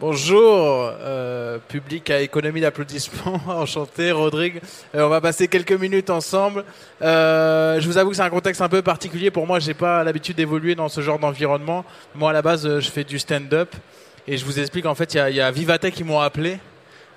Bonjour, 0.00 0.92
euh, 1.00 1.58
public 1.66 2.08
à 2.10 2.20
économie 2.20 2.60
d'applaudissements, 2.60 3.40
enchanté, 3.48 4.12
Rodrigue. 4.12 4.60
Euh, 4.94 5.02
on 5.02 5.08
va 5.08 5.20
passer 5.20 5.48
quelques 5.48 5.72
minutes 5.72 6.08
ensemble. 6.08 6.64
Euh, 7.02 7.80
je 7.80 7.86
vous 7.88 7.98
avoue 7.98 8.10
que 8.10 8.16
c'est 8.16 8.22
un 8.22 8.30
contexte 8.30 8.62
un 8.62 8.68
peu 8.68 8.80
particulier 8.80 9.32
pour 9.32 9.44
moi. 9.44 9.58
J'ai 9.58 9.74
pas 9.74 10.04
l'habitude 10.04 10.36
d'évoluer 10.36 10.76
dans 10.76 10.88
ce 10.88 11.00
genre 11.00 11.18
d'environnement. 11.18 11.84
Moi, 12.14 12.30
à 12.30 12.32
la 12.32 12.42
base, 12.42 12.78
je 12.78 12.88
fais 12.88 13.02
du 13.02 13.18
stand-up 13.18 13.74
et 14.28 14.36
je 14.36 14.44
vous 14.44 14.60
explique. 14.60 14.86
En 14.86 14.94
fait, 14.94 15.14
il 15.14 15.16
y 15.16 15.40
a, 15.40 15.50
y 15.50 15.90
qui 15.90 16.04
m'ont 16.04 16.20
appelé 16.20 16.58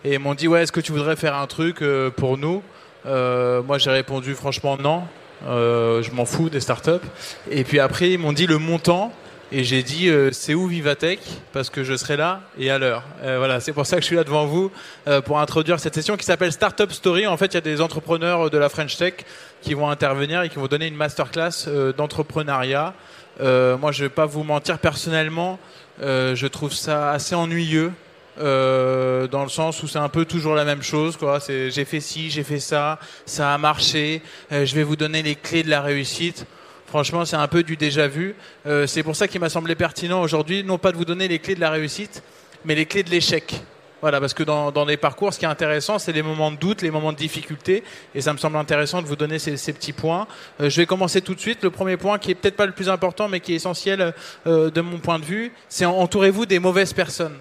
et 0.04 0.18
m'ont 0.18 0.34
dit 0.34 0.48
ouais, 0.48 0.64
est-ce 0.64 0.72
que 0.72 0.82
tu 0.82 0.92
voudrais 0.92 1.16
faire 1.16 1.36
un 1.36 1.46
truc 1.46 1.84
pour 2.18 2.40
nous? 2.40 2.64
Moi, 3.06 3.78
j'ai 3.78 3.92
répondu 3.92 4.34
franchement 4.34 4.76
non. 4.78 5.04
Je 5.46 6.12
m'en 6.16 6.26
fous 6.26 6.50
des 6.50 6.60
startups. 6.60 7.06
Et 7.52 7.64
puis 7.64 7.80
après, 7.80 8.10
ils 8.10 8.18
m'ont 8.18 8.34
dit 8.34 8.48
le 8.48 8.58
montant. 8.58 9.12
Et 9.54 9.66
j'ai 9.66 9.84
dit, 9.84 10.08
euh, 10.08 10.30
c'est 10.32 10.54
où 10.54 10.66
Vivatech? 10.66 11.20
Parce 11.52 11.70
que 11.70 11.84
je 11.84 11.98
serai 11.98 12.16
là 12.16 12.40
et 12.58 12.72
à 12.72 12.78
l'heure. 12.78 13.04
Euh, 13.22 13.38
voilà, 13.38 13.60
c'est 13.60 13.74
pour 13.74 13.86
ça 13.86 13.98
que 13.98 14.02
je 14.02 14.06
suis 14.06 14.16
là 14.16 14.24
devant 14.24 14.46
vous 14.46 14.72
euh, 15.10 15.20
pour 15.20 15.40
introduire 15.40 15.78
cette 15.78 15.94
session 15.94 16.16
qui 16.16 16.24
s'appelle 16.24 16.54
Startup 16.54 16.90
Story. 16.90 17.28
En 17.28 17.36
fait, 17.36 17.48
il 17.48 17.56
y 17.56 17.58
a 17.58 17.62
des 17.62 17.82
entrepreneurs 17.82 18.50
de 18.50 18.58
la 18.58 18.70
French 18.70 18.96
Tech 18.96 19.14
qui 19.62 19.74
vont 19.74 19.90
intervenir 19.90 20.42
et 20.44 20.48
qui 20.48 20.56
vont 20.56 20.68
donner 20.68 20.88
une 20.88 20.96
masterclass 20.96 21.68
d'entrepreneuriat. 21.98 22.94
Moi, 23.42 23.92
je 23.92 24.04
vais 24.06 24.10
pas 24.10 24.26
vous 24.26 24.44
mentir, 24.44 24.80
personnellement, 24.80 25.60
je 26.00 26.48
trouve 26.48 26.72
ça 26.72 27.12
assez 27.12 27.36
ennuyeux. 27.36 27.92
dans 28.38 29.44
le 29.44 29.50
sens 29.50 29.84
où 29.84 29.88
c'est 29.88 30.00
un 30.00 30.10
peu 30.10 30.24
toujours 30.24 30.56
la 30.56 30.64
même 30.64 30.82
chose 30.82 31.18
j'ai 31.48 31.86
fait 31.86 32.00
ci 32.00 32.32
j'ai 32.32 32.44
fait 32.44 32.62
ça 32.62 32.98
ça 33.26 33.54
a 33.54 33.58
marché 33.58 34.22
je 34.50 34.74
vais 34.74 34.84
vous 34.84 34.96
donner 34.96 35.22
les 35.22 35.36
clés 35.36 35.64
de 35.64 35.70
la 35.70 35.82
réussite 35.82 36.48
Franchement, 36.92 37.24
c'est 37.24 37.38
un 37.38 37.48
peu 37.48 37.64
du 37.64 37.78
déjà 37.78 38.10
vu. 38.10 38.36
Euh, 38.68 38.86
c'est 38.86 39.02
pour 39.02 39.16
ça 39.16 39.30
qu'il 39.30 39.40
m'a 39.40 39.48
semblé 39.48 39.76
pertinent 39.76 40.22
aujourd'hui, 40.22 40.62
non 40.62 40.78
pas 40.78 40.92
de 40.92 40.98
vous 40.98 41.06
donner 41.06 41.30
les 41.30 41.40
clés 41.40 41.56
de 41.56 41.62
la 41.62 41.70
réussite, 41.70 42.22
mais 42.66 42.76
les 42.76 42.86
clés 42.86 43.02
de 43.02 43.10
l'échec. 43.10 43.64
Voilà, 44.02 44.20
parce 44.20 44.34
que 44.34 44.44
dans, 44.44 44.84
les 44.84 44.98
parcours, 44.98 45.34
ce 45.34 45.40
qui 45.40 45.46
est 45.46 45.48
intéressant, 45.48 46.00
c'est 46.00 46.12
les 46.12 46.22
moments 46.22 46.52
de 46.52 46.58
doute, 46.58 46.82
les 46.82 46.92
moments 46.92 47.14
de 47.14 47.18
difficulté, 47.18 47.86
et 48.14 48.20
ça 48.20 48.34
me 48.34 48.38
semble 48.38 48.58
intéressant 48.58 49.02
de 49.02 49.08
vous 49.08 49.16
donner 49.16 49.40
ces, 49.40 49.72
petits 49.72 49.94
points. 49.94 50.28
Euh, 50.60 50.70
je 50.70 50.82
vais 50.82 50.86
commencer 50.86 51.22
tout 51.22 51.34
de 51.34 51.40
suite. 51.40 51.64
Le 51.64 51.70
premier 51.70 51.96
point, 51.96 52.20
qui 52.20 52.32
est 52.32 52.36
peut-être 52.36 52.58
pas 52.58 52.66
le 52.66 52.74
plus 52.74 52.90
important, 52.90 53.30
mais 53.30 53.40
qui 53.40 53.54
est 53.54 53.56
essentiel 53.56 54.14
euh, 54.46 54.70
de 54.70 54.82
mon 54.82 54.98
point 54.98 55.18
de 55.18 55.24
vue, 55.24 55.54
c'est 55.70 55.86
entourez-vous 55.86 56.46
des 56.46 56.60
mauvaises 56.60 56.92
personnes. 56.92 57.38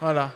Voilà, 0.00 0.32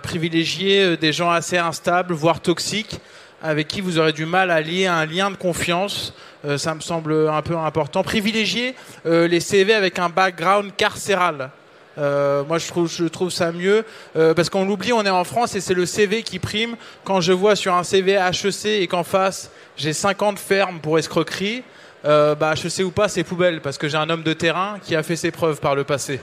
privilégiez 0.00 0.96
des 0.96 1.12
gens 1.12 1.30
assez 1.30 1.56
instables, 1.56 2.14
voire 2.14 2.40
toxiques, 2.40 2.98
avec 3.44 3.68
qui 3.68 3.80
vous 3.80 4.00
aurez 4.00 4.12
du 4.12 4.26
mal 4.26 4.50
à 4.50 4.60
lier 4.60 4.86
un 4.86 5.06
lien 5.06 5.30
de 5.30 5.36
confiance. 5.36 6.14
Euh, 6.46 6.56
ça 6.56 6.74
me 6.74 6.80
semble 6.80 7.28
un 7.28 7.42
peu 7.42 7.56
important. 7.56 8.02
Privilégiez 8.02 8.74
euh, 9.06 9.28
les 9.28 9.40
CV 9.40 9.74
avec 9.74 9.98
un 9.98 10.08
background 10.08 10.72
carcéral. 10.76 11.50
Euh, 11.98 12.44
moi, 12.44 12.56
je 12.58 13.04
trouve, 13.08 13.30
ça 13.30 13.52
mieux 13.52 13.84
parce 14.14 14.48
qu'on 14.48 14.64
l'oublie, 14.64 14.92
on 14.92 15.04
est 15.04 15.10
en 15.10 15.24
France 15.24 15.54
et 15.54 15.60
c'est 15.60 15.74
le 15.74 15.84
CV 15.86 16.22
qui 16.22 16.38
prime. 16.38 16.76
Quand 17.04 17.20
je 17.20 17.32
vois 17.32 17.56
sur 17.56 17.74
un 17.74 17.82
CV 17.82 18.12
HEC 18.12 18.64
et 18.66 18.86
qu'en 18.86 19.04
face 19.04 19.50
j'ai 19.76 19.92
50 19.92 20.38
fermes 20.38 20.78
pour 20.80 20.98
escroquerie, 20.98 21.62
euh, 22.06 22.34
bah, 22.34 22.54
HEC 22.54 22.86
ou 22.86 22.90
pas, 22.90 23.08
c'est 23.08 23.24
poubelle 23.24 23.60
parce 23.60 23.76
que 23.76 23.88
j'ai 23.88 23.98
un 23.98 24.08
homme 24.08 24.22
de 24.22 24.32
terrain 24.32 24.78
qui 24.82 24.96
a 24.96 25.02
fait 25.02 25.16
ses 25.16 25.30
preuves 25.30 25.60
par 25.60 25.74
le 25.74 25.84
passé. 25.84 26.20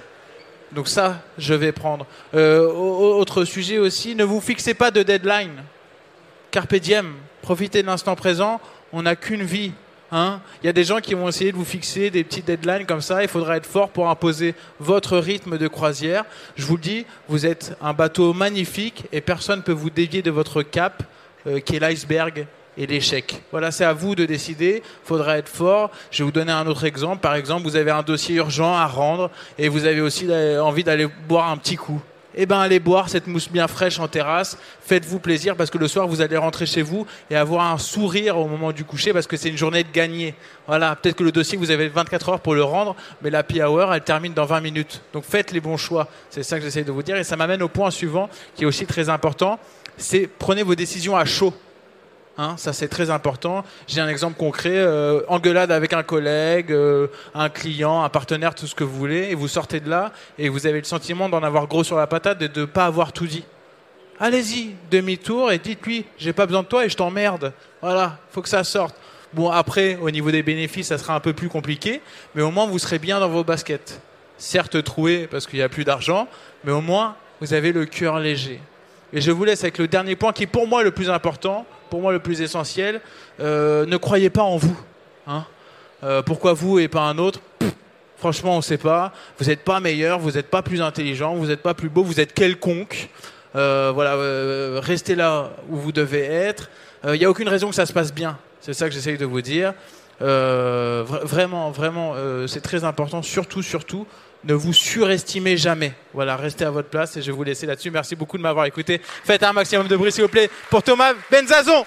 Donc 0.72 0.88
ça, 0.88 1.20
je 1.38 1.54
vais 1.54 1.72
prendre. 1.72 2.08
Au- 2.34 3.18
autre 3.20 3.46
sujet 3.46 3.78
aussi, 3.78 4.16
ne 4.16 4.24
vous 4.24 4.42
fixez 4.42 4.74
pas 4.74 4.90
de 4.90 5.04
deadline. 5.04 5.64
Carpe 6.50 6.76
diem, 6.76 7.14
profitez 7.42 7.82
de 7.84 7.88
l'instant 7.88 8.16
présent, 8.16 8.60
on 8.92 9.04
n'a 9.04 9.16
qu'une 9.16 9.44
vie. 9.44 9.74
Hein 10.12 10.40
Il 10.64 10.68
y 10.68 10.70
a 10.70 10.74
des 10.74 10.86
gens 10.86 11.00
qui 11.00 11.14
vont 11.14 11.28
essayer 11.28 11.52
de 11.52 11.58
vous 11.58 11.66
fixer 11.66 12.10
des 12.10 12.24
petites 12.24 12.48
deadlines 12.48 12.86
comme 12.86 13.02
ça, 13.02 13.24
il 13.24 13.28
faudra 13.30 13.58
être 13.58 13.66
fort 13.66 13.90
pour 13.90 14.10
imposer 14.10 14.56
votre 14.80 15.18
rythme 15.18 15.58
de 15.58 15.68
croisière. 15.68 16.24
Je 16.56 16.66
vous 16.66 16.78
le 16.78 16.82
dis, 16.82 17.06
vous 17.28 17.46
êtes 17.46 17.76
un 17.82 17.94
bateau 17.94 18.34
magnifique 18.34 19.04
et 19.12 19.20
personne 19.20 19.60
ne 19.60 19.64
peut 19.64 19.74
vous 19.74 19.90
dévier 19.90 20.22
de 20.22 20.32
votre 20.32 20.64
cap, 20.64 21.04
euh, 21.46 21.60
qui 21.60 21.76
est 21.76 21.80
l'iceberg 21.80 22.48
et 22.78 22.88
l'échec. 22.88 23.42
Voilà, 23.52 23.72
c'est 23.72 23.84
à 23.84 23.94
vous 23.94 24.16
de 24.16 24.26
décider, 24.26 24.82
faudra 25.04 25.38
être 25.38 25.50
fort. 25.50 25.92
Je 26.12 26.20
vais 26.20 26.26
vous 26.26 26.32
donner 26.32 26.52
un 26.52 26.68
autre 26.68 26.86
exemple. 26.86 27.20
Par 27.20 27.36
exemple, 27.36 27.64
vous 27.64 27.76
avez 27.76 27.92
un 27.92 28.04
dossier 28.04 28.36
urgent 28.36 28.76
à 28.76 28.86
rendre 28.86 29.30
et 29.58 29.68
vous 29.68 29.86
avez 29.86 30.00
aussi 30.00 30.28
envie 30.60 30.84
d'aller 30.84 31.08
boire 31.28 31.50
un 31.50 31.58
petit 31.58 31.76
coup 31.76 32.02
eh 32.38 32.46
ben 32.46 32.60
allez 32.60 32.80
boire 32.80 33.10
cette 33.10 33.28
mousse 33.28 33.50
bien 33.50 33.68
fraîche 33.68 34.00
en 34.00 34.08
terrasse, 34.08 34.58
faites-vous 34.82 35.20
plaisir 35.20 35.56
parce 35.56 35.70
que 35.70 35.78
le 35.78 35.88
soir 35.88 36.08
vous 36.08 36.22
allez 36.22 36.38
rentrer 36.38 36.66
chez 36.66 36.84
vous 36.84 37.06
et 37.30 37.36
avoir 37.36 37.72
un 37.72 37.78
sourire 37.78 38.38
au 38.38 38.48
moment 38.48 38.72
du 38.72 38.86
coucher 38.86 39.12
parce 39.12 39.28
que 39.28 39.36
c'est 39.36 39.50
une 39.50 39.58
journée 39.58 39.84
de 39.84 39.92
gagner. 39.92 40.36
Voilà, 40.68 40.96
peut-être 40.96 41.16
que 41.16 41.24
le 41.24 41.32
dossier 41.32 41.58
vous 41.58 41.72
avez 41.72 41.88
24 41.88 42.30
heures 42.30 42.40
pour 42.40 42.54
le 42.54 42.64
rendre, 42.64 42.96
mais 43.22 43.30
la 43.30 43.44
hour 43.68 43.94
elle 43.94 44.04
termine 44.04 44.34
dans 44.34 44.46
20 44.46 44.62
minutes. 44.62 45.02
Donc 45.14 45.24
faites 45.24 45.52
les 45.52 45.60
bons 45.60 45.78
choix. 45.78 46.08
C'est 46.30 46.44
ça 46.44 46.58
que 46.58 46.64
j'essaie 46.64 46.84
de 46.84 46.92
vous 46.92 47.04
dire 47.04 47.18
et 47.18 47.24
ça 47.24 47.36
m'amène 47.36 47.64
au 47.64 47.70
point 47.70 47.92
suivant 47.92 48.30
qui 48.56 48.64
est 48.64 48.68
aussi 48.68 48.86
très 48.86 49.10
important, 49.10 49.60
c'est 49.98 50.28
prenez 50.28 50.64
vos 50.64 50.76
décisions 50.76 51.18
à 51.18 51.26
chaud. 51.26 51.54
Hein, 52.40 52.56
ça 52.58 52.72
c'est 52.72 52.88
très 52.88 53.10
important. 53.10 53.64
J'ai 53.88 54.00
un 54.00 54.08
exemple 54.08 54.38
concret, 54.38 54.76
euh, 54.76 55.22
engueulade 55.28 55.72
avec 55.72 55.94
un 55.94 56.04
collègue, 56.04 56.72
euh, 56.72 57.08
un 57.34 57.50
client, 57.50 58.04
un 58.04 58.10
partenaire, 58.10 58.54
tout 58.54 58.68
ce 58.68 58.76
que 58.76 58.84
vous 58.84 58.96
voulez, 58.96 59.30
et 59.32 59.36
vous 59.36 59.48
sortez 59.48 59.80
de 59.80 59.90
là 59.90 60.12
et 60.38 60.48
vous 60.50 60.68
avez 60.68 60.78
le 60.78 60.84
sentiment 60.84 61.30
d'en 61.30 61.42
avoir 61.42 61.68
gros 61.68 61.84
sur 61.84 61.98
la 61.98 62.06
patate 62.06 62.42
et 62.44 62.50
de 62.50 62.62
ne 62.62 62.66
pas 62.66 62.86
avoir 62.86 63.12
tout 63.12 63.26
dit. 63.26 63.44
Allez-y, 64.20 64.76
demi-tour 64.92 65.52
et 65.52 65.58
dites-lui, 65.58 66.06
j'ai 66.18 66.34
pas 66.34 66.46
besoin 66.46 66.62
de 66.62 66.68
toi 66.68 66.86
et 66.86 66.90
je 66.90 66.96
t'emmerde. 66.96 67.54
Voilà, 67.82 68.20
faut 68.32 68.42
que 68.42 68.50
ça 68.50 68.64
sorte. 68.64 68.96
Bon 69.34 69.50
après, 69.50 69.98
au 70.02 70.12
niveau 70.12 70.30
des 70.32 70.44
bénéfices, 70.44 70.88
ça 70.88 70.98
sera 70.98 71.16
un 71.16 71.20
peu 71.20 71.34
plus 71.34 71.50
compliqué, 71.50 72.02
mais 72.36 72.44
au 72.44 72.52
moins 72.52 72.68
vous 72.68 72.80
serez 72.80 73.00
bien 73.00 73.20
dans 73.20 73.30
vos 73.30 73.44
baskets. 73.44 74.00
Certes 74.38 74.84
troué 74.84 75.28
parce 75.30 75.48
qu'il 75.48 75.58
n'y 75.58 75.64
a 75.64 75.70
plus 75.70 75.86
d'argent, 75.86 76.28
mais 76.64 76.72
au 76.72 76.82
moins 76.82 77.16
vous 77.42 77.54
avez 77.54 77.72
le 77.72 77.86
cœur 77.86 78.20
léger. 78.20 78.62
Et 79.14 79.22
je 79.22 79.32
vous 79.32 79.44
laisse 79.44 79.64
avec 79.64 79.78
le 79.80 79.88
dernier 79.88 80.16
point 80.16 80.34
qui 80.34 80.44
est 80.44 80.48
pour 80.48 80.68
moi 80.68 80.84
le 80.84 80.92
plus 80.92 81.10
important, 81.10 81.66
pour 81.90 82.02
moi 82.02 82.12
le 82.12 82.20
plus 82.20 82.42
essentiel. 82.42 83.02
Euh, 83.40 83.86
ne 83.86 83.98
croyez 83.98 84.30
pas 84.30 84.44
en 84.44 84.58
vous. 84.58 84.78
Hein 85.28 85.46
Euh, 86.04 86.22
pourquoi 86.22 86.54
vous 86.54 86.78
et 86.80 86.88
pas 86.88 87.02
un 87.02 87.18
autre? 87.18 87.40
Franchement, 88.18 88.54
on 88.54 88.58
ne 88.58 88.62
sait 88.62 88.78
pas. 88.78 89.14
Vous 89.40 89.46
n'êtes 89.46 89.64
pas 89.64 89.80
meilleur, 89.80 90.20
vous 90.20 90.32
n'êtes 90.32 90.50
pas 90.50 90.62
plus 90.62 90.82
intelligent, 90.82 91.36
vous 91.36 91.48
n'êtes 91.48 91.62
pas 91.62 91.74
plus 91.74 91.90
beau, 91.90 92.04
vous 92.04 92.20
êtes 92.20 92.34
quelconque. 92.34 93.10
voilà, 93.54 94.16
restez 94.80 95.16
là 95.16 95.52
où 95.70 95.78
vous 95.78 95.92
devez 95.92 96.24
être. 96.24 96.70
Il 97.06 97.20
n'y 97.20 97.26
a 97.26 97.30
aucune 97.30 97.50
raison 97.50 97.70
que 97.70 97.76
ça 97.76 97.86
se 97.86 97.94
passe 97.94 98.14
bien. 98.14 98.38
C'est 98.62 98.74
ça 98.74 98.88
que 98.88 98.94
j'essaye 98.94 99.18
de 99.18 99.26
vous 99.26 99.42
dire. 99.42 99.74
vraiment, 100.20 101.72
vraiment, 101.72 102.16
c'est 102.48 102.62
très 102.62 102.84
important. 102.84 103.22
Surtout, 103.22 103.62
surtout, 103.62 104.08
ne 104.48 104.54
vous 104.54 104.74
surestimez 104.74 105.58
jamais. 105.58 105.94
Voilà, 106.14 106.38
restez 106.38 106.64
à 106.64 106.72
votre 106.72 106.90
place 106.90 107.18
et 107.18 107.22
je 107.22 107.28
vais 107.28 107.36
vous 107.38 107.44
laisser 107.44 107.66
là-dessus. 107.66 107.92
Merci 107.92 108.16
beaucoup 108.16 108.38
de 108.38 108.42
m'avoir 108.42 108.66
écouté. 108.66 109.02
Faites 109.24 109.44
un 109.44 109.52
maximum 109.52 109.88
de 109.88 109.96
bruit, 109.98 110.12
s'il 110.12 110.24
vous 110.24 110.30
plaît, 110.30 110.50
pour 110.70 110.82
Thomas 110.82 111.14
Benzazon. 111.30 111.86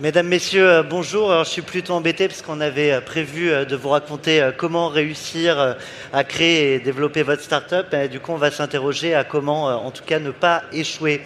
Mesdames, 0.00 0.28
Messieurs, 0.28 0.66
euh, 0.66 0.82
bonjour. 0.82 1.44
je 1.44 1.50
suis 1.50 1.60
plutôt 1.60 1.92
embêté 1.92 2.26
parce 2.26 2.40
qu'on 2.40 2.62
avait 2.62 2.90
euh, 2.90 3.00
prévu 3.02 3.50
euh, 3.50 3.66
de 3.66 3.76
vous 3.76 3.90
raconter 3.90 4.48
comment 4.56 4.88
réussir 4.88 5.76
à 6.14 6.24
créer 6.24 6.76
et 6.76 6.78
développer 6.78 7.22
votre 7.22 7.42
startup. 7.42 7.94
Du 8.10 8.18
coup, 8.18 8.32
on 8.32 8.38
va 8.38 8.50
s'interroger 8.50 9.14
à 9.14 9.24
comment, 9.24 9.66
en 9.66 9.90
tout 9.90 10.02
cas, 10.02 10.18
ne 10.18 10.30
pas 10.30 10.62
échouer. 10.72 11.20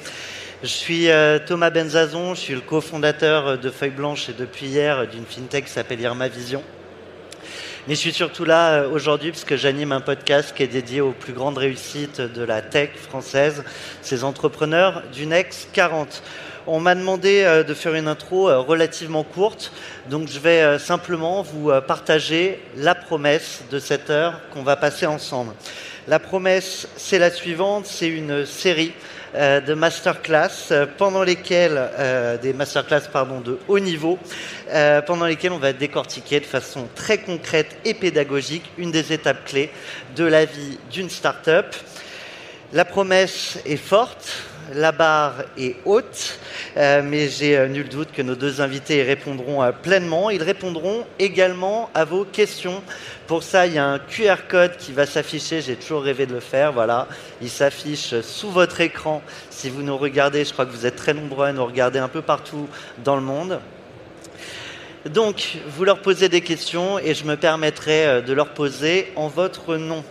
Je 0.64 0.68
suis 0.68 1.08
Thomas 1.46 1.70
Benzazon, 1.70 2.34
je 2.34 2.40
suis 2.40 2.54
le 2.54 2.62
cofondateur 2.62 3.58
de 3.58 3.70
Feuille 3.70 3.90
Blanche 3.90 4.28
et 4.28 4.32
depuis 4.32 4.66
hier 4.66 5.06
d'une 5.06 5.24
fintech 5.24 5.66
qui 5.66 5.70
s'appelle 5.70 6.00
Irma 6.00 6.26
Vision. 6.26 6.62
Mais 7.86 7.94
je 7.94 8.00
suis 8.00 8.12
surtout 8.12 8.44
là 8.44 8.88
aujourd'hui 8.88 9.30
parce 9.30 9.44
que 9.44 9.56
j'anime 9.56 9.92
un 9.92 10.00
podcast 10.00 10.54
qui 10.56 10.62
est 10.62 10.68
dédié 10.68 11.00
aux 11.02 11.12
plus 11.12 11.34
grandes 11.34 11.58
réussites 11.58 12.20
de 12.20 12.42
la 12.42 12.62
tech 12.62 12.90
française, 12.96 13.62
ces 14.00 14.24
entrepreneurs 14.24 15.02
du 15.12 15.26
Next 15.26 15.68
40. 15.74 16.22
On 16.66 16.80
m'a 16.80 16.94
demandé 16.94 17.42
euh, 17.44 17.62
de 17.62 17.74
faire 17.74 17.94
une 17.94 18.08
intro 18.08 18.48
euh, 18.48 18.58
relativement 18.58 19.22
courte, 19.22 19.70
donc 20.08 20.28
je 20.28 20.38
vais 20.38 20.62
euh, 20.62 20.78
simplement 20.78 21.42
vous 21.42 21.70
partager 21.86 22.58
la 22.76 22.94
promesse 22.94 23.60
de 23.70 23.78
cette 23.78 24.08
heure 24.08 24.40
qu'on 24.50 24.62
va 24.62 24.76
passer 24.76 25.04
ensemble. 25.04 25.52
La 26.08 26.18
promesse, 26.18 26.88
c'est 26.96 27.18
la 27.18 27.30
suivante, 27.30 27.84
c'est 27.84 28.08
une 28.08 28.46
série 28.46 28.92
de 29.34 29.74
masterclass 29.74 30.72
pendant 30.96 31.24
lesquelles 31.24 31.90
des 32.40 32.52
masterclass 32.52 33.08
pardon 33.12 33.40
de 33.40 33.58
haut 33.66 33.80
niveau 33.80 34.16
pendant 35.06 35.26
lesquelles 35.26 35.50
on 35.50 35.58
va 35.58 35.72
décortiquer 35.72 36.38
de 36.38 36.44
façon 36.44 36.86
très 36.94 37.18
concrète 37.18 37.76
et 37.84 37.94
pédagogique 37.94 38.70
une 38.78 38.92
des 38.92 39.12
étapes 39.12 39.44
clés 39.46 39.70
de 40.14 40.24
la 40.24 40.44
vie 40.44 40.78
d'une 40.92 41.10
start-up. 41.10 41.74
La 42.72 42.84
promesse 42.84 43.58
est 43.64 43.76
forte, 43.76 44.28
la 44.72 44.92
barre 44.92 45.44
est 45.58 45.76
haute, 45.84 46.38
mais 46.76 47.28
j'ai 47.28 47.56
euh, 47.56 47.68
nul 47.68 47.88
doute 47.88 48.10
que 48.12 48.22
nos 48.22 48.34
deux 48.34 48.60
invités 48.60 49.02
répondront 49.02 49.62
euh, 49.62 49.70
pleinement. 49.70 50.30
Ils 50.30 50.42
répondront 50.42 51.06
également 51.18 51.88
à 51.94 52.04
vos 52.04 52.24
questions. 52.24 52.82
Pour 53.26 53.42
ça, 53.42 53.66
il 53.66 53.74
y 53.74 53.78
a 53.78 53.86
un 53.86 53.98
QR 53.98 54.48
code 54.48 54.76
qui 54.76 54.92
va 54.92 55.06
s'afficher. 55.06 55.60
J'ai 55.60 55.76
toujours 55.76 56.02
rêvé 56.02 56.26
de 56.26 56.34
le 56.34 56.40
faire. 56.40 56.72
Voilà, 56.72 57.06
il 57.40 57.48
s'affiche 57.48 58.20
sous 58.22 58.50
votre 58.50 58.80
écran. 58.80 59.22
Si 59.50 59.70
vous 59.70 59.82
nous 59.82 59.96
regardez, 59.96 60.44
je 60.44 60.52
crois 60.52 60.66
que 60.66 60.72
vous 60.72 60.86
êtes 60.86 60.96
très 60.96 61.14
nombreux 61.14 61.46
à 61.46 61.52
nous 61.52 61.64
regarder 61.64 62.00
un 62.00 62.08
peu 62.08 62.22
partout 62.22 62.68
dans 63.04 63.16
le 63.16 63.22
monde. 63.22 63.60
Donc, 65.06 65.58
vous 65.66 65.84
leur 65.84 66.00
posez 66.00 66.28
des 66.28 66.40
questions 66.40 66.98
et 66.98 67.14
je 67.14 67.24
me 67.24 67.36
permettrai 67.36 68.22
de 68.22 68.32
leur 68.32 68.48
poser 68.48 69.12
en 69.16 69.28
votre 69.28 69.76
nom. 69.76 70.02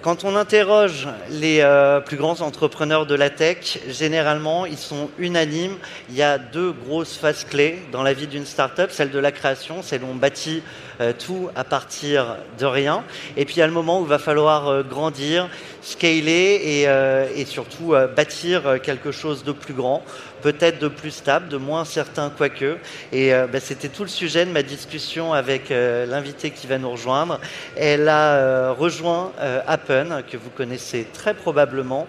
Quand 0.00 0.22
on 0.22 0.36
interroge 0.36 1.08
les 1.28 1.58
euh, 1.60 1.98
plus 1.98 2.16
grands 2.16 2.40
entrepreneurs 2.40 3.04
de 3.04 3.16
la 3.16 3.30
tech, 3.30 3.80
généralement, 3.88 4.64
ils 4.64 4.78
sont 4.78 5.10
unanimes. 5.18 5.76
Il 6.08 6.14
y 6.14 6.22
a 6.22 6.38
deux 6.38 6.70
grosses 6.70 7.16
phases 7.16 7.42
clés 7.42 7.80
dans 7.90 8.04
la 8.04 8.12
vie 8.12 8.28
d'une 8.28 8.46
startup. 8.46 8.92
Celle 8.92 9.10
de 9.10 9.18
la 9.18 9.32
création, 9.32 9.82
celle 9.82 10.04
où 10.04 10.06
on 10.06 10.14
bâtit 10.14 10.62
euh, 11.00 11.12
tout 11.12 11.50
à 11.56 11.64
partir 11.64 12.36
de 12.60 12.64
rien. 12.64 13.02
Et 13.36 13.44
puis 13.44 13.56
il 13.56 13.58
y 13.58 13.62
a 13.62 13.66
le 13.66 13.72
moment 13.72 13.98
où 14.00 14.04
il 14.04 14.08
va 14.08 14.20
falloir 14.20 14.68
euh, 14.68 14.82
grandir, 14.84 15.48
scaler 15.82 16.86
et, 17.34 17.40
et 17.40 17.44
surtout 17.44 17.94
bâtir 18.14 18.80
quelque 18.82 19.10
chose 19.10 19.42
de 19.42 19.52
plus 19.52 19.72
grand 19.72 20.02
peut-être 20.42 20.78
de 20.78 20.88
plus 20.88 21.10
stable, 21.10 21.48
de 21.48 21.56
moins 21.56 21.84
certain 21.84 22.30
quoique. 22.30 22.78
Et 23.12 23.34
euh, 23.34 23.46
bah, 23.46 23.60
c'était 23.60 23.88
tout 23.88 24.02
le 24.02 24.08
sujet 24.08 24.44
de 24.44 24.50
ma 24.50 24.62
discussion 24.62 25.32
avec 25.32 25.70
euh, 25.70 26.06
l'invité 26.06 26.50
qui 26.50 26.66
va 26.66 26.78
nous 26.78 26.90
rejoindre. 26.90 27.40
Elle 27.76 28.08
a 28.08 28.34
euh, 28.34 28.72
rejoint 28.72 29.32
Appen, 29.66 30.22
que 30.30 30.36
vous 30.36 30.50
connaissez 30.50 31.06
très 31.12 31.34
probablement, 31.34 32.06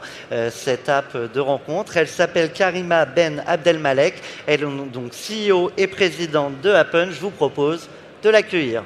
cette 0.51 0.89
app 0.89 1.15
de 1.15 1.39
rencontre. 1.39 1.97
Elle 1.97 2.07
s'appelle 2.07 2.51
Karima 2.51 3.05
Ben 3.05 3.43
Abdelmalek. 3.45 4.15
Elle 4.47 4.63
est 4.63 4.91
donc 4.93 5.11
CEO 5.11 5.71
et 5.77 5.87
présidente 5.87 6.61
de 6.61 6.71
Appen. 6.71 7.09
Je 7.11 7.19
vous 7.19 7.31
propose 7.31 7.89
de 8.23 8.29
l'accueillir. 8.29 8.83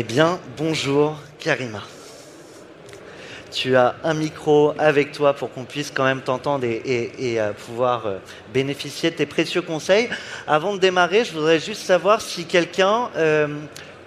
Eh 0.00 0.02
bien, 0.02 0.40
bonjour 0.56 1.18
Karima. 1.38 1.82
Tu 3.52 3.76
as 3.76 3.96
un 4.02 4.14
micro 4.14 4.72
avec 4.78 5.12
toi 5.12 5.34
pour 5.34 5.52
qu'on 5.52 5.64
puisse 5.64 5.90
quand 5.90 6.04
même 6.04 6.22
t'entendre 6.22 6.64
et, 6.64 7.10
euh, 7.38 7.52
pouvoir 7.52 8.06
euh, 8.06 8.16
bénéficier 8.54 9.10
de 9.10 9.16
tes 9.16 9.26
précieux 9.26 9.60
conseils. 9.60 10.08
Avant 10.46 10.72
de 10.72 10.78
démarrer, 10.78 11.26
je 11.26 11.32
voudrais 11.32 11.60
juste 11.60 11.82
savoir 11.82 12.22
si 12.22 12.46
quelqu'un 12.46 13.10
euh, 13.18 13.46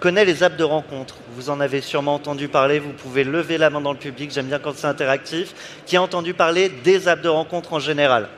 connaît 0.00 0.24
les 0.24 0.42
apps 0.42 0.56
de 0.56 0.64
rencontre. 0.64 1.14
Vous 1.36 1.48
en 1.48 1.60
avez 1.60 1.80
sûrement 1.80 2.16
entendu 2.16 2.48
parler, 2.48 2.80
vous 2.80 2.92
pouvez 2.92 3.22
lever 3.22 3.56
la 3.56 3.70
main 3.70 3.80
dans 3.80 3.92
le 3.92 3.98
public, 3.98 4.32
j'aime 4.32 4.46
bien 4.46 4.58
quand 4.58 4.76
c'est 4.76 4.88
interactif. 4.88 5.54
Qui 5.86 5.96
a 5.96 6.02
entendu 6.02 6.34
parler 6.34 6.70
des 6.70 7.06
apps 7.06 7.22
de 7.22 7.28
rencontre 7.28 7.72
en 7.72 7.78
général? 7.78 8.28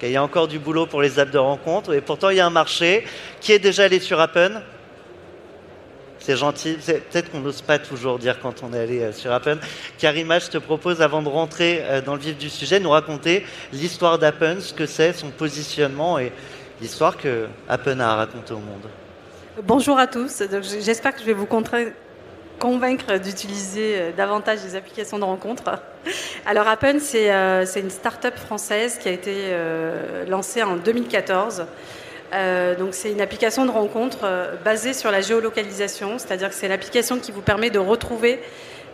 Il 0.00 0.10
y 0.10 0.16
a 0.16 0.22
encore 0.22 0.48
du 0.48 0.58
boulot 0.58 0.86
pour 0.86 1.02
les 1.02 1.18
apps 1.18 1.32
de 1.32 1.38
rencontre 1.38 1.92
et 1.92 2.00
pourtant 2.00 2.30
il 2.30 2.38
y 2.38 2.40
a 2.40 2.46
un 2.46 2.50
marché. 2.50 3.04
Qui 3.42 3.52
est 3.52 3.58
déjà 3.58 3.84
allé 3.84 4.00
sur 4.00 4.18
Appen 4.20 4.62
c'est 6.26 6.36
gentil. 6.36 6.76
Peut-être 6.84 7.30
qu'on 7.30 7.38
n'ose 7.38 7.62
pas 7.62 7.78
toujours 7.78 8.18
dire 8.18 8.40
quand 8.40 8.64
on 8.64 8.72
est 8.72 8.80
allé 8.80 9.00
euh, 9.00 9.12
sur 9.12 9.30
Appen. 9.30 9.58
Karima, 9.96 10.40
je 10.40 10.48
te 10.48 10.58
propose, 10.58 11.00
avant 11.00 11.22
de 11.22 11.28
rentrer 11.28 11.82
euh, 11.82 12.02
dans 12.02 12.14
le 12.14 12.20
vif 12.20 12.36
du 12.36 12.50
sujet, 12.50 12.80
nous 12.80 12.90
raconter 12.90 13.46
l'histoire 13.72 14.18
d'Appen, 14.18 14.56
ce 14.58 14.74
que 14.74 14.86
c'est, 14.86 15.12
son 15.12 15.30
positionnement 15.30 16.18
et 16.18 16.32
l'histoire 16.80 17.16
que 17.16 17.46
Appen 17.68 18.00
a 18.00 18.16
raconter 18.16 18.54
au 18.54 18.58
monde. 18.58 18.88
Bonjour 19.62 20.00
à 20.00 20.08
tous. 20.08 20.42
J'espère 20.80 21.14
que 21.14 21.20
je 21.20 21.26
vais 21.26 21.32
vous 21.32 21.46
convaincre 22.58 23.18
d'utiliser 23.18 23.94
euh, 23.96 24.10
davantage 24.10 24.58
les 24.64 24.74
applications 24.74 25.20
de 25.20 25.24
rencontre. 25.24 25.78
Alors 26.44 26.66
Appen, 26.66 26.98
c'est 26.98 27.80
une 27.80 27.90
start-up 27.90 28.36
française 28.36 28.98
qui 28.98 29.08
a 29.08 29.12
été 29.12 29.56
lancée 30.28 30.62
en 30.62 30.76
2014 30.76 31.66
euh, 32.32 32.74
donc 32.74 32.94
c'est 32.94 33.12
une 33.12 33.20
application 33.20 33.64
de 33.64 33.70
rencontre 33.70 34.20
euh, 34.24 34.54
basée 34.64 34.92
sur 34.92 35.10
la 35.10 35.20
géolocalisation, 35.20 36.18
c'est-à-dire 36.18 36.48
que 36.48 36.54
c'est 36.54 36.68
l'application 36.68 37.18
qui 37.18 37.32
vous 37.32 37.40
permet 37.40 37.70
de 37.70 37.78
retrouver 37.78 38.40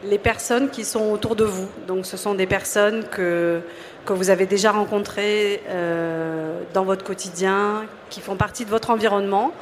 les 0.05 0.19
personnes 0.19 0.69
qui 0.69 0.85
sont 0.85 1.11
autour 1.11 1.37
de 1.37 1.45
vous. 1.45 1.69
Donc 1.87 2.05
ce 2.05 2.17
sont 2.17 2.35
des 2.35 2.47
personnes 2.47 3.05
que, 3.11 3.61
que 4.05 4.13
vous 4.13 4.31
avez 4.31 4.47
déjà 4.47 4.73
rencontrées 4.73 5.63
euh, 5.69 6.59
dans 6.75 6.85
votre 6.85 7.05
quotidien, 7.05 7.85
qui 8.11 8.21
font 8.21 8.37
partie 8.37 8.65
de 8.65 8.71
votre 8.71 8.91
environnement. 8.91 9.53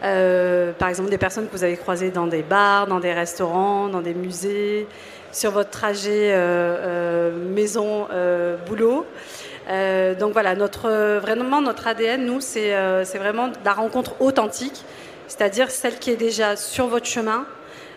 par 0.00 0.88
exemple 0.88 1.10
des 1.10 1.18
personnes 1.18 1.46
que 1.46 1.52
vous 1.52 1.64
avez 1.64 1.76
croisées 1.76 2.10
dans 2.10 2.26
des 2.26 2.42
bars, 2.42 2.86
dans 2.86 3.00
des 3.00 3.12
restaurants, 3.12 3.88
dans 3.88 4.00
des 4.00 4.14
musées, 4.14 4.86
sur 5.32 5.50
votre 5.50 5.70
trajet 5.70 6.34
maison-boulot. 7.54 9.04
Euh, 9.70 10.14
donc 10.14 10.32
voilà, 10.32 10.54
notre, 10.54 11.18
vraiment 11.18 11.60
notre 11.60 11.86
ADN, 11.86 12.24
nous, 12.24 12.40
euh, 12.56 13.04
c'est 13.04 13.18
vraiment 13.18 13.50
la 13.64 13.72
rencontre 13.72 14.20
authentique, 14.20 14.84
c'est-à-dire 15.28 15.70
celle 15.70 15.98
qui 15.98 16.10
est 16.10 16.16
déjà 16.16 16.56
sur 16.56 16.88
votre 16.88 17.06
chemin 17.06 17.46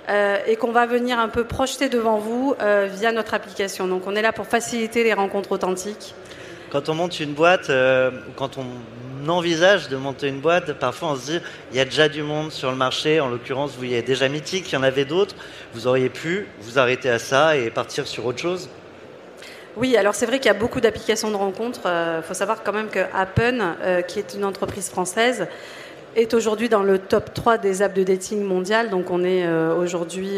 euh, 0.10 0.38
et 0.46 0.56
qu'on 0.56 0.72
va 0.72 0.86
venir 0.86 1.18
un 1.18 1.30
peu 1.30 1.46
projeter 1.46 1.90
devant 1.90 2.18
vous 2.18 2.56
via 2.60 3.12
notre 3.12 3.34
application. 3.34 3.88
Donc 3.88 4.06
on 4.06 4.16
est 4.16 4.22
là 4.22 4.34
pour 4.34 4.46
faciliter 4.46 5.04
les 5.04 5.14
rencontres 5.14 5.52
authentiques. 5.52 6.14
Quand 6.72 6.90
on 6.90 6.96
monte 6.96 7.20
une 7.20 7.34
boîte, 7.34 7.72
quand 8.36 8.58
on 8.58 9.30
envisage 9.30 9.90
de 9.90 9.96
monter 9.96 10.28
une 10.28 10.42
boîte, 10.42 10.74
parfois 10.74 11.10
on 11.10 11.16
se 11.16 11.32
dit 11.32 11.40
il 11.72 11.78
y 11.78 11.80
a 11.80 11.86
déjà 11.86 12.10
du 12.10 12.24
monde 12.24 12.52
sur 12.52 12.70
le 12.70 12.78
marché. 12.78 13.20
En 13.20 13.30
l'occurrence, 13.30 13.72
vous 13.78 13.86
y 13.86 13.94
êtes 13.94 14.06
déjà 14.06 14.28
mythique, 14.28 14.72
il 14.72 14.76
y 14.76 14.78
en 14.78 14.84
avait 14.84 15.06
d'autres. 15.06 15.36
Vous 15.74 15.88
auriez 15.88 16.10
pu 16.10 16.48
vous 16.62 16.80
arrêter 16.80 17.10
à 17.10 17.20
ça 17.20 17.56
et 17.56 17.70
partir 17.70 18.08
sur 18.08 18.26
autre 18.26 18.40
chose. 18.40 18.70
Oui, 19.76 19.98
alors 19.98 20.14
c'est 20.14 20.28
vrai 20.28 20.38
qu'il 20.38 20.46
y 20.46 20.56
a 20.56 20.60
beaucoup 20.60 20.82
d'applications 20.82 21.32
de 21.32 21.36
rencontres. 21.36 21.82
Il 21.86 21.88
euh, 21.88 22.22
faut 22.22 22.36
savoir 22.36 22.62
quand 22.62 22.74
même 22.74 22.90
que 22.90 23.00
Appen, 23.12 23.76
euh, 23.82 24.02
qui 24.02 24.20
est 24.20 24.36
une 24.36 24.46
entreprise 24.46 24.88
française, 24.88 25.48
est 26.16 26.36
aujourd'hui 26.36 26.70
dans 26.70 26.84
le 26.84 27.00
top 27.00 27.34
3 27.34 27.58
des 27.58 27.82
apps 27.82 27.96
de 27.96 28.04
dating 28.04 28.44
mondial. 28.44 28.92
Donc 28.92 29.10
on 29.10 29.24
est 29.24 29.48
euh, 29.48 29.76
aujourd'hui 29.76 30.30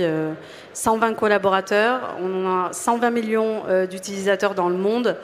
120 0.72 1.16
collaborateurs, 1.16 2.16
on 2.22 2.48
a 2.48 2.70
120 2.72 3.10
millions 3.10 3.64
d'utilisateurs 3.90 4.56
dans 4.56 4.70
le 4.70 4.78
monde 4.78 5.18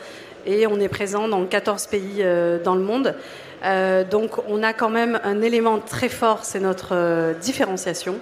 et 0.46 0.68
on 0.68 0.78
est 0.82 0.90
présent 0.90 1.30
dans 1.30 1.46
14 1.46 1.88
pays 1.88 2.26
dans 2.66 2.76
le 2.76 2.82
monde. 2.82 3.16
donc 4.12 4.32
on 4.50 4.62
a 4.62 4.74
quand 4.74 4.90
même 4.90 5.22
un 5.24 5.42
élément 5.42 5.80
très 5.80 6.10
fort, 6.10 6.40
c'est 6.44 6.60
notre 6.60 7.34
différenciation. 7.40 8.16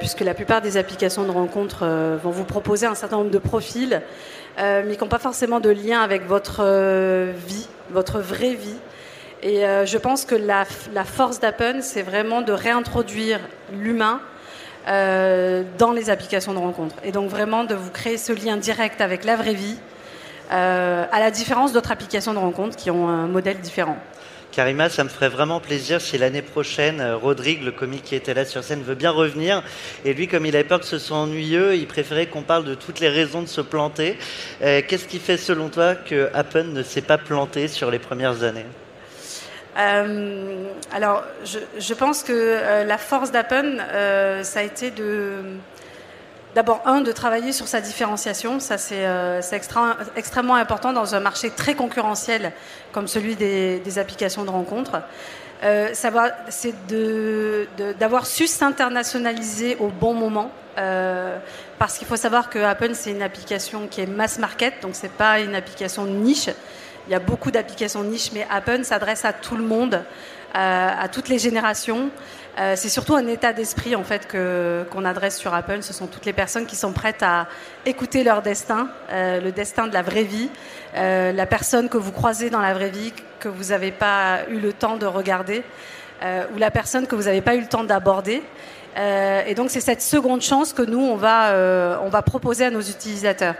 puisque 0.00 0.22
la 0.22 0.34
plupart 0.34 0.62
des 0.62 0.76
applications 0.76 1.24
de 1.24 1.30
rencontres 1.30 1.86
vont 2.24 2.30
vous 2.30 2.44
proposer 2.44 2.86
un 2.86 2.96
certain 2.96 3.18
nombre 3.18 3.30
de 3.30 3.38
profils, 3.38 4.02
mais 4.58 4.96
qui 4.96 5.02
n'ont 5.02 5.08
pas 5.08 5.18
forcément 5.18 5.60
de 5.60 5.70
lien 5.70 6.00
avec 6.00 6.26
votre 6.26 6.62
vie, 7.32 7.68
votre 7.90 8.20
vraie 8.20 8.54
vie. 8.54 8.78
Et 9.42 9.62
je 9.84 9.98
pense 9.98 10.24
que 10.24 10.34
la, 10.34 10.64
la 10.94 11.04
force 11.04 11.40
d'Appen, 11.40 11.80
c'est 11.82 12.02
vraiment 12.02 12.40
de 12.40 12.52
réintroduire 12.52 13.40
l'humain 13.72 14.20
euh, 14.88 15.64
dans 15.78 15.90
les 15.90 16.10
applications 16.10 16.54
de 16.54 16.58
rencontre. 16.58 16.94
Et 17.02 17.10
donc 17.10 17.28
vraiment 17.28 17.64
de 17.64 17.74
vous 17.74 17.90
créer 17.90 18.16
ce 18.16 18.32
lien 18.32 18.56
direct 18.56 19.00
avec 19.00 19.24
la 19.24 19.34
vraie 19.34 19.52
vie, 19.52 19.76
euh, 20.52 21.04
à 21.10 21.18
la 21.18 21.32
différence 21.32 21.72
d'autres 21.72 21.90
applications 21.90 22.32
de 22.32 22.38
rencontre 22.38 22.76
qui 22.76 22.92
ont 22.92 23.08
un 23.08 23.26
modèle 23.26 23.58
différent. 23.58 23.96
Karima, 24.56 24.88
ça 24.88 25.04
me 25.04 25.08
ferait 25.08 25.28
vraiment 25.28 25.60
plaisir 25.60 26.00
si 26.00 26.16
l'année 26.18 26.42
prochaine, 26.42 27.00
euh, 27.00 27.16
Rodrigue, 27.16 27.62
le 27.62 27.72
comique 27.72 28.04
qui 28.04 28.14
était 28.14 28.34
là 28.34 28.44
sur 28.44 28.64
scène, 28.64 28.82
veut 28.82 28.94
bien 28.94 29.10
revenir. 29.10 29.62
Et 30.04 30.14
lui, 30.14 30.26
comme 30.26 30.46
il 30.46 30.56
avait 30.56 30.64
peur 30.64 30.80
que 30.80 30.86
ce 30.86 30.98
soit 30.98 31.18
ennuyeux, 31.18 31.76
il 31.76 31.86
préférait 31.86 32.26
qu'on 32.26 32.42
parle 32.42 32.64
de 32.64 32.74
toutes 32.74 33.00
les 33.00 33.10
raisons 33.10 33.42
de 33.42 33.48
se 33.48 33.60
planter. 33.60 34.16
Qu'est-ce 34.60 35.06
qui 35.06 35.18
fait, 35.18 35.36
selon 35.36 35.68
toi, 35.68 35.94
que 35.94 36.30
Apple 36.32 36.64
ne 36.72 36.82
s'est 36.82 37.02
pas 37.02 37.18
planté 37.18 37.68
sur 37.68 37.90
les 37.90 37.98
premières 37.98 38.42
années? 38.42 38.66
Euh, 39.78 40.68
alors, 40.92 41.22
je, 41.44 41.94
pense 41.94 42.22
que 42.22 42.32
euh, 42.32 42.84
la 42.84 42.96
force 42.96 43.30
d'Appen, 43.30 43.78
euh, 43.78 44.42
ça 44.42 44.60
a 44.60 44.62
été 44.62 44.90
de. 44.90 45.34
D'abord, 46.56 46.80
un, 46.86 47.02
de 47.02 47.12
travailler 47.12 47.52
sur 47.52 47.68
sa 47.68 47.82
différenciation. 47.82 48.60
Ça, 48.60 48.78
c'est 48.78 49.04
extrêmement 50.16 50.54
important 50.54 50.94
dans 50.94 51.14
un 51.14 51.20
marché 51.20 51.50
très 51.50 51.74
concurrentiel 51.74 52.50
comme 52.92 53.08
celui 53.08 53.36
des, 53.36 53.98
applications 53.98 54.42
de 54.42 54.48
rencontres. 54.48 55.02
c'est 55.60 56.74
d'avoir 57.98 58.26
su 58.26 58.46
s'internationaliser 58.46 59.76
au 59.80 59.88
bon 59.88 60.14
moment. 60.14 60.50
parce 61.78 61.98
qu'il 61.98 62.06
faut 62.06 62.16
savoir 62.16 62.48
que 62.48 62.58
Appen, 62.58 62.94
c'est 62.94 63.10
une 63.10 63.20
application 63.20 63.86
qui 63.86 64.00
est 64.00 64.06
mass 64.06 64.38
market, 64.38 64.80
donc 64.80 64.94
c'est 64.94 65.12
pas 65.12 65.40
une 65.40 65.54
application 65.54 66.06
niche. 66.06 66.48
Il 67.06 67.12
y 67.12 67.14
a 67.14 67.20
beaucoup 67.20 67.50
d'applications 67.50 68.02
niches, 68.02 68.30
mais 68.32 68.46
Apple 68.50 68.82
s'adresse 68.82 69.26
à 69.26 69.34
tout 69.34 69.56
le 69.56 69.62
monde, 69.62 70.02
euh, 70.54 70.88
à 71.00 71.06
toutes 71.08 71.28
les 71.28 71.38
générations. 71.38 72.08
Euh, 72.58 72.74
c'est 72.76 72.88
surtout 72.88 73.14
un 73.14 73.26
état 73.26 73.52
d'esprit 73.52 73.94
en 73.94 74.04
fait 74.04 74.26
que 74.26 74.84
qu'on 74.90 75.04
adresse 75.04 75.36
sur 75.36 75.52
Apple. 75.52 75.82
Ce 75.82 75.92
sont 75.92 76.06
toutes 76.06 76.24
les 76.24 76.32
personnes 76.32 76.66
qui 76.66 76.76
sont 76.76 76.92
prêtes 76.92 77.22
à 77.22 77.48
écouter 77.84 78.24
leur 78.24 78.40
destin, 78.40 78.88
euh, 79.10 79.40
le 79.40 79.52
destin 79.52 79.86
de 79.86 79.92
la 79.92 80.02
vraie 80.02 80.24
vie, 80.24 80.50
la 80.94 81.46
personne 81.46 81.90
que 81.90 81.98
vous 81.98 82.12
croisez 82.12 82.48
dans 82.48 82.60
la 82.60 82.72
vraie 82.72 82.88
vie 82.88 83.12
que 83.38 83.48
vous 83.48 83.64
n'avez 83.64 83.92
pas 83.92 84.40
eu 84.48 84.58
le 84.58 84.72
temps 84.72 84.96
de 84.96 85.04
regarder, 85.04 85.62
ou 86.22 86.58
la 86.58 86.70
personne 86.70 87.06
que 87.06 87.14
vous 87.14 87.24
n'avez 87.24 87.42
pas 87.42 87.54
eu 87.54 87.60
le 87.60 87.66
temps 87.66 87.84
d'aborder. 87.84 88.42
et 88.96 89.54
donc 89.54 89.68
c'est 89.68 89.82
cette 89.82 90.00
seconde 90.00 90.40
chance 90.40 90.72
que 90.72 90.80
nous 90.80 91.00
on 91.00 91.16
va 91.16 91.52
on 92.02 92.08
va 92.08 92.22
proposer 92.22 92.64
à 92.64 92.70
nos 92.70 92.80
utilisateurs. 92.80 93.56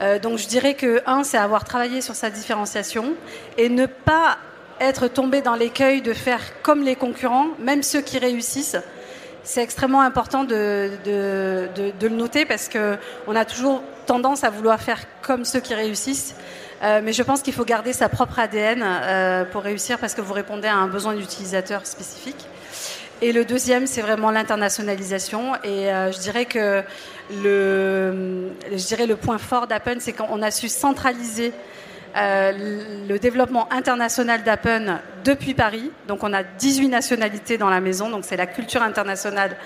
Euh, 0.00 0.18
donc 0.18 0.38
je 0.38 0.46
dirais 0.46 0.74
que, 0.74 1.02
un, 1.06 1.24
c'est 1.24 1.38
avoir 1.38 1.64
travaillé 1.64 2.00
sur 2.00 2.14
sa 2.14 2.30
différenciation 2.30 3.14
et 3.56 3.68
ne 3.68 3.86
pas 3.86 4.38
être 4.80 5.08
tombé 5.08 5.42
dans 5.42 5.54
l'écueil 5.54 6.02
de 6.02 6.12
faire 6.12 6.40
comme 6.62 6.82
les 6.82 6.96
concurrents, 6.96 7.48
même 7.58 7.82
ceux 7.82 8.00
qui 8.00 8.18
réussissent. 8.18 8.76
C'est 9.44 9.62
extrêmement 9.62 10.02
important 10.02 10.44
de, 10.44 10.90
le 11.06 12.08
noter 12.08 12.44
parce 12.44 12.68
qu'on 12.68 13.34
a 13.34 13.44
toujours 13.44 13.82
tendance 14.06 14.44
à 14.44 14.50
vouloir 14.50 14.80
faire 14.80 15.00
comme 15.22 15.44
ceux 15.44 15.60
qui 15.60 15.74
réussissent. 15.74 16.34
Euh, 16.82 17.00
mais 17.02 17.12
je 17.12 17.22
pense 17.22 17.42
qu'il 17.42 17.54
faut 17.54 17.64
garder 17.64 17.92
sa 17.92 18.08
propre 18.08 18.38
ADN 18.38 18.82
euh, 18.84 19.44
pour 19.44 19.62
réussir 19.62 19.98
parce 19.98 20.14
que 20.14 20.20
vous 20.20 20.32
répondez 20.32 20.68
à 20.68 20.76
un 20.76 20.86
besoin 20.86 21.14
d'utilisateur 21.14 21.86
spécifique. 21.86 22.46
Et 23.20 23.32
le 23.32 23.44
deuxième, 23.44 23.86
c'est 23.88 24.00
vraiment 24.00 24.30
l'internationalisation. 24.30 25.56
Et 25.64 25.90
euh, 25.90 26.12
je 26.12 26.18
dirais 26.18 26.44
que 26.44 26.82
le, 27.42 28.52
je 28.70 28.86
dirais 28.86 29.06
le 29.06 29.16
point 29.16 29.38
fort 29.38 29.66
d'Apple, 29.66 29.96
c'est 29.98 30.12
qu'on 30.12 30.40
a 30.40 30.50
su 30.52 30.68
centraliser 30.68 31.52
euh, 32.18 32.52
le 33.08 33.18
développement 33.18 33.70
international 33.72 34.42
d'Appen 34.42 35.00
depuis 35.24 35.54
Paris. 35.54 35.90
Donc 36.08 36.24
on 36.24 36.32
a 36.32 36.42
18 36.42 36.88
nationalités 36.88 37.58
dans 37.58 37.70
la 37.70 37.80
maison, 37.80 38.10
donc 38.10 38.24
c'est 38.24 38.36
la 38.36 38.46
culture 38.46 38.82
internationale 38.82 39.56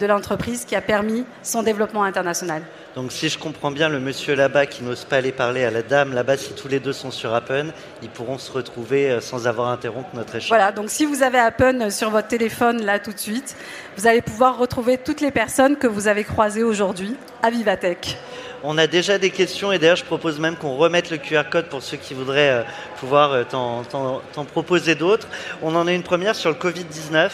de 0.00 0.06
l'entreprise 0.06 0.64
qui 0.64 0.76
a 0.76 0.80
permis 0.80 1.24
son 1.42 1.62
développement 1.62 2.04
international. 2.04 2.62
Donc 2.94 3.12
si 3.12 3.28
je 3.28 3.38
comprends 3.38 3.70
bien, 3.70 3.88
le 3.88 4.00
monsieur 4.00 4.34
là-bas 4.34 4.66
qui 4.66 4.84
n'ose 4.84 5.04
pas 5.04 5.16
aller 5.16 5.32
parler 5.32 5.64
à 5.64 5.70
la 5.70 5.82
dame 5.82 6.12
là-bas, 6.12 6.36
si 6.36 6.52
tous 6.54 6.68
les 6.68 6.80
deux 6.80 6.92
sont 6.92 7.10
sur 7.10 7.34
Appen, 7.34 7.72
ils 8.02 8.10
pourront 8.10 8.38
se 8.38 8.52
retrouver 8.52 9.10
euh, 9.10 9.20
sans 9.20 9.46
avoir 9.46 9.68
interrompu 9.68 10.14
notre 10.14 10.34
échange. 10.36 10.48
Voilà, 10.50 10.72
donc 10.72 10.90
si 10.90 11.06
vous 11.06 11.22
avez 11.22 11.38
Appen 11.38 11.90
sur 11.90 12.10
votre 12.10 12.28
téléphone 12.28 12.84
là 12.84 12.98
tout 12.98 13.12
de 13.12 13.18
suite, 13.18 13.56
vous 13.96 14.06
allez 14.06 14.20
pouvoir 14.20 14.58
retrouver 14.58 14.98
toutes 14.98 15.20
les 15.20 15.30
personnes 15.30 15.76
que 15.76 15.86
vous 15.86 16.08
avez 16.08 16.24
croisées 16.24 16.62
aujourd'hui 16.62 17.16
à 17.42 17.50
Vivatech. 17.50 18.18
On 18.64 18.78
a 18.78 18.86
déjà 18.86 19.18
des 19.18 19.30
questions 19.30 19.72
et 19.72 19.78
d'ailleurs 19.78 19.96
je 19.96 20.04
propose 20.04 20.38
même 20.38 20.56
qu'on 20.56 20.76
remette 20.76 21.10
le 21.10 21.16
QR 21.16 21.42
code 21.50 21.66
pour 21.66 21.82
ceux 21.82 21.96
qui 21.96 22.14
voudraient 22.14 22.50
euh, 22.50 22.62
pouvoir 23.00 23.32
euh, 23.32 23.42
t'en 23.44 24.44
proposer 24.44 24.94
d'autres. 24.94 25.26
On 25.62 25.74
en 25.74 25.88
a 25.88 25.92
une 25.92 26.04
première 26.04 26.36
sur 26.36 26.50
le 26.50 26.56
Covid-19. 26.56 27.30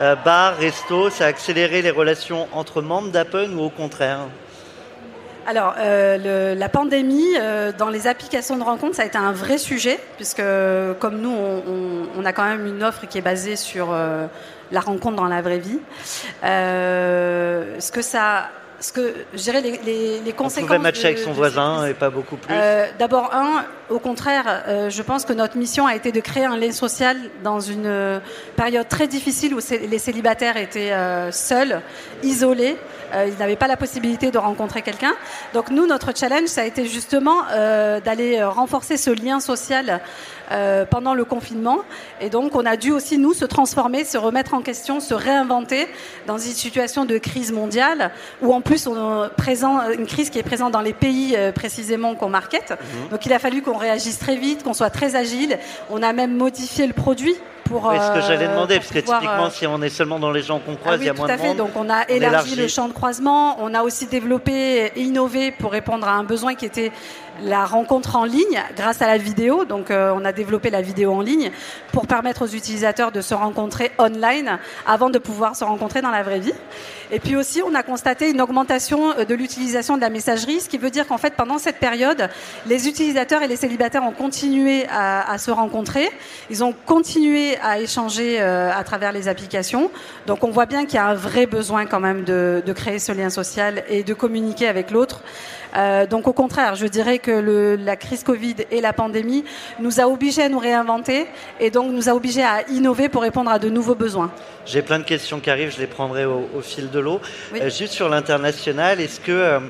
Euh, 0.00 0.16
bar, 0.16 0.56
resto, 0.56 1.08
ça 1.08 1.26
a 1.26 1.28
accéléré 1.28 1.82
les 1.82 1.90
relations 1.90 2.48
entre 2.52 2.82
membres 2.82 3.10
d'Apple 3.10 3.50
ou 3.54 3.60
au 3.60 3.70
contraire? 3.70 4.20
Alors, 5.44 5.74
la 5.76 6.68
pandémie, 6.68 7.34
dans 7.76 7.88
les 7.88 8.06
applications 8.06 8.56
de 8.56 8.62
rencontre, 8.62 8.94
ça 8.94 9.02
a 9.02 9.06
été 9.06 9.18
un 9.18 9.32
vrai 9.32 9.58
sujet, 9.58 9.98
puisque 10.16 10.42
comme 11.00 11.20
nous, 11.20 11.36
on, 12.16 12.24
a 12.24 12.32
quand 12.32 12.44
même 12.44 12.64
une 12.64 12.84
offre 12.84 13.08
qui 13.08 13.18
est 13.18 13.22
basée 13.22 13.56
sur 13.56 13.88
la 13.90 14.80
rencontre 14.80 15.16
dans 15.16 15.26
la 15.26 15.42
vraie 15.42 15.58
vie. 15.58 15.80
ce 16.44 17.90
que 17.90 18.02
ça 18.02 18.50
ce 18.82 18.92
que 18.92 19.14
je 19.32 19.38
dirais 19.38 19.60
les, 19.60 20.20
les, 20.20 20.32
conséquences. 20.32 20.64
On 20.64 20.66
pouvait 20.66 20.78
matcher 20.78 21.06
avec 21.06 21.18
son 21.18 21.32
voisin 21.32 21.86
et 21.86 21.94
pas 21.94 22.10
beaucoup 22.10 22.36
plus. 22.36 22.52
Euh, 22.52 22.86
d'abord, 22.98 23.32
un, 23.32 23.64
au 23.88 24.00
contraire, 24.00 24.64
euh, 24.66 24.90
je 24.90 25.02
pense 25.02 25.24
que 25.24 25.32
notre 25.32 25.56
mission 25.56 25.86
a 25.86 25.94
été 25.94 26.10
de 26.10 26.20
créer 26.20 26.44
un 26.44 26.56
lien 26.56 26.72
social 26.72 27.16
dans 27.44 27.60
une 27.60 27.86
euh, 27.86 28.18
période 28.56 28.88
très 28.88 29.06
difficile 29.06 29.54
où 29.54 29.60
les 29.70 29.98
célibataires 29.98 30.56
étaient 30.56 30.92
seuls, 31.30 31.80
isolés. 32.22 32.76
ils 33.14 33.38
n'avaient 33.38 33.56
pas 33.56 33.68
la 33.68 33.76
possibilité 33.76 34.30
de 34.30 34.38
rencontrer 34.38 34.82
quelqu'un. 34.82 35.14
Donc 35.54 35.70
nous, 35.70 35.86
notre 35.86 36.16
challenge, 36.16 36.48
ça 36.48 36.62
a 36.62 36.64
été 36.64 36.86
justement 36.86 37.42
d'aller 38.04 38.42
renforcer 38.42 38.96
ce 38.96 39.10
lien 39.10 39.38
social 39.38 40.00
euh, 40.50 40.84
pendant 40.84 41.14
le 41.14 41.24
confinement. 41.24 41.78
Et 42.20 42.30
donc, 42.30 42.54
on 42.54 42.66
a 42.66 42.76
dû 42.76 42.90
aussi, 42.90 43.18
nous, 43.18 43.32
se 43.32 43.44
transformer, 43.44 44.04
se 44.04 44.18
remettre 44.18 44.54
en 44.54 44.60
question, 44.60 45.00
se 45.00 45.14
réinventer 45.14 45.88
dans 46.26 46.38
une 46.38 46.52
situation 46.52 47.04
de 47.04 47.18
crise 47.18 47.52
mondiale, 47.52 48.10
où 48.40 48.52
en 48.52 48.60
plus, 48.60 48.86
on 48.86 49.28
présent, 49.36 49.80
une 49.90 50.06
crise 50.06 50.30
qui 50.30 50.38
est 50.38 50.42
présente 50.42 50.72
dans 50.72 50.80
les 50.80 50.92
pays 50.92 51.34
euh, 51.36 51.52
précisément 51.52 52.14
qu'on 52.14 52.28
market. 52.28 52.70
Mhm. 52.70 53.08
Donc, 53.10 53.26
il 53.26 53.32
a 53.32 53.38
fallu 53.38 53.62
qu'on 53.62 53.76
réagisse 53.76 54.18
très 54.18 54.36
vite, 54.36 54.62
qu'on 54.62 54.74
soit 54.74 54.90
très 54.90 55.16
agile. 55.16 55.58
On 55.90 56.02
a 56.02 56.12
même 56.12 56.36
modifié 56.36 56.86
le 56.86 56.92
produit 56.92 57.34
pour. 57.64 57.86
Oui, 57.86 57.96
ce 57.98 58.20
que 58.20 58.26
j'allais 58.26 58.46
euh, 58.46 58.52
demander, 58.52 58.76
parce 58.76 58.88
que 58.88 58.98
typiquement, 58.98 59.50
si 59.50 59.66
on 59.66 59.80
est 59.82 59.88
seulement 59.88 60.18
dans 60.18 60.30
les 60.30 60.42
gens 60.42 60.58
qu'on 60.58 60.76
croise, 60.76 60.98
ah 60.98 61.02
il 61.02 61.06
y 61.06 61.08
a 61.08 61.14
moins 61.14 61.26
tout 61.26 61.32
à 61.32 61.38
fait. 61.38 61.54
Donc, 61.54 61.70
on 61.76 61.88
a 61.88 62.08
élargi 62.08 62.56
le 62.56 62.68
champ 62.68 62.88
de 62.88 62.92
croisement. 62.92 63.56
On 63.60 63.74
a 63.74 63.82
aussi 63.82 64.06
développé 64.06 64.92
et 64.94 65.00
innové 65.00 65.52
pour 65.52 65.72
répondre 65.72 66.06
à 66.06 66.12
un 66.12 66.24
besoin 66.24 66.54
qui 66.54 66.66
était 66.66 66.92
la 67.40 67.64
rencontre 67.64 68.16
en 68.16 68.24
ligne 68.24 68.62
grâce 68.76 69.02
à 69.02 69.06
la 69.06 69.18
vidéo. 69.18 69.64
Donc, 69.64 69.90
euh, 69.90 70.12
on 70.14 70.24
a 70.24 70.32
développé 70.32 70.70
la 70.70 70.82
vidéo 70.82 71.12
en 71.12 71.20
ligne 71.20 71.50
pour 71.92 72.06
permettre 72.06 72.42
aux 72.42 72.48
utilisateurs 72.48 73.12
de 73.12 73.20
se 73.20 73.34
rencontrer 73.34 73.92
online 73.98 74.58
avant 74.86 75.10
de 75.10 75.18
pouvoir 75.18 75.56
se 75.56 75.64
rencontrer 75.64 76.02
dans 76.02 76.10
la 76.10 76.22
vraie 76.22 76.40
vie. 76.40 76.54
Et 77.10 77.20
puis 77.20 77.36
aussi, 77.36 77.62
on 77.62 77.74
a 77.74 77.82
constaté 77.82 78.30
une 78.30 78.40
augmentation 78.40 79.12
euh, 79.18 79.24
de 79.24 79.34
l'utilisation 79.34 79.96
de 79.96 80.00
la 80.00 80.10
messagerie, 80.10 80.60
ce 80.60 80.68
qui 80.68 80.78
veut 80.78 80.90
dire 80.90 81.06
qu'en 81.06 81.18
fait, 81.18 81.34
pendant 81.34 81.58
cette 81.58 81.78
période, 81.78 82.28
les 82.66 82.88
utilisateurs 82.88 83.42
et 83.42 83.48
les 83.48 83.56
célibataires 83.56 84.04
ont 84.04 84.12
continué 84.12 84.86
à, 84.88 85.36
se 85.38 85.50
rencontrer. 85.50 86.08
Ils 86.50 86.62
ont 86.62 86.74
continué 86.86 87.56
à 87.62 87.80
échanger 87.80 88.40
euh, 88.40 88.70
à 88.72 88.84
travers 88.84 89.12
les 89.12 89.28
applications. 89.28 89.90
Donc, 90.26 90.44
on 90.44 90.50
voit 90.50 90.66
bien 90.66 90.84
qu'il 90.84 90.94
y 90.94 90.98
a 90.98 91.06
un 91.06 91.14
vrai 91.14 91.46
besoin 91.46 91.86
quand 91.86 92.00
même 92.00 92.24
de, 92.24 92.62
de 92.64 92.72
créer 92.72 92.98
ce 92.98 93.12
lien 93.12 93.30
social 93.30 93.82
et 93.88 94.02
de 94.02 94.14
communiquer 94.14 94.68
avec 94.68 94.90
l'autre. 94.90 95.22
Euh, 95.76 96.06
donc 96.06 96.28
au 96.28 96.32
contraire, 96.32 96.74
je 96.74 96.86
dirais 96.86 97.18
que 97.18 97.30
le, 97.30 97.76
la 97.76 97.96
crise 97.96 98.22
Covid 98.22 98.56
et 98.70 98.80
la 98.80 98.92
pandémie 98.92 99.44
nous 99.80 100.00
a 100.00 100.04
obligés 100.04 100.42
à 100.42 100.48
nous 100.48 100.58
réinventer 100.58 101.26
et 101.60 101.70
donc 101.70 101.92
nous 101.92 102.08
a 102.08 102.12
obligés 102.12 102.42
à 102.42 102.68
innover 102.68 103.08
pour 103.08 103.22
répondre 103.22 103.50
à 103.50 103.58
de 103.58 103.68
nouveaux 103.68 103.94
besoins. 103.94 104.30
J'ai 104.66 104.82
plein 104.82 104.98
de 104.98 105.04
questions 105.04 105.40
qui 105.40 105.50
arrivent, 105.50 105.72
je 105.74 105.80
les 105.80 105.86
prendrai 105.86 106.24
au, 106.24 106.60
fil 106.62 106.90
de 106.90 107.00
l'eau. 107.00 107.20
Euh, 107.54 107.70
juste 107.70 107.92
sur 107.92 108.08
l'international, 108.08 109.00
est-ce 109.00 109.20
que... 109.20 109.60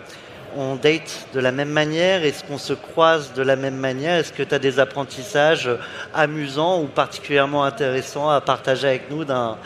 Euh, 0.57 0.73
on 0.73 0.77
date 0.77 1.27
de 1.35 1.41
la 1.41 1.53
même 1.53 1.71
manière? 1.71 2.25
Est-ce 2.25 2.45
qu'on 2.45 2.59
se 2.59 2.73
croise 2.73 3.33
de 3.35 3.43
la 3.43 3.57
même 3.57 3.77
manière? 3.77 4.19
Est-ce 4.19 4.33
que 4.33 4.43
tu 4.43 4.55
as 4.55 4.59
des 4.59 4.79
apprentissages 4.79 5.69
amusants 6.15 6.81
ou 6.83 6.87
particulièrement 6.87 7.65
intéressants 7.65 8.29
à 8.31 8.41
partager 8.41 8.89
avec 8.89 9.11
nous 9.11 9.25
d'un 9.25 9.57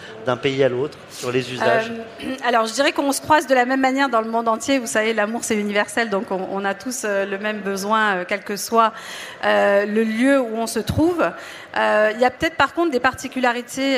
pays 0.41 0.63
à 0.63 0.69
l'autre 0.69 0.99
sur 1.11 1.31
les 1.31 1.53
usages? 1.53 1.91
Euh, 2.23 2.35
Alors, 2.47 2.67
je 2.67 2.73
dirais 2.73 2.93
qu'on 2.93 3.13
se 3.13 3.21
croise 3.21 3.47
de 3.47 3.55
la 3.55 3.65
même 3.65 3.81
manière 3.81 4.09
dans 4.09 4.21
le 4.21 4.31
monde 4.31 4.49
entier. 4.49 4.79
Vous 4.79 4.87
savez, 4.87 5.15
l'amour, 5.15 5.45
c'est 5.45 5.57
universel, 5.57 6.11
donc 6.11 6.31
on, 6.31 6.65
a 6.65 6.75
tous 6.75 7.03
euh, 7.05 7.25
le 7.25 7.39
même 7.39 7.61
besoin, 7.61 8.25
quel 8.25 8.43
que 8.43 8.57
soit 8.57 8.93
le 9.43 10.03
lieu 10.03 10.41
où 10.41 10.57
on 10.57 10.67
se 10.67 10.81
trouve. 10.81 11.25
Il 11.77 12.21
y 12.21 12.25
a 12.25 12.31
peut-être 12.31 12.57
par 12.57 12.73
contre 12.73 12.91
des 12.91 13.01
particularités 13.01 13.97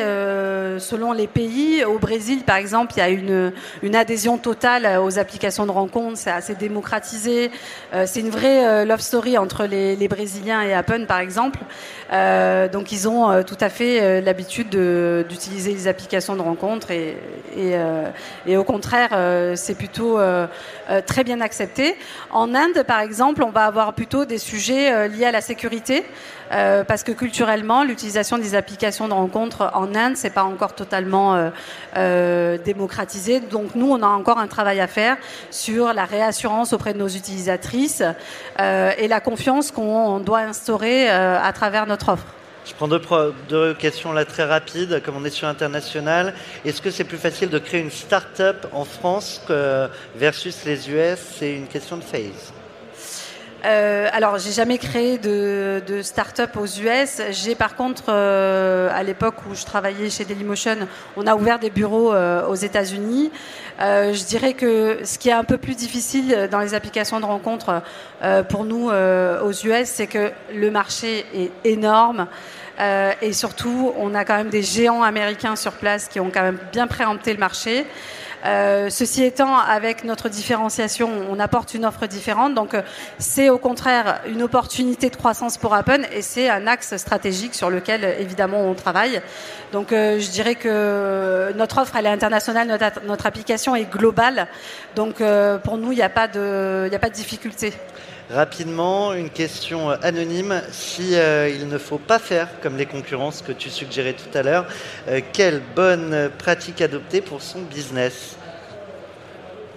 selon 0.78 1.12
les 1.12 1.26
pays. 1.26 1.84
Au 1.84 1.98
Brésil, 1.98 2.42
par 2.44 2.56
exemple, 2.56 2.94
il 2.96 2.98
y 2.98 3.02
a 3.02 3.08
une, 3.08 3.52
adhésion 3.94 4.38
totale 4.38 4.98
aux 5.00 5.18
applications 5.18 5.66
de 5.66 5.70
rencontres. 5.70 6.18
C'est 6.18 6.30
assez 6.30 6.54
démocratisé. 6.54 7.50
Euh, 7.94 8.04
c'est 8.06 8.20
une 8.20 8.30
vraie 8.30 8.66
euh, 8.66 8.84
love 8.84 9.00
story 9.00 9.38
entre 9.38 9.64
les, 9.64 10.08
Brésiliens 10.08 10.62
et 10.62 10.74
Apple, 10.74 11.06
par 11.06 11.20
exemple. 11.20 11.58
Euh, 12.12 12.68
donc, 12.68 12.92
ils 12.92 13.08
ont 13.08 13.42
tout 13.44 13.56
à 13.60 13.68
fait 13.68 14.20
l'habitude 14.22 14.70
d'utiliser 15.28 15.72
les 15.72 15.86
applications 15.86 16.34
de 16.34 16.40
rencontres 16.40 16.90
et, 16.90 17.16
et, 18.46 18.56
au 18.56 18.64
contraire, 18.64 19.10
c'est 19.54 19.74
plutôt 19.74 20.18
très 21.06 21.24
bien 21.24 21.40
accepté. 21.42 21.96
En 22.30 22.54
Inde, 22.54 22.82
par 22.86 23.00
exemple, 23.00 23.42
on 23.42 23.50
va 23.50 23.66
avoir 23.66 23.92
plutôt 23.92 24.24
des 24.24 24.38
sujets 24.38 25.08
liés 25.08 25.26
à 25.26 25.32
la 25.32 25.42
sécurité. 25.42 26.04
parce 26.50 27.02
que 27.02 27.12
culturellement, 27.12 27.67
l'utilisation 27.84 28.38
des 28.38 28.54
applications 28.54 29.08
de 29.08 29.12
rencontres 29.12 29.70
en 29.74 29.94
Inde, 29.94 30.16
c'est 30.16 30.30
pas 30.30 30.44
encore 30.44 30.74
totalement 30.74 31.50
démocratisé. 31.94 33.40
Donc 33.40 33.74
nous, 33.74 33.90
on 33.90 34.02
a 34.02 34.06
encore 34.06 34.38
un 34.38 34.46
travail 34.46 34.80
à 34.80 34.86
faire 34.86 35.16
sur 35.50 35.92
la 35.92 36.04
réassurance 36.04 36.72
auprès 36.72 36.92
de 36.92 36.98
nos 36.98 37.08
utilisatrices 37.08 38.02
euh, 38.60 38.92
et 38.98 39.08
la 39.08 39.20
confiance 39.20 39.70
qu'on 39.70 40.20
doit 40.20 40.40
instaurer 40.40 41.10
euh, 41.10 41.40
à 41.40 41.52
travers 41.52 41.86
notre 41.86 42.10
offre. 42.10 42.26
Je 42.66 42.74
prends 42.74 42.88
deux, 42.88 43.74
questions 43.74 44.12
là 44.12 44.26
très 44.26 44.44
rapides, 44.44 45.00
comme 45.02 45.16
on 45.16 45.24
est 45.24 45.30
sur 45.30 45.48
international. 45.48 46.34
Est-ce 46.66 46.82
que 46.82 46.90
c'est 46.90 47.04
plus 47.04 47.16
facile 47.16 47.48
de 47.48 47.58
créer 47.58 47.80
une 47.80 47.90
start-up 47.90 48.66
en 48.72 48.84
France 48.84 49.40
que 49.48 49.88
versus 50.16 50.64
les 50.66 50.90
US 50.90 51.18
C'est 51.38 51.54
une 51.54 51.66
question 51.66 51.96
de 51.96 52.04
phase. 52.04 52.52
Euh, 53.64 54.08
alors, 54.12 54.38
j'ai 54.38 54.52
jamais 54.52 54.78
créé 54.78 55.18
de, 55.18 55.82
de 55.86 56.02
start-up 56.02 56.56
aux 56.56 56.66
US. 56.66 57.20
J'ai 57.30 57.54
par 57.54 57.74
contre, 57.74 58.04
euh, 58.08 58.88
à 58.92 59.02
l'époque 59.02 59.34
où 59.50 59.54
je 59.54 59.64
travaillais 59.64 60.10
chez 60.10 60.24
Dailymotion, 60.24 60.76
on 61.16 61.26
a 61.26 61.34
ouvert 61.34 61.58
des 61.58 61.70
bureaux 61.70 62.12
euh, 62.12 62.46
aux 62.46 62.54
États-Unis. 62.54 63.30
Je 63.80 64.24
dirais 64.24 64.54
que 64.54 65.00
ce 65.04 65.18
qui 65.18 65.28
est 65.28 65.32
un 65.32 65.44
peu 65.44 65.56
plus 65.56 65.76
difficile 65.76 66.48
dans 66.50 66.58
les 66.58 66.74
applications 66.74 67.20
de 67.20 67.24
rencontres 67.24 67.80
pour 68.48 68.64
nous 68.64 68.90
aux 68.90 69.52
US, 69.52 69.84
c'est 69.84 70.08
que 70.08 70.32
le 70.52 70.72
marché 70.72 71.24
est 71.32 71.52
énorme. 71.62 72.26
et 73.22 73.32
surtout, 73.32 73.92
on 73.96 74.16
a 74.16 74.24
quand 74.24 74.36
même 74.36 74.48
des 74.48 74.64
géants 74.64 75.04
américains 75.04 75.54
sur 75.54 75.74
place 75.74 76.08
qui 76.08 76.18
ont 76.18 76.30
quand 76.34 76.42
même 76.42 76.58
bien 76.72 76.88
préempté 76.88 77.32
le 77.32 77.38
marché. 77.38 77.86
Euh, 78.44 78.88
ceci 78.90 79.24
étant, 79.24 79.56
avec 79.56 80.04
notre 80.04 80.28
différenciation, 80.28 81.10
on 81.30 81.40
apporte 81.40 81.74
une 81.74 81.84
offre 81.84 82.06
différente. 82.06 82.54
Donc, 82.54 82.74
euh, 82.74 82.82
c'est 83.18 83.50
au 83.50 83.58
contraire 83.58 84.20
une 84.28 84.42
opportunité 84.42 85.10
de 85.10 85.16
croissance 85.16 85.58
pour 85.58 85.74
Apple 85.74 86.06
et 86.12 86.22
c'est 86.22 86.48
un 86.48 86.66
axe 86.66 86.96
stratégique 86.96 87.54
sur 87.54 87.70
lequel, 87.70 88.04
évidemment, 88.18 88.60
on 88.60 88.74
travaille. 88.74 89.20
Donc, 89.72 89.92
euh, 89.92 90.20
je 90.20 90.30
dirais 90.30 90.54
que 90.54 91.52
notre 91.56 91.78
offre, 91.78 91.96
elle 91.96 92.06
est 92.06 92.10
internationale, 92.10 92.68
notre, 93.06 93.26
application 93.26 93.74
est 93.74 93.90
globale. 93.90 94.46
Donc, 94.94 95.22
pour 95.64 95.76
nous, 95.76 95.92
il 95.92 95.96
n'y 95.96 96.02
a 96.02 96.08
pas 96.08 96.28
de 96.28 96.88
difficulté. 97.12 97.72
Rapidement, 98.30 99.14
une 99.14 99.30
question 99.30 99.88
anonyme. 99.88 100.60
Si 100.70 101.12
il 101.12 101.66
ne 101.66 101.78
faut 101.78 101.96
pas 101.96 102.18
faire 102.18 102.48
comme 102.60 102.76
les 102.76 102.84
concurrences 102.84 103.40
que 103.40 103.52
tu 103.52 103.70
suggérais 103.70 104.12
tout 104.12 104.36
à 104.36 104.42
l'heure, 104.42 104.66
quelle 105.32 105.62
bonne 105.74 106.30
pratique 106.36 106.82
adopter 106.82 107.22
pour 107.22 107.40
son 107.40 107.62
business? 107.62 108.36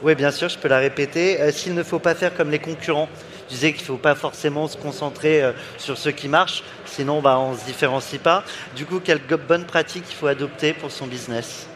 Oui, 0.04 0.16
bien 0.16 0.32
sûr, 0.32 0.50
je 0.50 0.58
peux 0.58 0.68
la 0.68 0.80
répéter. 0.80 1.50
S'il 1.54 1.76
ne 1.76 1.84
faut 1.84 2.00
pas 2.00 2.14
faire 2.14 2.36
comme 2.36 2.52
les 2.52 2.60
concurrents, 2.60 3.08
tu 3.48 3.54
disais 3.56 3.72
qu'il 3.72 3.84
ne 3.84 3.88
faut 3.88 3.98
pas 3.98 4.16
forcément 4.16 4.68
se 4.68 4.76
concentrer 4.76 5.44
sur 5.78 5.98
ce 5.98 6.10
qui 6.10 6.28
marche, 6.28 6.62
sinon 6.86 7.22
bah, 7.22 7.40
on 7.40 7.54
ne 7.54 7.58
se 7.58 7.64
différencie 7.64 8.20
pas. 8.22 8.44
Du 8.76 8.86
coup, 8.86 9.00
quelle 9.00 9.22
bonne 9.48 9.64
pratique 9.64 10.04
il 10.10 10.16
faut 10.16 10.28
adopter 10.28 10.74
pour 10.74 10.92
son 10.92 11.08
business? 11.08 11.68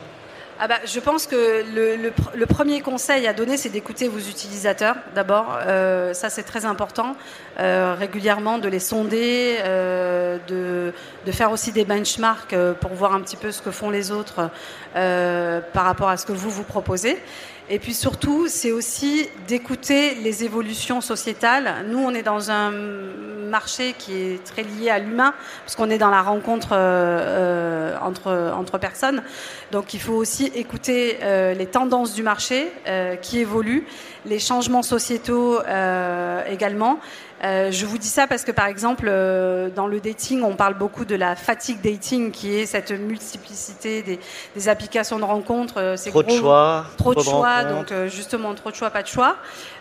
Ah 0.57 0.69
bah, 0.69 0.79
je 0.85 1.01
pense 1.01 1.27
que 1.27 1.65
le, 1.75 2.45
premier 2.45 2.79
conseil 2.79 3.27
à 3.27 3.33
donner, 3.33 3.57
c'est 3.57 3.69
d'écouter 3.69 4.07
vos 4.07 4.19
utilisateurs 4.19 4.95
d'abord. 5.13 5.59
Euh, 5.67 6.13
ça, 6.13 6.29
c'est 6.29 6.43
très 6.43 6.63
important. 6.63 7.17
Euh, 7.59 7.93
régulièrement, 7.99 8.57
de 8.57 8.69
les 8.69 8.79
sonder, 8.79 9.57
euh, 9.59 10.37
de, 10.47 10.93
de, 11.25 11.31
faire 11.33 11.51
aussi 11.51 11.73
des 11.73 11.83
benchmarks 11.83 12.55
pour 12.79 12.93
voir 12.93 13.13
un 13.13 13.19
petit 13.19 13.35
peu 13.35 13.51
ce 13.51 13.61
que 13.61 13.71
font 13.71 13.89
les 13.89 14.11
autres 14.11 14.49
par 14.93 15.83
rapport 15.83 16.07
à 16.07 16.15
ce 16.15 16.25
que 16.25 16.31
vous 16.31 16.49
vous 16.49 16.63
proposez. 16.63 17.21
Et 17.67 17.79
puis 17.79 17.95
surtout, 17.95 18.47
c'est 18.47 18.71
aussi 18.71 19.27
d'écouter 19.47 20.13
les 20.15 20.43
évolutions 20.43 21.01
sociétales. 21.01 21.85
Nous, 21.89 21.97
on 21.97 22.11
est 22.11 22.21
dans 22.21 22.51
un 22.51 22.71
marché 23.45 23.95
qui 23.97 24.13
est 24.13 24.43
très 24.43 24.61
lié 24.61 24.91
à 24.91 24.99
l'humain, 24.99 25.33
parce 25.63 25.75
qu'on 25.75 25.89
est 25.89 25.97
dans 25.97 26.11
la 26.11 26.21
rencontre 26.21 26.69
euh, 26.73 27.97
entre, 28.01 28.53
entre 28.55 28.77
personnes. 28.77 29.23
Donc 29.71 29.95
il 29.95 29.99
faut 29.99 30.13
aussi 30.13 30.51
écouter 30.53 31.17
euh, 31.23 31.55
les 31.55 31.65
tendances 31.65 32.13
du 32.13 32.21
marché 32.21 32.71
euh, 32.87 33.15
qui 33.15 33.39
évoluent, 33.39 33.87
les 34.25 34.39
changements 34.39 34.83
sociétaux 34.83 35.59
également. 36.47 36.99
Euh, 37.45 37.71
je 37.71 37.85
vous 37.85 37.97
dis 37.97 38.07
ça 38.07 38.25
parce 38.27 38.43
que, 38.43 38.51
par 38.51 38.65
exemple, 38.65 39.05
euh, 39.07 39.69
dans 39.69 39.85
le 39.85 39.99
dating, 39.99 40.41
on 40.41 40.55
parle 40.55 40.73
beaucoup 40.73 41.05
de 41.05 41.15
la 41.15 41.35
fatigue 41.35 41.79
dating, 41.81 42.31
qui 42.31 42.55
est 42.55 42.65
cette 42.65 42.91
multiplicité 42.91 44.01
des, 44.55 44.69
applications 44.69 45.19
de 45.19 45.23
rencontres. 45.23 45.77
Euh, 45.77 45.95
trop 45.95 46.23
de 46.23 46.31
choix. 46.31 46.85
Trop, 46.97 47.13
de, 47.13 47.19
choix, 47.19 47.63
donc 47.63 47.93
justement, 48.07 48.53
trop 48.55 48.71
de 48.71 48.75
choix, 48.75 48.89
pas 48.89 49.03
de 49.03 49.07
choix. 49.07 49.37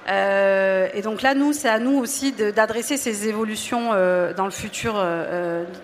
et 0.08 1.00
donc 1.02 1.22
là, 1.22 1.34
nous, 1.34 1.52
c'est 1.54 1.68
à 1.68 1.78
nous 1.78 1.98
aussi 1.98 2.32
d'adresser 2.32 2.98
ces 2.98 3.28
évolutions 3.28 3.90
dans 4.36 4.44
le 4.44 4.50
futur 4.50 5.02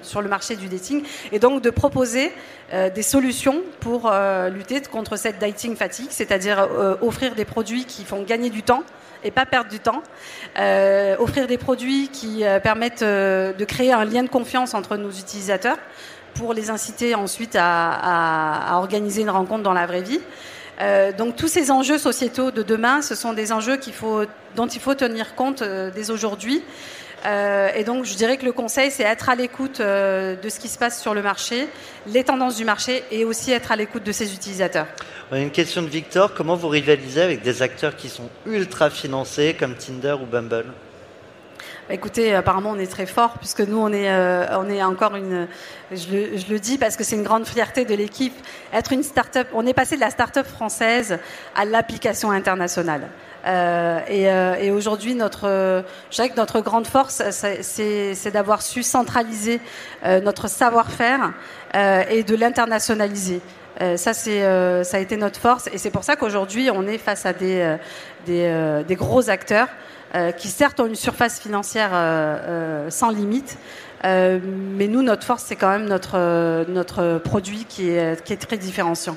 sur 0.02 0.20
le 0.20 0.28
marché 0.28 0.56
du 0.56 0.68
dating, 0.68 1.02
et 1.32 1.38
donc 1.38 1.62
de 1.62 1.70
proposer 1.70 2.32
des 2.72 3.02
solutions 3.02 3.62
pour 3.80 4.12
lutter 4.52 4.82
contre 4.82 5.16
cette 5.16 5.38
dating 5.38 5.76
fatigue, 5.76 6.08
c'est-à-dire 6.10 6.68
offrir 7.00 7.34
des 7.34 7.46
produits 7.46 7.86
qui 7.86 8.04
font 8.04 8.22
gagner 8.22 8.50
du 8.50 8.62
temps 8.62 8.82
et 9.24 9.30
pas 9.30 9.46
perdre 9.46 9.70
du 9.70 9.80
temps. 9.80 10.02
Euh, 10.59 11.16
offrir 11.18 11.46
des 11.46 11.59
produits 11.59 12.09
qui 12.09 12.44
euh, 12.44 12.61
permettent 12.61 13.02
euh, 13.02 13.52
de 13.52 13.64
créer 13.64 13.92
un 13.92 14.04
lien 14.04 14.22
de 14.22 14.28
confiance 14.28 14.74
entre 14.74 14.96
nos 14.96 15.11
utilisateurs 15.11 15.78
pour 16.35 16.54
les 16.54 16.70
inciter 16.70 17.14
ensuite 17.14 17.56
à, 17.59 18.70
organiser 18.74 19.22
une 19.22 19.30
rencontre 19.30 19.62
dans 19.62 19.72
la 19.72 19.87
vraie 19.87 20.02
vie. 20.02 20.20
donc 21.18 21.35
tous 21.35 21.48
ces 21.48 21.72
enjeux 21.72 21.98
sociétaux 21.98 22.52
de 22.52 22.62
demain, 22.62 23.02
ce 23.02 23.16
sont 23.16 23.33
des 23.33 23.52
enjeux 23.52 23.78
faut, 23.92 24.22
dont 24.54 24.68
il 24.68 24.80
faut 24.80 24.94
tenir 24.94 25.35
compte 25.35 25.62
dès 25.62 26.11
aujourd'hui. 26.11 26.62
Euh, 27.26 27.68
et 27.74 27.85
donc, 27.85 28.04
je 28.04 28.14
dirais 28.14 28.37
que 28.37 28.44
le 28.44 28.52
conseil, 28.52 28.90
c'est 28.90 29.02
être 29.02 29.28
à 29.28 29.35
l'écoute 29.35 29.80
euh, 29.80 30.37
de 30.37 30.48
ce 30.48 30.59
qui 30.59 30.68
se 30.68 30.78
passe 30.78 31.00
sur 31.00 31.14
le 31.14 31.22
marché, 31.22 31.68
les 32.06 32.24
tendances 32.24 32.56
du 32.56 32.64
marché 32.64 33.04
et 33.11 33.24
aussi 33.24 33.52
être 33.52 33.72
à 33.72 33.76
l'écoute 33.76 34.04
de 34.04 34.12
ses 34.12 34.33
utilisateurs. 34.33 34.87
On 35.30 35.37
a 35.37 35.40
une 35.40 35.50
question 35.50 35.83
de 35.83 35.88
Victor. 35.88 36.35
Comment 36.35 36.56
vous 36.56 36.68
rivalisez 36.68 37.22
avec 37.22 37.42
des 37.42 37.62
acteurs 37.62 37.96
qui 37.96 38.09
sont 38.09 38.28
ultra 38.46 38.90
financés 38.90 39.54
comme 39.59 39.74
Tinder 39.74 40.16
ou 40.20 40.26
Bumble? 40.26 40.66
Bah, 41.88 41.94
Écoutez, 41.94 42.35
apparemment, 42.35 42.70
on 42.70 42.78
est 42.78 42.90
très 42.90 43.06
fort 43.06 43.35
puisque 43.38 43.61
nous, 43.61 43.78
on 43.78 43.92
est, 43.92 44.11
euh, 44.11 44.46
on 44.59 44.68
est 44.70 44.83
encore 44.83 45.14
une. 45.16 45.46
Je 45.92 46.09
le, 46.11 46.38
je 46.38 46.46
le 46.50 46.59
dis 46.59 46.78
parce 46.78 46.96
que 46.96 47.04
c'est 47.04 47.16
une 47.16 47.22
grande 47.22 47.46
fierté 47.46 47.85
de 47.85 47.94
l'équipe. 47.94 48.35
Être 48.72 48.92
une 48.92 49.02
start-up, 49.02 49.48
on 49.52 49.66
est 49.66 49.74
passé 49.74 49.96
de 49.96 50.00
la 50.00 50.11
start-up 50.11 50.46
française 50.46 51.18
à 51.54 51.64
l'application 51.64 52.30
internationale. 52.30 53.09
Euh, 53.46 54.00
et, 54.09 54.31
euh, 54.31 54.55
et 54.55 54.70
aujourd'hui, 54.70 55.14
notre, 55.14 55.48
je 56.11 56.14
dirais 56.14 56.29
que 56.29 56.37
notre 56.37 56.61
grande 56.61 56.87
force, 56.87 57.22
c'est 57.31 58.31
d'avoir 58.33 58.62
su 58.62 58.83
centraliser 58.83 59.61
euh, 60.05 60.20
notre 60.20 60.48
savoir-faire 60.48 61.33
et 61.74 62.24
de 62.24 62.35
l'internationaliser. 62.35 63.40
ça, 63.96 64.12
c'est, 64.12 64.42
ça 64.85 64.96
a 64.96 65.00
été 65.00 65.16
notre 65.16 65.38
force, 65.38 65.68
et 65.72 65.79
c'est 65.79 65.90
pour 65.90 66.05
ça 66.05 66.16
qu'aujourd'hui, 66.16 66.68
on 66.72 66.87
est 66.87 66.98
face 66.98 67.26
à 67.26 67.33
des, 67.33 67.76
des, 68.26 68.83
des 68.87 68.96
gros 68.96 69.31
acteurs 69.31 69.68
qui 70.37 70.48
certes 70.48 70.81
ont 70.81 70.87
une 70.87 70.96
surface 70.96 71.38
financière 71.38 71.92
sans 72.88 73.11
limite, 73.11 73.57
mais 74.03 74.88
nous, 74.88 75.03
notre 75.03 75.24
force, 75.24 75.44
c'est 75.44 75.55
quand 75.55 75.70
même 75.70 75.87
notre, 75.87 76.64
notre 76.68 77.18
produit 77.18 77.66
qui 77.68 77.90
est, 77.90 78.20
qui 78.24 78.33
est 78.33 78.37
très 78.48 78.57
différenciant. 78.57 79.16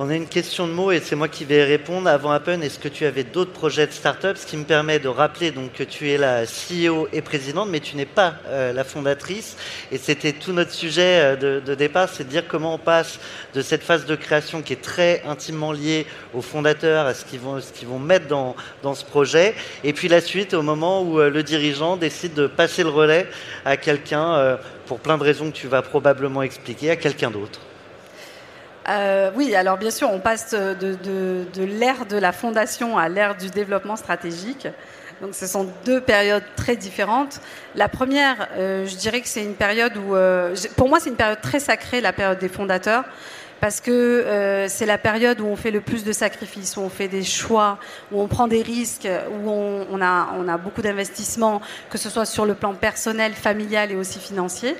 On 0.00 0.10
a 0.10 0.14
une 0.14 0.28
question 0.28 0.68
de 0.68 0.72
mots 0.72 0.92
et 0.92 1.00
c'est 1.00 1.16
moi 1.16 1.26
qui 1.26 1.44
vais 1.44 1.64
répondre. 1.64 2.08
Avant 2.08 2.30
Appen, 2.30 2.62
est-ce 2.62 2.78
que 2.78 2.86
tu 2.86 3.04
avais 3.04 3.24
d'autres 3.24 3.50
projets 3.50 3.88
de 3.88 3.90
start-up? 3.90 4.36
Ce 4.36 4.46
qui 4.46 4.56
me 4.56 4.62
permet 4.62 5.00
de 5.00 5.08
rappeler 5.08 5.50
donc 5.50 5.72
que 5.72 5.82
tu 5.82 6.08
es 6.08 6.16
la 6.16 6.44
CEO 6.44 7.08
et 7.12 7.20
présidente, 7.20 7.68
mais 7.68 7.80
tu 7.80 7.96
n'es 7.96 8.06
pas 8.06 8.34
euh, 8.46 8.72
la 8.72 8.84
fondatrice. 8.84 9.56
Et 9.90 9.98
c'était 9.98 10.32
tout 10.32 10.52
notre 10.52 10.70
sujet 10.70 11.36
euh, 11.42 11.60
de, 11.60 11.74
départ, 11.74 12.08
c'est 12.08 12.22
de 12.22 12.28
dire 12.28 12.46
comment 12.46 12.74
on 12.74 12.78
passe 12.78 13.18
de 13.54 13.60
cette 13.60 13.82
phase 13.82 14.06
de 14.06 14.14
création 14.14 14.62
qui 14.62 14.74
est 14.74 14.80
très 14.80 15.20
intimement 15.26 15.72
liée 15.72 16.06
aux 16.32 16.42
fondateurs, 16.42 17.06
à 17.06 17.12
ce 17.12 17.24
qu'ils 17.24 17.40
vont, 17.40 17.98
mettre 17.98 18.28
dans, 18.28 18.54
dans 18.84 18.94
ce 18.94 19.04
projet, 19.04 19.56
et 19.82 19.92
puis 19.92 20.06
la 20.06 20.20
suite 20.20 20.54
au 20.54 20.62
moment 20.62 21.02
où 21.02 21.18
euh, 21.18 21.28
le 21.28 21.42
dirigeant 21.42 21.96
décide 21.96 22.34
de 22.34 22.46
passer 22.46 22.84
le 22.84 22.90
relais 22.90 23.26
à 23.64 23.76
quelqu'un, 23.76 24.58
pour 24.86 25.00
plein 25.00 25.18
de 25.18 25.24
raisons 25.24 25.50
que 25.50 25.56
tu 25.56 25.66
vas 25.66 25.82
probablement 25.82 26.42
expliquer, 26.42 26.90
à 26.90 26.96
quelqu'un 26.96 27.32
d'autre. 27.32 27.58
Euh, 28.88 29.30
oui, 29.34 29.54
alors 29.54 29.76
bien 29.76 29.90
sûr, 29.90 30.10
on 30.10 30.20
passe 30.20 30.54
de, 30.54 31.64
l'ère 31.64 32.06
de 32.06 32.16
la 32.16 32.32
fondation 32.32 32.96
à 32.96 33.08
l'ère 33.08 33.36
du 33.36 33.50
développement 33.50 33.96
stratégique. 33.96 34.66
Donc 35.20 35.34
ce 35.34 35.46
sont 35.46 35.68
deux 35.84 36.00
périodes 36.00 36.44
très 36.56 36.76
différentes. 36.76 37.40
La 37.74 37.88
première, 37.88 38.48
euh, 38.56 38.86
je 38.86 38.94
dirais 38.96 39.20
que 39.20 39.28
c'est 39.28 39.42
une 39.42 39.56
période 39.56 39.96
où, 39.96 40.14
euh, 40.14 40.54
pour 40.76 40.88
moi, 40.88 41.00
c'est 41.00 41.10
une 41.10 41.16
période 41.16 41.40
très 41.40 41.58
sacrée, 41.58 42.00
la 42.00 42.12
période 42.12 42.38
des 42.38 42.48
fondateurs 42.48 43.04
parce 43.60 43.80
que 43.80 43.90
euh, 43.90 44.68
c'est 44.68 44.86
la 44.86 44.98
période 44.98 45.40
où 45.40 45.46
on 45.46 45.56
fait 45.56 45.70
le 45.70 45.80
plus 45.80 46.04
de 46.04 46.12
sacrifices, 46.12 46.76
où 46.76 46.80
on 46.80 46.88
fait 46.88 47.08
des 47.08 47.24
choix, 47.24 47.78
où 48.12 48.20
on 48.20 48.28
prend 48.28 48.46
des 48.46 48.62
risques, 48.62 49.08
où 49.30 49.50
on, 49.50 50.00
a, 50.00 50.28
on 50.38 50.48
a, 50.48 50.56
beaucoup 50.58 50.82
d'investissements, 50.82 51.60
que 51.90 51.98
ce 51.98 52.08
soit 52.08 52.26
sur 52.26 52.46
le 52.46 52.54
plan 52.54 52.74
personnel, 52.74 53.32
familial 53.32 53.90
et 53.90 53.96
aussi 53.96 54.20
financier. 54.20 54.76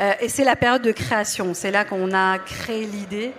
Euh, 0.00 0.12
et 0.20 0.28
c'est 0.28 0.44
la 0.44 0.56
période 0.56 0.82
de 0.82 0.92
création. 0.92 1.54
C'est 1.54 1.70
là 1.70 1.84
qu'on 1.84 2.12
a 2.12 2.38
créé 2.38 2.84
l'idée. 2.84 3.32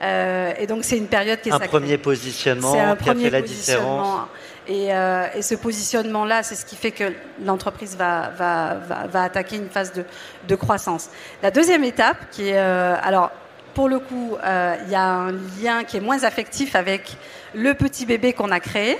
Euh, 0.00 0.52
et 0.58 0.66
donc 0.66 0.84
c'est 0.84 0.96
une 0.96 1.08
période 1.08 1.40
qui 1.40 1.48
est 1.48 1.52
un 1.52 1.58
premier 1.58 1.98
positionnement 1.98 2.72
un 2.72 2.94
qui 2.94 3.10
a 3.10 3.14
fait 3.14 3.30
la 3.30 3.42
différence. 3.42 4.28
Et, 4.68 4.88
et, 4.88 5.40
ce 5.40 5.54
positionnement-là, 5.54 6.42
c'est 6.42 6.54
ce 6.54 6.66
qui 6.66 6.76
fait 6.76 6.90
que 6.90 7.10
l'entreprise 7.42 7.96
va, 7.96 8.30
va, 8.36 8.74
va, 8.74 9.06
va, 9.06 9.22
attaquer 9.22 9.56
une 9.56 9.70
phase 9.70 9.94
de, 9.94 10.04
de, 10.46 10.54
croissance. 10.56 11.08
La 11.42 11.50
deuxième 11.50 11.84
étape, 11.84 12.18
qui 12.30 12.50
est 12.50 12.58
alors 12.58 13.30
pour 13.78 13.88
le 13.88 14.00
coup, 14.00 14.36
euh, 14.42 14.74
il 14.86 14.90
y 14.90 14.96
a 14.96 15.08
un 15.08 15.30
lien 15.62 15.84
qui 15.84 15.96
est 15.96 16.00
moins 16.00 16.24
affectif 16.24 16.74
avec 16.74 17.16
le 17.54 17.74
petit 17.74 18.06
bébé 18.06 18.32
qu'on 18.32 18.50
a 18.50 18.58
créé. 18.58 18.98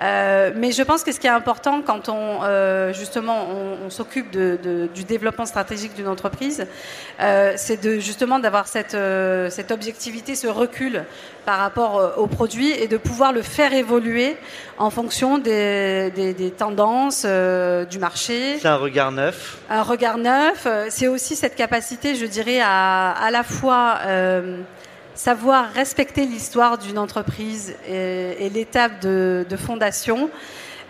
Euh, 0.00 0.52
mais 0.54 0.70
je 0.70 0.82
pense 0.82 1.02
que 1.02 1.10
ce 1.10 1.18
qui 1.18 1.26
est 1.26 1.30
important 1.30 1.82
quand 1.82 2.08
on 2.08 2.40
euh, 2.44 2.92
justement 2.92 3.46
on, 3.84 3.90
s'occupe 3.90 4.30
de, 4.30 4.88
du 4.94 5.04
développement 5.04 5.46
stratégique 5.46 5.94
d'une 5.94 6.08
entreprise, 6.08 6.66
euh, 7.20 7.54
c'est 7.56 7.82
de 7.82 7.98
justement 7.98 8.38
d'avoir 8.38 8.68
cette, 8.68 8.94
euh, 8.94 9.50
cette 9.50 9.72
objectivité, 9.72 10.34
ce 10.34 10.46
recul 10.46 11.04
par 11.44 11.58
rapport 11.58 11.98
euh, 11.98 12.10
au 12.16 12.26
produit 12.26 12.70
et 12.70 12.86
de 12.86 12.96
pouvoir 12.96 13.32
le 13.32 13.42
faire 13.42 13.72
évoluer 13.72 14.36
en 14.76 14.90
fonction 14.90 15.38
des, 15.38 16.12
des, 16.14 16.34
des 16.34 16.50
tendances 16.50 17.24
du 17.24 17.98
marché. 17.98 18.58
C'est 18.60 18.68
un 18.68 18.76
regard 18.76 19.10
neuf. 19.10 19.58
Un 19.70 19.82
regard 19.82 20.18
neuf. 20.18 20.68
C'est 20.90 21.08
aussi 21.08 21.34
cette 21.34 21.56
capacité, 21.56 22.14
je 22.14 22.26
dirais, 22.26 22.60
à 22.62 23.10
à 23.10 23.30
la 23.30 23.42
fois 23.42 23.98
savoir 25.18 25.72
respecter 25.72 26.24
l'histoire 26.24 26.78
d'une 26.78 26.96
entreprise 26.96 27.74
et, 27.88 28.48
l'étape 28.54 29.00
de, 29.02 29.44
fondation, 29.56 30.30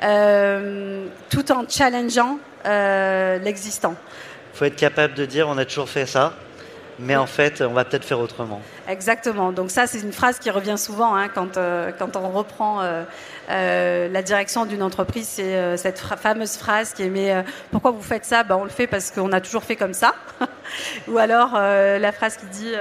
euh, 0.02 1.06
tout 1.30 1.50
en 1.50 1.66
challengeant 1.66 2.38
euh, 2.66 3.38
l'existant. 3.38 3.94
Il 4.52 4.58
faut 4.58 4.64
être 4.66 4.76
capable 4.76 5.14
de 5.14 5.24
dire 5.24 5.48
on 5.48 5.56
a 5.56 5.64
toujours 5.64 5.88
fait 5.88 6.04
ça, 6.04 6.34
mais 6.98 7.16
en 7.16 7.26
fait, 7.26 7.62
on 7.62 7.72
va 7.72 7.84
peut-être 7.84 8.04
faire 8.04 8.18
autrement. 8.18 8.61
Exactement. 8.88 9.52
Donc 9.52 9.70
ça, 9.70 9.87
c'est 9.87 10.00
une 10.00 10.12
phrase 10.12 10.38
qui 10.38 10.50
revient 10.50 10.76
souvent 10.76 11.14
hein, 11.14 11.28
quand, 11.28 11.56
euh, 11.56 11.92
quand 11.96 12.16
on 12.16 12.28
reprend 12.30 12.80
euh, 12.80 13.04
euh, 13.50 14.08
la 14.08 14.22
direction 14.22 14.66
d'une 14.66 14.82
entreprise. 14.82 15.28
C'est 15.28 15.76
cette 15.76 15.98
fameuse 15.98 16.56
phrase 16.56 16.92
qui 16.92 17.04
est 17.04 17.08
mais 17.08 17.44
pourquoi 17.70 17.92
vous 17.92 18.02
faites 18.02 18.24
ça? 18.24 18.42
Ben, 18.42 18.56
On 18.56 18.64
le 18.64 18.70
fait 18.70 18.87
parce 18.87 19.11
qu'on 19.11 19.32
a 19.32 19.40
toujours 19.40 19.62
fait 19.62 19.76
comme 19.76 19.94
ça. 19.94 20.14
Ou 21.08 21.18
alors 21.18 21.52
la 21.54 22.12
phrase 22.12 22.37
qui 22.37 22.46
dit 22.46 22.72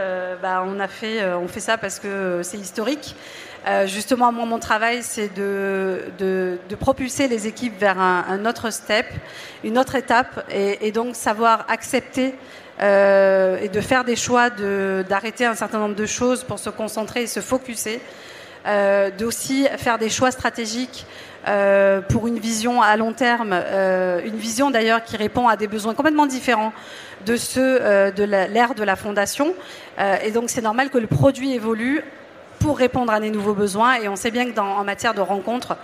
bah, 0.41 0.63
on, 0.65 0.80
a 0.80 0.88
fait, 0.88 1.23
on 1.36 1.47
fait 1.47 1.60
ça 1.60 1.77
parce 1.77 1.99
que 1.99 2.41
c'est 2.43 2.58
historique. 2.58 3.15
justement, 3.86 4.32
moi, 4.32 4.45
mon 4.45 4.60
travail, 4.60 5.03
c'est 5.03 5.34
de, 5.34 6.06
de, 6.17 6.75
propulser 6.80 7.27
les 7.27 7.47
équipes 7.47 7.80
vers 7.80 7.99
un, 7.99 8.45
autre 8.45 8.71
step, 8.71 9.06
une 9.63 9.77
autre 9.77 9.95
étape, 9.95 10.45
et 10.51 10.91
donc 10.91 11.15
savoir 11.15 11.65
accepter 11.69 12.36
euh, 12.81 13.57
et 13.61 13.69
de 13.69 13.81
faire 13.81 14.03
des 14.03 14.15
choix, 14.15 14.49
d'arrêter 14.49 15.45
un 15.45 15.55
certain 15.55 15.79
nombre 15.79 15.95
de 15.95 16.05
choses 16.05 16.43
pour 16.43 16.59
se 16.59 16.69
concentrer 16.69 17.23
et 17.23 17.27
se 17.27 17.39
focuser, 17.39 17.99
euh, 18.67 19.11
d'aussi 19.11 19.65
faire 19.77 19.97
des 19.97 20.09
choix 20.09 20.29
stratégiques 20.29 21.05
euh, 21.47 22.01
pour 22.01 22.27
une 22.27 22.37
vision 22.37 22.81
à 22.81 22.97
long 22.97 23.13
terme, 23.13 23.51
euh, 23.53 24.19
une 24.25 24.35
vision 24.35 24.71
d'ailleurs 24.71 25.05
qui 25.05 25.15
répond 25.15 25.47
à 25.47 25.55
des 25.55 25.67
besoins 25.67 25.93
complètement 25.93 26.25
différents 26.25 26.73
de 27.25 27.37
ceux 27.37 27.79
de 27.79 28.23
l'ère 28.23 28.75
de 28.75 28.83
la 28.83 28.95
fondation. 28.95 29.53
Et 30.23 30.31
donc 30.31 30.49
c'est 30.49 30.61
normal 30.61 30.89
que 30.89 30.97
le 30.97 31.07
produit 31.07 31.53
évolue 31.53 32.03
pour 32.59 32.77
répondre 32.77 33.11
à 33.11 33.19
des 33.19 33.31
nouveaux 33.31 33.53
besoins. 33.53 33.95
Et 33.95 34.09
on 34.09 34.15
sait 34.15 34.31
bien 34.31 34.45
que 34.45 34.53
dans, 34.53 34.77
en 34.77 34.83
matière 34.83 35.13
de 35.13 35.21
rencontres, 35.21 35.77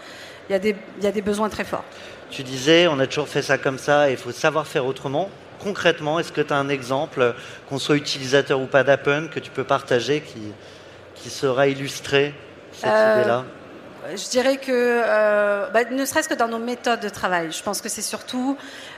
il 0.49 0.51
y, 0.51 0.55
a 0.55 0.59
des, 0.59 0.75
il 0.97 1.03
y 1.03 1.07
a 1.07 1.11
des 1.11 1.21
besoins 1.21 1.49
très 1.49 1.63
forts. 1.63 1.85
Tu 2.29 2.43
disais, 2.43 2.87
on 2.87 2.99
a 2.99 3.07
toujours 3.07 3.29
fait 3.29 3.41
ça 3.41 3.57
comme 3.57 3.77
ça, 3.77 4.09
il 4.09 4.17
faut 4.17 4.31
savoir 4.31 4.67
faire 4.67 4.85
autrement 4.85 5.29
concrètement, 5.59 6.19
est-ce 6.19 6.31
que 6.31 6.41
tu 6.41 6.53
as 6.53 6.57
un 6.57 6.69
exemple, 6.69 7.35
qu'on 7.69 7.79
soit 7.79 7.95
utilisateur 7.95 8.59
ou 8.59 8.65
pas 8.65 8.83
d'Appen, 8.83 9.27
que 9.27 9.39
tu 9.39 9.51
peux 9.51 9.63
partager 9.63 10.21
qui, 10.21 10.53
qui 11.15 11.29
sera 11.29 11.67
illustré 11.67 12.33
cette 12.73 12.89
euh, 12.89 13.21
idée-là? 13.21 13.43
je 14.15 14.29
dirais 14.29 14.57
que, 14.57 14.71
euh, 14.71 15.69
bah, 15.69 15.85
ne 15.85 16.05
serait-ce 16.05 16.27
que 16.27 16.33
dans 16.33 16.47
nos 16.47 16.59
méthodes 16.59 16.99
de 16.99 17.09
travail, 17.09 17.51
je 17.51 17.63
pense 17.63 17.81
que 17.81 17.89
c'est 17.89 18.01
surtout 18.01 18.57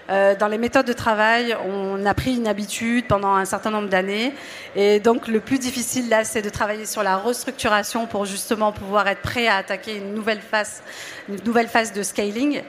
euh, 0.10 0.36
dans 0.36 0.48
les 0.48 0.58
méthodes 0.58 0.86
de 0.86 0.94
travail, 0.94 1.56
on 1.66 2.06
a 2.06 2.14
pris 2.14 2.36
une 2.36 2.48
habitude 2.48 3.08
pendant 3.08 3.34
un 3.34 3.46
certain 3.46 3.72
nombre 3.72 3.90
d'années. 3.90 4.34
Et 4.76 5.00
donc, 5.00 5.28
le 5.28 5.40
plus 5.40 5.58
difficile 5.58 6.10
là, 6.10 6.24
c'est 6.24 6.42
de 6.42 6.50
travailler 6.50 6.86
sur 6.86 7.04
la 7.04 7.18
restructuration 7.18 8.06
pour 8.06 8.26
justement 8.26 8.72
pouvoir 8.72 9.08
être 9.08 9.22
prêt 9.22 9.48
à 9.48 9.58
attaquer 9.58 9.98
une 9.98 10.14
nouvelle 10.14 10.42
phase, 10.42 10.84
une 11.28 11.40
nouvelle 11.44 11.68
phase 11.68 11.92
de 11.94 12.04
scaling. 12.04 12.62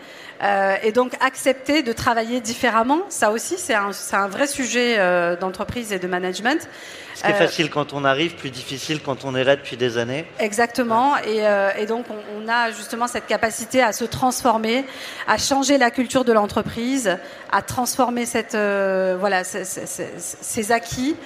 Euh, 0.42 0.76
et 0.82 0.92
donc 0.92 1.14
accepter 1.20 1.82
de 1.82 1.92
travailler 1.92 2.42
différemment, 2.42 3.00
ça 3.08 3.30
aussi 3.30 3.56
c'est 3.56 3.74
un, 3.74 3.90
un, 4.12 4.28
vrai 4.28 4.46
sujet 4.46 4.96
euh, 4.98 5.34
d'entreprise 5.34 5.92
et 5.92 5.98
de 5.98 6.06
management. 6.06 6.68
Ce 7.14 7.22
qui 7.22 7.30
est 7.30 7.34
euh, 7.34 7.38
facile 7.38 7.70
quand 7.70 7.94
on 7.94 8.04
arrive, 8.04 8.34
plus 8.34 8.50
difficile 8.50 9.00
quand 9.00 9.24
on 9.24 9.34
est 9.34 9.44
là 9.44 9.56
depuis 9.56 9.78
des 9.78 9.96
années. 9.96 10.26
Exactement, 10.38 11.14
et, 11.26 11.44
et, 11.80 11.86
donc 11.86 12.04
on, 12.10 12.44
on, 12.44 12.48
a 12.48 12.70
justement 12.70 13.06
cette 13.06 13.26
capacité 13.26 13.82
à 13.82 13.92
se 13.92 14.04
transformer, 14.04 14.84
à 15.26 15.38
changer 15.38 15.78
la 15.78 15.90
culture 15.90 16.26
de 16.26 16.32
l'entreprise, 16.34 17.16
à 17.50 17.62
transformer 17.62 18.26
cette, 18.26 18.54
euh, 18.54 19.16
voilà, 19.18 19.44
ces 19.44 20.72
acquis 20.72 21.16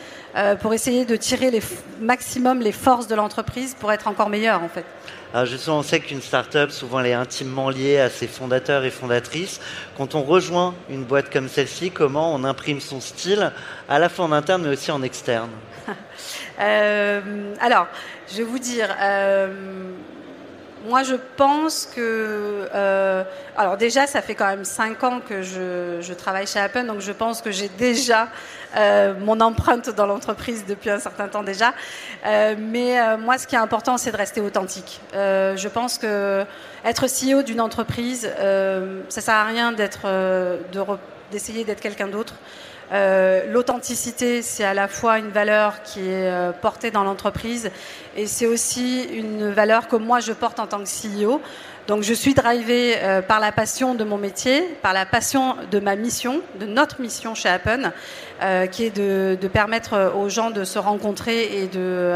pour 0.61 0.73
essayer 0.73 1.05
de 1.05 1.17
tirer 1.17 1.51
les 1.51 1.61
maximum 2.01 2.61
les 2.61 2.71
forces 2.71 3.09
de 3.09 3.17
l'entreprise 3.17 3.75
pour 3.75 3.91
être 3.91 4.07
encore 4.07 4.29
meilleur 4.29 4.63
en 4.63 4.69
fait. 4.69 4.85
Alors 5.33 5.47
justement, 5.47 5.79
on 5.79 5.83
sait 5.85 6.01
qu'une 6.01 6.21
start-up, 6.21 6.71
souvent, 6.73 6.99
elle 6.99 7.07
est 7.07 7.13
intimement 7.13 7.71
liée 7.71 8.01
à 8.01 8.11
ses 8.11 8.27
fondateurs 8.27 8.85
et 8.85 8.91
fondatrices. 8.91 9.61
Quand 9.97 10.17
on 10.17 10.23
rejoint 10.23 10.75
une 10.89 11.05
boîte 11.05 11.31
comme 11.33 11.49
celle-ci, 11.49 11.93
comment 11.93 12.35
on 12.35 12.43
imprime 12.43 12.81
son 12.81 13.01
style, 13.01 13.53
à 13.89 14.01
la 14.01 14.09
fois 14.09 14.25
en 14.25 14.33
interne, 14.33 14.63
mais 14.63 14.71
aussi 14.71 14.91
en 14.91 15.03
externe? 15.03 15.51
Euh, 16.63 17.55
Alors, 17.59 17.87
je 18.31 18.37
vais 18.37 18.43
vous 18.43 18.59
dire, 18.59 18.95
euh, 19.01 19.49
moi, 20.87 21.03
je 21.03 21.15
pense 21.37 21.87
que. 21.87 22.69
Euh, 22.75 23.25
alors, 23.57 23.77
déjà, 23.77 24.07
ça 24.07 24.23
fait 24.23 24.35
quand 24.35 24.47
même 24.47 24.65
5 24.65 25.05
ans 25.05 25.21
que 25.21 25.43
je, 25.43 26.13
travaille 26.15 26.47
chez 26.47 26.59
Apple, 26.59 26.87
donc 26.87 27.01
je 27.01 27.13
pense 27.13 27.43
que 27.43 27.51
j'ai 27.51 27.69
déjà 27.69 28.29
euh, 28.77 29.15
mon 29.21 29.41
empreinte 29.41 29.91
dans 29.91 30.07
l'entreprise 30.07 30.65
depuis 30.67 30.91
un 30.91 30.99
certain 30.99 31.29
temps 31.29 31.43
déjà. 31.43 31.75
Euh, 32.27 32.55
mais 32.59 33.17
moi, 33.19 33.39
ce 33.39 33.47
qui 33.47 33.55
est 33.55 33.59
important, 33.59 33.99
c'est 33.99 34.13
de 34.13 34.17
rester 34.17 34.41
authentique. 34.41 35.01
Je 35.13 35.69
pense 35.69 35.99
que 35.99 36.45
être 36.85 37.07
CEO 37.07 37.43
d'une 37.43 37.61
entreprise, 37.61 38.31
ça 39.09 39.21
sert 39.21 39.35
à 39.35 39.45
rien 39.45 39.73
d'être, 39.73 40.07
d'essayer 41.31 41.65
d'être 41.65 41.81
quelqu'un 41.81 42.09
d'autre. 42.09 42.35
Euh, 42.93 43.47
L'authenticité, 43.53 44.43
c'est 44.43 44.65
à 44.65 44.75
la 44.75 44.89
fois 44.89 45.19
une 45.19 45.31
valeur 45.31 45.83
qui 45.83 46.01
est 46.01 46.29
euh, 46.29 46.53
portée 46.53 46.91
dans 46.91 47.05
l'entreprise 47.05 47.71
et 48.17 48.27
c'est 48.27 48.47
aussi 48.47 49.05
une 49.05 49.51
valeur 49.51 49.87
que 49.87 49.97
moi 49.97 50.21
je 50.21 50.33
porte 50.33 50.59
en 50.59 50.67
tant 50.67 50.83
que 50.83 50.89
CEO. 50.89 51.41
Donc 51.87 52.03
je 52.03 52.13
suis 52.13 52.35
drivée 52.35 52.97
euh, 52.99 53.23
par 53.23 53.39
la 53.39 53.53
passion 53.53 53.95
de 53.95 54.03
mon 54.03 54.19
métier, 54.19 54.63
par 54.83 54.93
la 54.93 55.07
passion 55.07 55.57
de 55.71 55.79
ma 55.79 55.95
mission, 55.95 56.41
de 56.59 56.67
notre 56.67 57.01
mission 57.01 57.35
chez 57.35 57.49
Appen, 57.49 57.93
qui 58.73 58.85
est 58.85 58.97
de, 58.97 59.37
permettre 59.53 60.15
aux 60.17 60.31
gens 60.31 60.51
de 60.51 60.65
se 60.65 60.79
rencontrer 60.79 61.63
et 61.63 61.67
de 61.67 62.15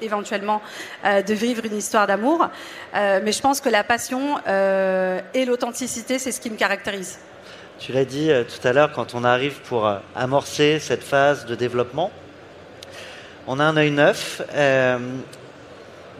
éventuellement 0.00 0.60
de 1.04 1.34
vivre 1.34 1.64
une 1.64 1.76
histoire 1.76 2.08
d'amour. 2.08 2.48
mais 2.94 3.30
je 3.30 3.40
pense 3.40 3.60
que 3.60 3.68
la 3.68 3.84
passion 3.84 4.38
et 5.34 5.44
l'authenticité, 5.44 6.18
c'est 6.18 6.32
ce 6.32 6.40
qui 6.40 6.50
me 6.50 6.56
caractérise. 6.56 7.20
Tu 7.78 7.92
l'as 7.92 8.04
dit 8.04 8.32
euh, 8.32 8.42
tout 8.42 8.66
à 8.66 8.72
l'heure, 8.72 8.90
quand 8.90 9.14
on 9.14 9.22
arrive 9.22 9.60
pour 9.60 9.86
euh, 9.86 9.98
amorcer 10.16 10.80
cette 10.80 11.04
phase 11.04 11.46
de 11.46 11.54
développement, 11.54 12.10
On 13.46 13.60
a 13.60 13.64
un 13.64 13.76
œil 13.76 13.92
neuf. 13.92 14.42
Euh, 14.52 14.98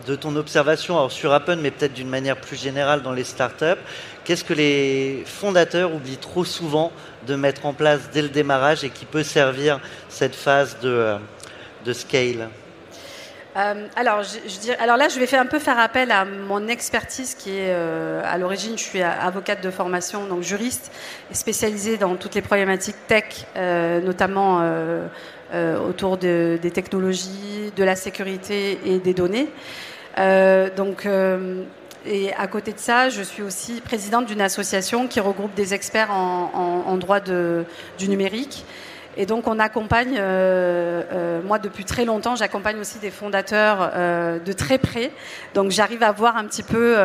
de 0.07 0.15
ton 0.15 0.37
observation 0.37 0.97
alors 0.97 1.11
sur 1.11 1.33
Apple, 1.33 1.57
mais 1.57 1.73
peut-être 1.73 1.93
d'une 1.93 2.09
manière 2.09 2.37
plus 2.37 2.57
générale 2.57 3.03
dans 3.03 3.13
les 3.13 3.25
startups, 3.25 3.83
qu'est-ce 4.25 4.45
que 4.45 4.55
les 4.55 5.25
fondateurs 5.27 5.93
oublient 5.93 6.17
trop 6.17 6.45
souvent 6.45 6.93
de 7.27 7.35
mettre 7.35 7.67
en 7.67 7.75
place 7.75 8.09
dès 8.13 8.23
le 8.23 8.29
démarrage 8.29 8.85
et 8.85 8.91
qui 8.91 9.05
peut 9.05 9.25
servir 9.25 9.81
cette 10.09 10.37
phase 10.37 10.79
de, 10.81 11.17
de 11.85 11.93
scale? 11.93 12.49
Euh, 13.59 13.87
alors, 13.97 14.23
là, 14.97 15.09
je 15.09 15.19
vais 15.19 15.27
faire 15.27 15.41
un 15.41 15.47
peu 15.47 15.59
faire 15.59 15.79
appel 15.79 16.11
à 16.11 16.25
mon 16.25 16.69
expertise 16.69 17.35
qui 17.35 17.51
est 17.51 17.73
euh, 17.75 18.23
à 18.25 18.39
l'origine, 18.39 18.79
je 18.79 18.85
suis 18.85 19.03
avocate 19.03 19.63
de 19.63 19.71
formation, 19.71 20.27
donc 20.27 20.43
juriste, 20.43 20.93
spécialisée 21.33 21.97
dans 21.97 22.15
toutes 22.17 22.35
les 22.35 22.43
problématiques 22.43 22.97
tech, 23.09 23.47
notamment 24.05 24.63
autour 25.89 26.19
de, 26.19 26.59
des 26.61 26.71
technologies, 26.71 27.73
de 27.75 27.85
la 27.85 27.97
sécurité 27.97 28.79
et 28.85 28.99
des 28.99 29.15
données. 29.15 29.49
donc, 30.77 31.09
et 32.07 32.33
à 32.35 32.47
côté 32.47 32.73
de 32.73 32.79
ça, 32.79 33.09
je 33.09 33.23
suis 33.23 33.43
aussi 33.43 33.81
présidente 33.81 34.27
d'une 34.27 34.41
association 34.41 35.09
qui 35.09 35.21
regroupe 35.21 35.55
des 35.55 35.75
experts 35.75 36.11
en, 36.11 36.97
droit 36.97 37.21
du 37.21 38.09
numérique. 38.09 38.65
Et 39.21 39.27
donc 39.27 39.49
on 39.49 39.59
accompagne, 39.59 40.15
euh, 40.17 41.03
euh, 41.13 41.43
moi 41.43 41.59
depuis 41.59 41.85
très 41.85 42.05
longtemps, 42.05 42.37
j'accompagne 42.37 42.79
aussi 42.79 43.01
des 43.01 43.11
fondateurs 43.11 43.91
euh, 43.95 44.39
de 44.39 44.53
très 44.53 44.79
près. 44.79 45.11
Donc 45.55 45.73
j'arrive 45.73 46.05
à 46.05 46.13
voir 46.13 46.37
un 46.37 46.45
petit 46.45 46.63
peu 46.63 46.97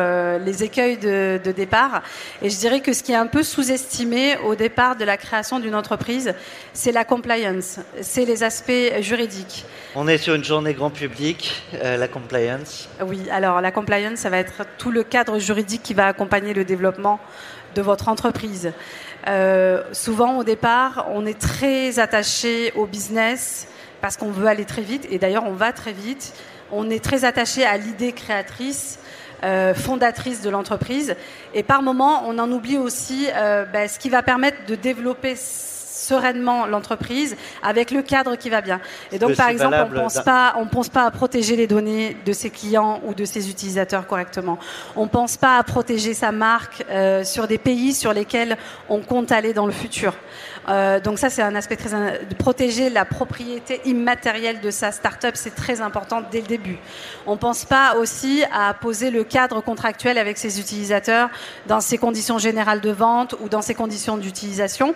les 0.44 0.62
écueils 0.62 0.96
de, 0.96 1.40
de, 1.44 1.50
départ. 1.50 2.02
Et 2.40 2.50
je 2.50 2.56
dirais 2.56 2.80
que 2.80 2.92
ce 2.92 3.02
qui 3.02 3.10
est 3.10 3.16
un 3.16 3.26
peu 3.26 3.42
sous-estimé 3.42 4.36
au 4.46 4.54
départ 4.54 4.94
de 4.94 5.04
la 5.04 5.16
création 5.16 5.58
d'une 5.58 5.74
entreprise, 5.74 6.34
c'est 6.72 6.92
la 6.92 7.04
compliance, 7.04 7.80
c'est 8.00 8.24
les 8.24 8.44
aspects 8.44 9.00
juridiques. 9.00 9.64
On 9.96 10.06
est 10.06 10.18
sur 10.18 10.36
une 10.36 10.44
journée 10.44 10.72
grand 10.72 10.90
public, 10.90 11.64
la 11.82 12.06
compliance. 12.06 12.88
Oui, 13.04 13.28
alors 13.32 13.60
la 13.60 13.72
compliance, 13.72 14.20
ça 14.20 14.30
va 14.30 14.38
être 14.38 14.62
tout 14.78 14.92
le 14.92 15.02
cadre 15.02 15.40
juridique 15.40 15.82
qui 15.82 15.94
va 15.94 16.06
accompagner 16.06 16.54
le 16.54 16.64
développement 16.64 17.18
de 17.74 17.82
votre 17.82 18.08
entreprise. 18.08 18.72
Euh, 19.26 19.82
souvent, 19.92 20.38
au 20.38 20.44
départ, 20.44 21.06
on 21.12 21.26
est 21.26 21.38
très 21.38 21.98
attaché 21.98 22.72
au 22.76 22.86
business 22.86 23.66
parce 24.00 24.16
qu'on 24.16 24.30
veut 24.30 24.46
aller 24.46 24.64
très 24.64 24.82
vite. 24.82 25.06
Et 25.10 25.18
d'ailleurs, 25.18 25.44
on 25.46 25.54
va 25.54 25.72
très 25.72 25.92
vite. 25.92 26.34
On 26.72 26.90
est 26.90 27.02
très 27.02 27.24
attaché 27.24 27.64
à 27.64 27.76
l'idée 27.76 28.12
créatrice. 28.12 28.98
Euh, 29.42 29.74
fondatrice 29.74 30.40
de 30.40 30.48
l'entreprise. 30.48 31.16
Et 31.52 31.62
par 31.62 31.82
moment, 31.82 32.22
on 32.26 32.38
en 32.38 32.50
oublie 32.50 32.78
aussi 32.78 33.26
euh, 33.34 33.66
ben, 33.66 33.86
ce 33.88 33.98
qui 33.98 34.08
va 34.08 34.22
permettre 34.22 34.64
de 34.66 34.74
développer 34.74 35.34
sereinement 36.04 36.66
l'entreprise 36.66 37.36
avec 37.62 37.90
le 37.90 38.02
cadre 38.02 38.36
qui 38.36 38.50
va 38.50 38.60
bien. 38.60 38.80
Et 39.12 39.18
donc, 39.18 39.36
par 39.36 39.48
exemple, 39.48 39.76
on 39.80 40.00
pense 40.00 40.20
pas, 40.20 40.54
on 40.58 40.66
pense 40.66 40.88
pas 40.88 41.04
à 41.04 41.10
protéger 41.10 41.56
les 41.56 41.66
données 41.66 42.16
de 42.24 42.32
ses 42.32 42.50
clients 42.50 43.00
ou 43.04 43.14
de 43.14 43.24
ses 43.24 43.50
utilisateurs 43.50 44.06
correctement. 44.06 44.58
On 44.96 45.08
pense 45.08 45.36
pas 45.36 45.58
à 45.58 45.62
protéger 45.62 46.14
sa 46.14 46.32
marque 46.32 46.84
euh, 46.90 47.24
sur 47.24 47.48
des 47.48 47.58
pays 47.58 47.94
sur 47.94 48.12
lesquels 48.12 48.56
on 48.88 49.00
compte 49.00 49.32
aller 49.32 49.52
dans 49.52 49.66
le 49.66 49.72
futur. 49.72 50.14
Euh, 50.68 51.00
donc 51.00 51.18
ça, 51.18 51.30
c'est 51.30 51.42
un 51.42 51.54
aspect 51.54 51.76
très 51.76 51.90
de 51.90 52.34
protéger 52.34 52.90
la 52.90 53.04
propriété 53.04 53.80
immatérielle 53.84 54.60
de 54.60 54.70
sa 54.70 54.92
start-up, 54.92 55.34
c'est 55.34 55.54
très 55.54 55.80
important 55.80 56.22
dès 56.30 56.40
le 56.40 56.46
début. 56.46 56.78
On 57.26 57.36
pense 57.36 57.64
pas 57.64 57.96
aussi 57.96 58.42
à 58.52 58.72
poser 58.74 59.10
le 59.10 59.24
cadre 59.24 59.60
contractuel 59.60 60.18
avec 60.18 60.38
ses 60.38 60.60
utilisateurs 60.60 61.28
dans 61.66 61.80
ses 61.80 61.98
conditions 61.98 62.38
générales 62.38 62.80
de 62.80 62.90
vente 62.90 63.34
ou 63.40 63.48
dans 63.48 63.62
ses 63.62 63.74
conditions 63.74 64.16
d'utilisation. 64.16 64.94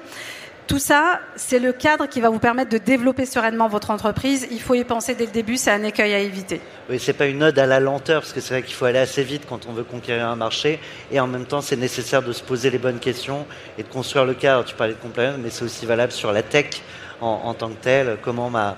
Tout 0.68 0.78
ça, 0.78 1.20
c'est 1.34 1.60
le 1.60 1.72
cadre 1.72 2.06
qui 2.06 2.20
va 2.20 2.28
vous 2.28 2.38
permettre 2.38 2.70
de 2.70 2.76
développer 2.76 3.24
sereinement 3.24 3.68
votre 3.68 3.90
entreprise. 3.90 4.46
Il 4.50 4.60
faut 4.60 4.74
y 4.74 4.84
penser 4.84 5.14
dès 5.14 5.24
le 5.24 5.32
début, 5.32 5.56
c'est 5.56 5.70
un 5.70 5.82
écueil 5.82 6.12
à 6.12 6.18
éviter. 6.18 6.60
Oui, 6.90 7.00
c'est 7.00 7.14
pas 7.14 7.24
une 7.24 7.42
ode 7.42 7.58
à 7.58 7.64
la 7.64 7.80
lenteur, 7.80 8.20
parce 8.20 8.34
que 8.34 8.40
c'est 8.42 8.52
vrai 8.52 8.62
qu'il 8.62 8.74
faut 8.74 8.84
aller 8.84 8.98
assez 8.98 9.22
vite 9.22 9.44
quand 9.48 9.66
on 9.66 9.72
veut 9.72 9.82
conquérir 9.82 10.28
un 10.28 10.36
marché, 10.36 10.78
et 11.10 11.20
en 11.20 11.26
même 11.26 11.46
temps, 11.46 11.62
c'est 11.62 11.76
nécessaire 11.76 12.22
de 12.22 12.32
se 12.32 12.42
poser 12.42 12.68
les 12.68 12.76
bonnes 12.76 12.98
questions 12.98 13.46
et 13.78 13.82
de 13.82 13.88
construire 13.88 14.26
le 14.26 14.34
cadre. 14.34 14.66
Tu 14.66 14.74
parlais 14.74 14.92
de 14.92 14.98
compliance, 14.98 15.36
mais 15.38 15.48
c'est 15.48 15.64
aussi 15.64 15.86
valable 15.86 16.12
sur 16.12 16.32
la 16.32 16.42
tech 16.42 16.82
en, 17.22 17.54
tant 17.54 17.70
que 17.70 17.82
telle. 17.82 18.18
Comment 18.22 18.50
ma 18.50 18.76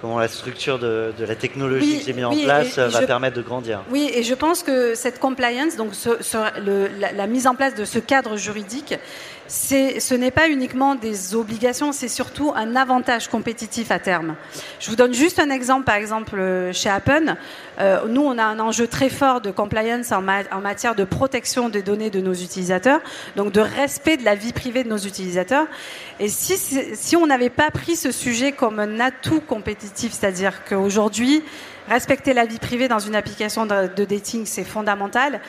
comment 0.00 0.18
la 0.18 0.28
structure 0.28 0.78
de, 0.78 1.12
la 1.18 1.34
technologie 1.34 1.98
que 1.98 2.06
j'ai 2.06 2.12
mis 2.14 2.24
en 2.24 2.34
place 2.34 2.78
va 2.78 3.02
permettre 3.02 3.36
de 3.36 3.42
grandir. 3.42 3.82
Oui, 3.90 4.10
et 4.14 4.22
je 4.22 4.34
pense 4.34 4.62
que 4.62 4.94
cette 4.94 5.18
compliance, 5.18 5.76
donc 5.76 5.92
la, 7.16 7.26
mise 7.26 7.46
en 7.46 7.54
place 7.54 7.74
de 7.74 7.84
ce 7.84 7.98
cadre 7.98 8.38
juridique, 8.38 8.94
ce 9.50 10.14
n'est 10.14 10.30
pas 10.30 10.48
uniquement 10.48 10.94
des 10.94 11.34
obligations, 11.34 11.90
c'est 11.90 12.08
surtout 12.08 12.52
un 12.54 12.76
avantage 12.76 13.26
compétitif 13.26 13.90
à 13.90 13.98
terme. 13.98 14.36
Je 14.78 14.88
vous 14.88 14.96
donne 14.96 15.12
juste 15.12 15.40
un 15.40 15.50
exemple, 15.50 15.84
par 15.84 15.96
exemple, 15.96 16.38
euh, 16.38 16.72
chez 16.72 16.88
Apple, 16.88 17.34
euh, 17.80 18.06
nous, 18.06 18.22
on 18.22 18.38
a 18.38 18.44
un 18.44 18.60
enjeu 18.60 18.86
très 18.86 19.08
fort 19.08 19.40
de 19.40 19.50
compliance 19.50 20.12
en, 20.12 20.22
matière 20.22 20.94
de 20.94 21.02
protection 21.02 21.68
des 21.68 21.82
données 21.82 22.10
de 22.10 22.20
nos 22.20 22.32
utilisateurs, 22.32 23.00
donc 23.34 23.50
de 23.52 23.60
respect 23.60 24.16
de 24.16 24.24
la 24.24 24.36
vie 24.36 24.52
privée 24.52 24.84
de 24.84 24.88
nos 24.88 24.98
utilisateurs. 24.98 25.66
Et 26.20 26.28
si, 26.28 26.56
si 26.56 27.16
on 27.16 27.26
n'avait 27.26 27.50
pas 27.50 27.70
pris 27.70 27.96
ce 27.96 28.12
sujet 28.12 28.52
comme 28.52 28.78
un 28.78 29.00
atout 29.00 29.40
compétitif, 29.40 30.12
c'est-à-dire 30.12 30.62
qu'aujourd'hui, 30.64 31.42
respecter 31.90 32.32
la 32.32 32.46
vie 32.46 32.58
privée 32.58 32.88
dans 32.88 33.00
une 33.00 33.16
application 33.16 33.66
de, 33.66 34.04
dating, 34.04 34.46
c'est 34.46 34.64
fondamental. 34.64 35.40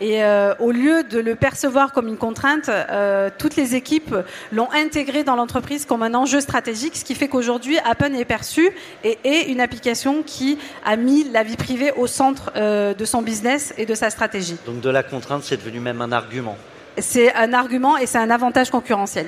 Et 0.00 0.24
euh, 0.24 0.54
au 0.58 0.70
lieu 0.70 1.04
de 1.04 1.20
le 1.20 1.36
percevoir 1.36 1.92
comme 1.92 2.08
une 2.08 2.16
contrainte, 2.16 2.68
euh, 2.68 3.28
toutes 3.38 3.56
les 3.56 3.74
équipes 3.74 4.16
l'ont 4.50 4.72
intégré 4.72 5.22
dans 5.24 5.36
l'entreprise 5.36 5.84
comme 5.84 6.02
un 6.02 6.14
enjeu 6.14 6.40
stratégique, 6.40 6.96
ce 6.96 7.04
qui 7.04 7.14
fait 7.14 7.28
qu'aujourd'hui, 7.28 7.78
Apple 7.84 8.14
est 8.16 8.24
perçu 8.24 8.70
et 9.04 9.18
est 9.24 9.50
une 9.50 9.60
application 9.60 10.22
qui 10.22 10.58
a 10.84 10.96
mis 10.96 11.24
la 11.30 11.42
vie 11.42 11.56
privée 11.56 11.92
au 11.92 12.06
centre 12.06 12.50
euh, 12.56 12.94
de 12.94 13.04
son 13.04 13.20
business 13.20 13.74
et 13.76 13.84
de 13.84 13.94
sa 13.94 14.08
stratégie. 14.08 14.56
Donc 14.66 14.80
de 14.80 14.90
la 14.90 15.02
contrainte, 15.02 15.44
c'est 15.44 15.58
devenu 15.58 15.80
même 15.80 16.00
un 16.00 16.12
argument. 16.12 16.56
C'est 16.98 17.34
un 17.34 17.52
argument 17.52 17.98
et 17.98 18.06
c'est 18.06 18.18
un 18.18 18.30
avantage 18.30 18.70
concurrentiel. 18.70 19.26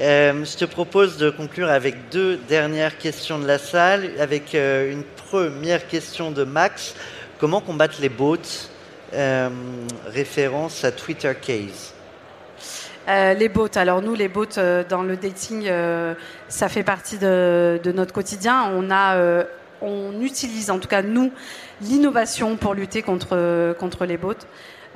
Euh, 0.00 0.46
je 0.46 0.56
te 0.56 0.64
propose 0.64 1.18
de 1.18 1.28
conclure 1.28 1.68
avec 1.68 2.08
deux 2.10 2.38
dernières 2.48 2.96
questions 2.96 3.38
de 3.38 3.46
la 3.46 3.58
salle, 3.58 4.12
avec 4.18 4.54
euh, 4.54 4.92
une 4.92 5.02
première 5.02 5.86
question 5.88 6.30
de 6.30 6.42
Max. 6.42 6.94
Comment 7.38 7.60
combattre 7.60 7.96
les 8.00 8.08
bots 8.08 8.36
euh, 9.12 9.50
Référence 10.06 10.84
à 10.84 10.92
Twitter 10.92 11.32
Case? 11.40 11.94
les 13.36 13.48
bots. 13.48 13.66
Alors 13.74 14.00
nous, 14.02 14.14
les 14.14 14.28
bots 14.28 14.46
dans 14.88 15.02
le 15.02 15.16
dating, 15.16 15.68
ça 16.48 16.68
fait 16.68 16.84
partie 16.84 17.18
de, 17.18 17.80
de, 17.82 17.90
notre 17.90 18.12
quotidien. 18.12 18.70
On 18.72 18.88
a, 18.88 19.44
on 19.82 20.20
utilise, 20.20 20.70
en 20.70 20.78
tout 20.78 20.86
cas 20.86 21.02
nous, 21.02 21.32
l'innovation 21.80 22.56
pour 22.56 22.72
lutter 22.72 23.02
contre 23.02 23.74
contre 23.80 24.06
les 24.06 24.16
bots. 24.16 24.34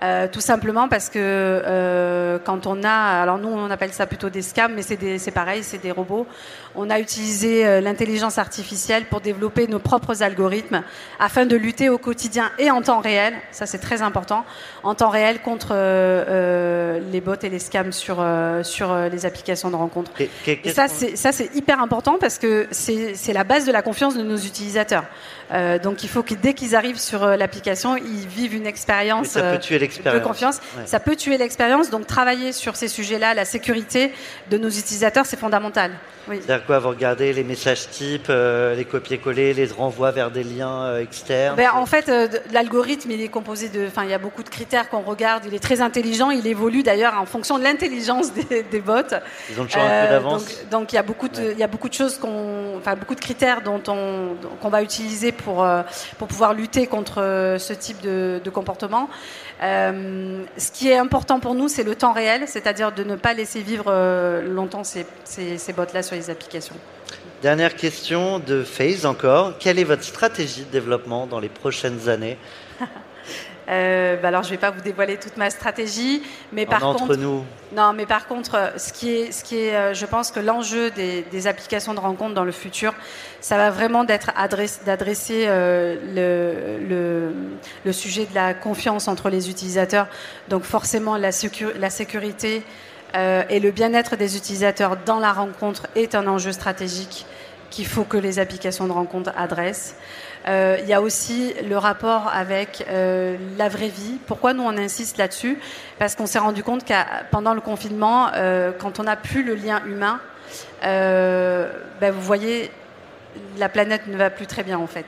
Euh, 0.03 0.27
tout 0.31 0.41
simplement 0.41 0.89
parce 0.89 1.09
que 1.09 1.19
euh, 1.19 2.39
quand 2.45 2.67
on 2.67 2.83
a, 2.83 3.23
alors 3.23 3.39
nous 3.39 3.49
on 3.49 3.71
appelle 3.71 3.93
ça 3.93 4.07
plutôt 4.07 4.29
des 4.29 4.43
scams, 4.43 4.75
mais 4.75 4.83
c'est 4.83 5.31
pareil, 5.31 5.63
c'est 5.63 5.81
des 5.81 5.93
robots. 5.93 6.27
On 6.75 6.91
a 6.91 6.99
utilisé 6.99 7.65
euh, 7.65 7.81
l'intelligence 7.81 8.37
artificielle 8.39 9.05
pour 9.05 9.21
développer 9.21 9.69
nos 9.69 9.79
propres 9.79 10.25
algorithmes 10.25 10.83
afin 11.21 11.47
de 11.47 11.55
lutter 11.55 11.91
au 11.91 11.99
quotidien 11.99 12.51
et 12.59 12.73
en 12.73 12.83
temps 12.83 12.99
réel, 12.99 13.35
ça 13.53 13.67
c'est 13.67 13.79
très 13.79 14.03
important, 14.03 14.45
en 14.83 14.97
temps 14.97 15.11
réel 15.11 15.41
contre 15.41 15.75
les 15.75 17.21
bots 17.21 17.35
et 17.41 17.49
les 17.49 17.61
scams 17.61 17.93
sur 17.93 18.25
sur 18.63 18.95
les 19.11 19.27
applications 19.27 19.71
de 19.71 19.77
rencontres. 19.77 20.11
Et, 20.21 20.71
ça 20.71 20.89
c'est 20.89 21.15
ça 21.15 21.31
c'est 21.31 21.55
hyper 21.55 21.81
important 21.81 22.17
parce 22.19 22.39
que 22.39 22.67
c'est 22.73 23.33
la 23.33 23.45
base 23.45 23.65
de 23.65 23.73
la 23.73 23.83
confiance 23.83 24.17
de 24.17 24.25
nos 24.25 24.37
utilisateurs. 24.37 25.05
donc 25.83 26.03
il 26.03 26.09
faut 26.09 26.25
que 26.25 26.35
dès 26.35 26.55
qu'ils 26.55 26.75
arrivent 26.75 26.99
sur 26.99 27.25
l'application, 27.25 27.97
ils 27.97 28.27
vivent 28.27 28.57
une 28.57 28.67
expérience 28.67 29.39
de 29.87 30.19
confiance. 30.21 30.61
Ça 30.87 31.01
peut 31.01 31.17
tuer 31.17 31.39
l'expérience. 31.39 31.91
Donc 31.91 32.07
travailler 32.07 32.53
sur 32.53 32.77
ces 32.77 32.89
sujets-là, 32.89 33.35
la 33.35 33.45
sécurité 33.45 34.13
de 34.51 34.59
nos 34.59 34.69
utilisateurs, 34.69 35.27
c'est 35.27 35.39
fondamental. 35.39 35.93
C'est-à-dire 36.27 36.67
quoi 36.67 36.79
Vous 36.79 36.89
regardez 36.89 37.33
les 37.33 37.45
messages 37.45 37.89
types, 37.89 38.27
euh, 38.31 38.75
les 38.75 38.85
copier-coller, 38.85 39.55
les 39.55 39.67
renvois 39.67 40.11
vers 40.11 40.31
des 40.31 40.43
liens 40.43 40.85
euh, 40.85 41.03
externes 41.03 41.57
ben, 41.57 41.71
En 41.75 41.87
fait, 41.87 42.09
euh, 42.09 42.29
l'algorithme, 42.53 43.11
il 43.11 43.21
est 43.21 43.29
composé 43.29 43.69
de... 43.69 43.87
Enfin, 43.87 44.05
il 44.05 44.11
y 44.11 44.15
a 44.15 44.19
beaucoup 44.19 44.43
de 44.43 44.49
critères 44.49 44.89
qu'on 44.89 45.03
regarde. 45.03 45.45
Il 45.47 45.55
est 45.55 45.63
très 45.63 45.81
intelligent. 45.81 46.31
Il 46.31 46.47
évolue 46.47 46.83
d'ailleurs 46.83 47.15
en 47.15 47.27
fonction 47.27 47.59
de 47.59 47.65
l'intelligence 47.65 48.33
des, 48.49 48.63
des, 48.63 48.81
bots. 48.81 48.95
Ils 49.51 49.61
ont 49.61 49.65
toujours 49.67 49.83
un 49.83 50.05
peu 50.05 50.11
d'avance. 50.11 50.47
Donc, 50.71 50.93
il, 50.93 50.97
y 50.97 50.99
a 50.99 51.03
beaucoup 51.03 51.29
de, 51.29 51.53
il 51.53 51.59
y 51.59 51.63
a 51.63 51.69
beaucoup 51.69 51.89
de 51.89 51.95
choses 51.95 52.19
qu'on... 52.19 52.79
Enfin, 52.79 52.97
beaucoup 52.97 53.15
de 53.15 53.21
critères 53.21 53.63
dont 53.63 53.83
on, 53.89 54.37
qu'on 54.61 54.69
va 54.69 54.83
utiliser 54.83 55.33
pour, 55.33 55.67
pour 56.19 56.29
pouvoir 56.29 56.55
lutter 56.55 56.87
contre 56.87 57.57
ce 57.59 57.73
type 57.73 58.01
de, 58.01 58.41
de 58.43 58.51
comportement. 58.51 59.09
ce 59.61 60.71
qui 60.73 60.89
est 60.89 60.97
important 60.97 61.41
pour 61.41 61.55
nous, 61.55 61.69
c'est 61.69 61.83
le 61.83 61.95
temps 61.95 62.13
réel, 62.13 62.45
c'est-à-dire 62.47 62.93
de 62.93 63.05
ne 63.05 63.17
pas 63.17 63.35
laisser 63.35 63.61
vivre 63.61 63.93
longtemps 64.47 64.85
ces, 64.85 65.07
ces, 65.25 65.59
ces 65.59 65.73
bots-là 65.73 66.03
sur 66.03 66.14
les 66.15 66.31
applications. 66.31 66.77
Dernière 67.43 67.75
question 67.77 68.39
de 68.39 68.63
FaZe 68.65 69.05
encore. 69.07 69.59
Quelle 69.59 69.79
est 69.79 69.85
votre 69.85 70.05
stratégie 70.05 70.65
de 70.65 70.71
développement 70.71 71.27
dans 71.27 71.41
les 71.41 71.49
prochaines 71.51 72.09
années 72.09 72.39
Euh, 73.67 74.17
bah 74.21 74.29
alors, 74.29 74.43
je 74.43 74.49
ne 74.49 74.51
vais 74.57 74.59
pas 74.59 74.71
vous 74.71 74.83
dévoiler 74.83 75.17
toute 75.17 75.39
ma 75.39 75.49
stratégie, 75.49 76.23
mais 76.53 76.67
par 76.67 76.85
entre 76.85 76.99
contre, 77.07 77.17
nous. 77.17 77.43
non, 77.75 77.95
mais 77.95 78.05
par 78.05 78.27
contre, 78.27 78.57
euh, 78.57 78.69
ce 78.77 78.93
qui 78.93 79.11
est, 79.11 79.33
ce 79.33 79.43
qui 79.43 79.57
est, 79.57 79.75
euh, 79.75 79.95
je 79.95 80.05
pense 80.05 80.31
que 80.31 80.39
l'enjeu 80.39 80.91
des, 80.91 81.23
des 81.23 81.47
applications 81.47 81.95
de 81.95 81.99
rencontre 82.01 82.35
dans 82.35 82.45
le 82.45 82.53
futur, 82.53 82.93
ça 83.41 83.57
va 83.57 83.71
vraiment 83.71 84.05
d'être 84.05 84.31
adresse- 84.37 84.81
d'adresser 84.85 85.45
euh, 85.47 85.97
le, 86.15 86.87
le, 86.87 87.33
le 87.87 87.93
sujet 87.95 88.27
de 88.27 88.35
la 88.35 88.53
confiance 88.53 89.09
entre 89.09 89.31
les 89.31 89.49
utilisateurs. 89.49 90.09
Donc 90.51 90.65
forcément, 90.65 91.17
la, 91.17 91.31
sécu- 91.31 91.73
la 91.79 91.89
sécurité 91.89 92.63
euh, 93.15 93.43
et 93.49 93.61
le 93.61 93.71
bien-être 93.71 94.17
des 94.17 94.37
utilisateurs 94.37 94.97
dans 95.05 95.19
la 95.19 95.33
rencontre 95.33 95.87
est 95.95 96.15
un 96.15 96.27
enjeu 96.27 96.53
stratégique 96.53 97.27
qu'il 97.71 97.87
faut 97.87 98.05
que 98.05 98.17
les 98.17 98.39
applications 98.39 98.87
de 98.87 98.93
rencontre 98.93 99.33
adressent. 99.37 99.97
Euh, 100.47 100.77
il 100.83 100.89
y 100.89 100.93
a 100.93 101.01
aussi 101.01 101.55
le 101.67 101.79
rapport 101.79 102.31
avec 102.33 102.85
euh, 102.89 103.37
la 103.57 103.69
vraie 103.69 103.89
vie. 103.89 104.19
Pourquoi 104.27 104.53
nous 104.53 104.63
on 104.63 104.77
insiste 104.77 105.17
là-dessus? 105.17 105.59
Parce 105.99 106.15
qu'on 106.15 106.27
s'est 106.27 106.39
rendu 106.39 106.63
compte 106.63 106.85
que 106.85 106.95
pendant 107.31 107.55
le 107.55 107.61
confinement, 107.61 108.31
quand 108.79 109.01
on 109.01 109.05
n'a 109.05 109.17
plus 109.17 109.43
le 109.43 109.55
lien 109.55 109.83
humain, 109.87 110.21
ben, 110.83 112.11
vous 112.11 112.21
voyez, 112.21 112.71
la 113.59 113.69
planète 113.69 114.07
ne 114.07 114.17
va 114.17 114.31
plus 114.31 114.47
très 114.47 114.63
bien 114.63 114.79
en 114.79 114.87
fait. 114.87 115.07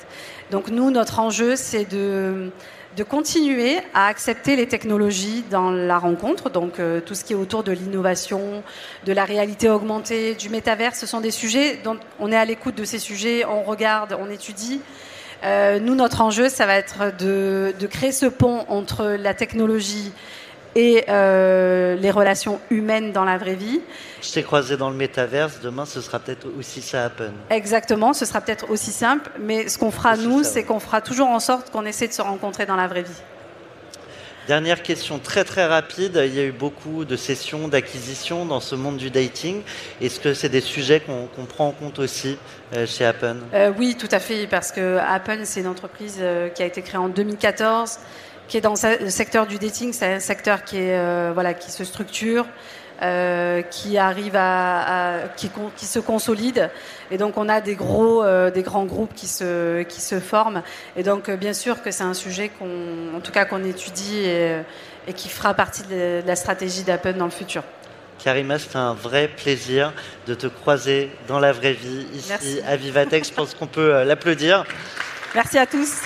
Donc 0.51 0.69
nous, 0.69 0.91
notre 0.91 1.21
enjeu, 1.21 1.55
c'est 1.57 1.85
de 1.85 2.51
de 2.97 3.03
continuer 3.03 3.79
à 3.93 4.07
accepter 4.07 4.57
les 4.57 4.67
technologies 4.67 5.45
dans 5.51 5.71
la 5.71 5.99
rencontre, 5.99 6.49
donc 6.49 6.81
euh, 6.81 7.01
tout 7.01 7.15
ce 7.15 7.25
qui 7.25 7.35
est 7.35 7.37
autour 7.37 7.63
de 7.63 7.71
l'innovation, 7.71 8.63
de 9.05 9.13
la 9.13 9.27
réalité 9.27 9.69
augmentée, 9.69 10.35
du 10.35 10.49
métavers, 10.49 10.97
ce 10.97 11.07
sont 11.07 11.21
des 11.21 11.31
sujets 11.31 11.79
dont 11.85 11.99
on 12.21 12.33
est 12.33 12.37
à 12.37 12.47
l'écoute 12.47 12.75
de 12.75 12.85
ces 12.85 12.99
sujets, 12.99 13.45
on 13.45 13.63
regarde, 13.65 14.17
on 14.19 14.31
étudie. 14.31 14.81
Euh, 15.45 15.79
nous, 15.79 15.95
notre 15.95 16.23
enjeu, 16.23 16.49
ça 16.49 16.65
va 16.65 16.77
être 16.77 17.15
de, 17.19 17.75
de 17.79 17.87
créer 17.87 18.13
ce 18.13 18.25
pont 18.25 18.65
entre 18.69 19.05
la 19.21 19.35
technologie 19.35 20.13
et 20.77 21.05
euh, 21.09 21.97
les 21.97 22.11
relations 22.11 22.61
humaines 22.71 23.11
dans 23.11 23.25
la 23.25 23.39
vraie 23.39 23.55
vie. 23.55 23.81
Je 24.23 24.31
t'ai 24.31 24.43
croisé 24.43 24.77
dans 24.77 24.91
le 24.91 24.97
métaverse, 24.97 25.61
demain 25.63 25.87
ce 25.87 26.03
sera 26.03 26.19
peut-être 26.19 26.47
aussi 26.59 26.83
ça 26.83 27.07
Happen. 27.07 27.33
Exactement, 27.51 28.13
ce 28.13 28.27
sera 28.27 28.43
peut-être 28.43 28.71
aussi 28.71 28.93
simple, 28.93 29.31
mais 29.41 29.69
ce 29.69 29.79
qu'on 29.79 29.91
fera 29.91 30.13
Aussi 30.13 30.27
nous, 30.27 30.45
c'est 30.45 30.65
qu'on 30.65 30.79
fera 30.79 31.01
toujours 31.01 31.29
en 31.29 31.41
sorte 31.41 31.71
qu'on 31.71 31.87
essaie 31.87 32.09
de 32.09 32.13
se 32.13 32.21
rencontrer 32.21 32.67
dans 32.67 32.77
la 32.77 32.89
vraie 32.89 33.03
vie. 33.03 33.23
Dernière 34.49 34.83
question 34.83 35.19
très 35.19 35.43
très 35.43 35.67
rapide. 35.67 36.23
Il 36.25 36.35
y 36.35 36.39
a 36.39 36.45
eu 36.45 36.53
beaucoup 36.53 37.05
de 37.05 37.17
sessions 37.17 37.67
d'acquisition 37.67 38.45
dans 38.45 38.61
ce 38.61 38.77
monde 38.77 38.97
du 38.97 39.11
dating. 39.11 39.63
Est-ce 40.01 40.21
que 40.21 40.35
c'est 40.35 40.49
des 40.49 40.61
sujets 40.61 41.01
qu'on 41.01 41.47
prend 41.47 41.67
en 41.69 41.73
compte 41.73 41.99
aussi 41.99 42.39
euh, 42.75 42.87
chez 42.87 43.05
Happen? 43.05 43.39
Euh, 43.55 43.73
oui, 43.77 43.97
tout 43.99 44.09
à 44.13 44.21
fait, 44.21 44.47
parce 44.47 44.71
que 44.71 44.99
Apple, 44.99 45.41
c'est 45.45 45.61
une 45.61 45.67
entreprise 45.67 46.23
qui 46.55 46.63
a 46.63 46.67
été 46.67 46.83
créée 46.83 46.99
en 46.99 47.09
2014, 47.09 47.99
qui 48.49 48.57
est 48.57 48.61
dans 48.61 48.75
le 49.01 49.11
secteur 49.11 49.47
du 49.47 49.59
dating. 49.59 49.93
C'est 49.93 50.15
un 50.15 50.21
secteur 50.21 50.65
qui 50.65 50.77
est 50.79 50.97
euh, 50.99 51.31
voilà, 51.35 51.53
qui 51.55 51.71
se 51.71 51.85
structure, 51.85 52.47
euh, 53.03 53.61
qui 53.63 53.99
arrive 53.99 54.37
à, 54.37 55.19
à- 55.25 55.29
qui, 55.37 55.51
qui 55.77 55.87
se 55.87 55.99
consolide, 55.99 56.71
et 57.11 57.19
donc 57.19 57.37
on 57.37 57.49
a 57.49 57.61
des 57.61 57.75
gros, 57.75 58.23
euh, 58.25 58.51
des 58.51 58.63
grands 58.63 58.85
groupes 58.87 59.15
qui 59.15 59.27
se 59.27 59.83
qui 59.83 60.01
se 60.01 60.19
forment. 60.21 60.63
Et 60.97 61.03
donc 61.03 61.31
bien 61.31 61.53
sûr 61.53 61.83
que 61.83 61.91
c'est 61.91 62.05
un 62.05 62.15
sujet 62.15 62.49
qu'on, 62.49 63.15
en 63.17 63.21
tout 63.21 63.33
cas 63.33 63.45
qu'on 63.45 63.63
étudie 63.65 64.21
et, 64.25 64.57
et 65.09 65.13
qui 65.13 65.29
fera 65.29 65.53
partie 65.55 65.83
de 65.83 66.23
la 66.27 66.37
stratégie 66.37 66.85
d'Apple 66.85 67.15
dans 67.15 67.27
le 67.27 67.31
futur. 67.31 67.63
Karima, 68.19 68.59
c'était 68.59 68.77
un 68.77 68.95
vrai 68.95 69.29
plaisir 69.29 69.93
de 70.27 70.35
te 70.35 70.47
croiser 70.47 71.11
dans 71.29 71.39
la 71.39 71.53
vraie 71.53 71.75
vie 71.75 72.07
ici 72.15 72.27
Merci. 72.31 72.61
à 72.67 72.75
Vivatech. 72.77 73.27
Je 73.29 73.33
pense 73.35 73.55
qu'on 73.55 73.67
peut 73.67 74.03
l'applaudir. 74.05 74.65
Merci 75.35 75.59
à 75.59 75.67
tous. 75.67 76.01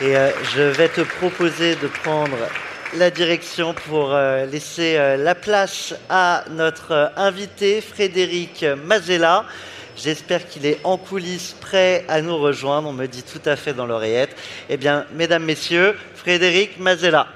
Et 0.00 0.16
euh, 0.16 0.30
je 0.54 0.62
vais 0.62 0.88
te 0.88 1.02
proposer 1.02 1.76
de 1.76 1.86
prendre 1.86 2.36
la 2.96 3.10
direction 3.10 3.74
pour 3.74 4.12
euh, 4.12 4.46
laisser 4.46 4.96
euh, 4.96 5.16
la 5.16 5.34
place 5.34 5.94
à 6.08 6.44
notre 6.50 7.12
invité 7.16 7.80
Frédéric 7.80 8.64
Mazella. 8.84 9.44
J'espère 9.96 10.48
qu'il 10.48 10.66
est 10.66 10.80
en 10.82 10.96
coulisses 10.96 11.54
prêt 11.60 12.04
à 12.08 12.22
nous 12.22 12.36
rejoindre. 12.36 12.88
On 12.88 12.92
me 12.92 13.06
dit 13.06 13.22
tout 13.22 13.42
à 13.44 13.54
fait 13.54 13.74
dans 13.74 13.86
l'oreillette. 13.86 14.34
Eh 14.70 14.76
bien, 14.76 15.04
mesdames, 15.12 15.44
messieurs, 15.44 15.94
Frédéric 16.14 16.78
Mazella. 16.80 17.28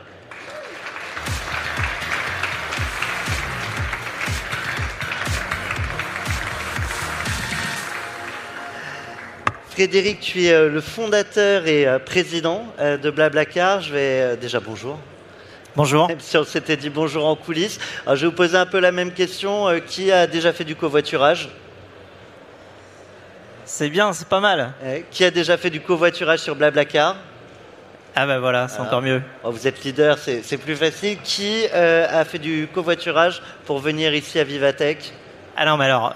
Frédéric, 9.80 10.20
tu 10.20 10.42
es 10.44 10.54
euh, 10.54 10.70
le 10.70 10.80
fondateur 10.80 11.66
et 11.66 11.86
euh, 11.86 11.98
président 11.98 12.64
euh, 12.80 12.96
de 12.96 13.10
Blablacar. 13.10 13.82
Je 13.82 13.92
vais 13.92 14.36
déjà 14.38 14.58
bonjour. 14.58 14.98
Bonjour. 15.76 16.08
Même 16.08 16.18
si 16.18 16.38
on 16.38 16.44
s'était 16.44 16.78
dit 16.78 16.88
bonjour 16.88 17.26
en 17.26 17.36
coulisses. 17.36 17.78
Alors, 18.06 18.16
je 18.16 18.22
vais 18.22 18.28
vous 18.30 18.34
poser 18.34 18.56
un 18.56 18.64
peu 18.64 18.80
la 18.80 18.90
même 18.90 19.12
question. 19.12 19.66
Qui 19.86 20.10
a 20.10 20.26
déjà 20.26 20.54
fait 20.54 20.64
du 20.64 20.76
covoiturage? 20.76 21.50
C'est 23.66 23.90
bien, 23.90 24.14
c'est 24.14 24.28
pas 24.28 24.40
mal. 24.40 24.72
Qui 25.10 25.24
a 25.26 25.30
déjà 25.30 25.58
fait 25.58 25.68
du 25.68 25.82
covoiturage 25.82 26.38
sur 26.38 26.56
Blablacar? 26.56 27.16
Ah 28.14 28.26
bah 28.26 28.38
voilà, 28.38 28.68
c'est 28.68 28.78
Ah. 28.80 28.84
encore 28.84 29.02
mieux. 29.02 29.20
Oh, 29.44 29.50
Vous 29.50 29.68
êtes 29.68 29.84
leader, 29.84 30.16
c'est 30.16 30.42
c'est 30.42 30.56
plus 30.56 30.74
facile. 30.76 31.18
Qui 31.22 31.66
euh, 31.74 32.06
a 32.10 32.24
fait 32.24 32.38
du 32.38 32.66
covoiturage 32.72 33.42
pour 33.66 33.80
venir 33.80 34.14
ici 34.14 34.38
à 34.38 34.44
Vivatech? 34.44 35.12
Ah 35.54 35.66
non, 35.66 35.76
mais 35.76 35.84
alors, 35.84 36.14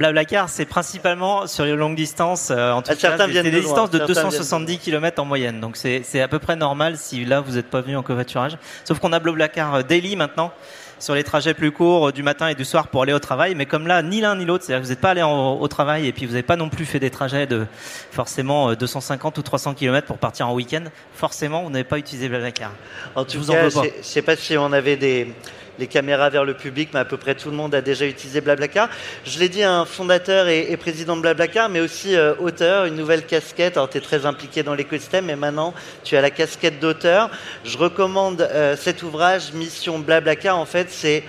Blablacar, 0.00 0.48
c'est 0.48 0.64
principalement 0.64 1.46
sur 1.46 1.64
les 1.66 1.76
longues 1.76 1.94
distances. 1.94 2.50
euh, 2.50 2.72
en 2.72 2.80
tout 2.80 2.90
cas, 2.96 3.16
des 3.42 3.50
loin, 3.50 3.60
distances 3.60 3.90
de 3.90 3.98
certains 3.98 4.12
viennent 4.14 4.30
de 4.30 4.30
270 4.30 4.78
km 4.78 5.20
en 5.22 5.26
moyenne. 5.26 5.60
Donc 5.60 5.76
c'est 5.76 6.20
à 6.22 6.26
peu 6.26 6.38
près 6.38 6.56
normal 6.56 6.96
si 6.96 7.24
là 7.26 7.40
vous 7.40 7.52
n'êtes 7.52 7.68
pas 7.68 7.82
venu 7.82 7.96
en 7.98 8.02
covoiturage. 8.02 8.56
Sauf 8.84 8.98
qu'on 8.98 9.12
a 9.12 9.18
Blablacar 9.20 9.74
euh, 9.74 9.82
Daily 9.82 10.16
maintenant 10.16 10.52
sur 10.98 11.14
les 11.14 11.24
trajets 11.24 11.54
plus 11.54 11.70
courts 11.70 12.08
euh, 12.08 12.12
du 12.12 12.22
matin 12.22 12.48
et 12.48 12.54
du 12.54 12.64
soir 12.64 12.88
pour 12.88 13.02
aller 13.02 13.12
au 13.12 13.18
travail. 13.18 13.54
Mais 13.54 13.66
comme 13.66 13.86
là, 13.86 14.00
ni 14.02 14.20
l'un 14.22 14.36
ni 14.36 14.46
l'autre, 14.46 14.64
c'est-à-dire 14.64 14.80
que 14.80 14.86
vous 14.86 14.90
n'êtes 14.92 15.00
pas 15.02 15.10
allé 15.10 15.22
en- 15.22 15.54
au 15.60 15.68
travail 15.68 16.06
et 16.06 16.12
puis 16.12 16.24
vous 16.24 16.32
n'avez 16.32 16.42
pas 16.42 16.56
non 16.56 16.70
plus 16.70 16.86
fait 16.86 16.98
des 16.98 17.10
trajets 17.10 17.46
de 17.46 17.66
forcément 18.10 18.70
euh, 18.70 18.76
250 18.76 19.36
ou 19.36 19.42
300 19.42 19.74
km 19.74 20.06
pour 20.06 20.16
partir 20.18 20.48
en 20.48 20.54
week-end, 20.54 20.84
forcément 21.14 21.62
vous 21.62 21.70
n'avez 21.70 21.84
pas 21.84 21.98
utilisé 21.98 22.28
Blablacar. 22.30 22.70
En 23.14 23.24
tout 23.24 23.38
vous 23.40 23.52
cas, 23.52 23.68
je 23.68 23.88
je 24.00 24.06
sais 24.06 24.22
pas 24.22 24.36
si 24.36 24.56
on 24.56 24.72
avait 24.72 24.96
des 24.96 25.34
les 25.80 25.86
caméras 25.86 26.28
vers 26.28 26.44
le 26.44 26.54
public, 26.54 26.90
mais 26.92 27.00
à 27.00 27.04
peu 27.04 27.16
près 27.16 27.34
tout 27.34 27.50
le 27.50 27.56
monde 27.56 27.74
a 27.74 27.80
déjà 27.80 28.06
utilisé 28.06 28.40
Blablacar. 28.40 28.88
Je 29.24 29.38
l'ai 29.40 29.48
dit, 29.48 29.64
un 29.64 29.84
fondateur 29.84 30.46
et, 30.46 30.76
président 30.76 31.16
de 31.16 31.22
Blablacar, 31.22 31.68
mais 31.68 31.80
aussi 31.80 32.14
euh, 32.14 32.34
auteur, 32.38 32.84
une 32.84 32.94
nouvelle 32.94 33.26
casquette. 33.26 33.76
Alors, 33.76 33.88
tu 33.88 33.98
es 33.98 34.00
très 34.00 34.26
impliqué 34.26 34.62
dans 34.62 34.74
l'écosystème, 34.74 35.30
et 35.30 35.36
maintenant, 35.36 35.74
tu 36.04 36.16
as 36.16 36.20
la 36.20 36.30
casquette 36.30 36.78
d'auteur. 36.78 37.30
Je 37.64 37.76
recommande 37.78 38.42
euh, 38.42 38.76
cet 38.76 39.02
ouvrage, 39.02 39.52
Mission 39.54 39.98
Blablacar. 39.98 40.58
En 40.58 40.66
fait, 40.66 40.90
c'est 40.90 41.24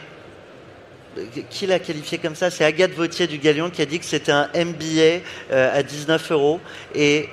qui 1.50 1.66
l'a 1.66 1.80
qualifié 1.80 2.18
comme 2.18 2.36
ça? 2.36 2.50
C'est 2.50 2.64
Agathe 2.64 2.92
Vautier 2.92 3.28
du 3.28 3.38
Galion 3.38 3.70
qui 3.70 3.82
a 3.82 3.86
dit 3.86 4.00
que 4.00 4.06
c'était 4.06 4.32
un 4.32 4.50
MBA 4.56 5.22
euh, 5.52 5.78
à 5.78 5.84
19 5.84 6.32
euros. 6.32 6.60
Et 6.96 7.28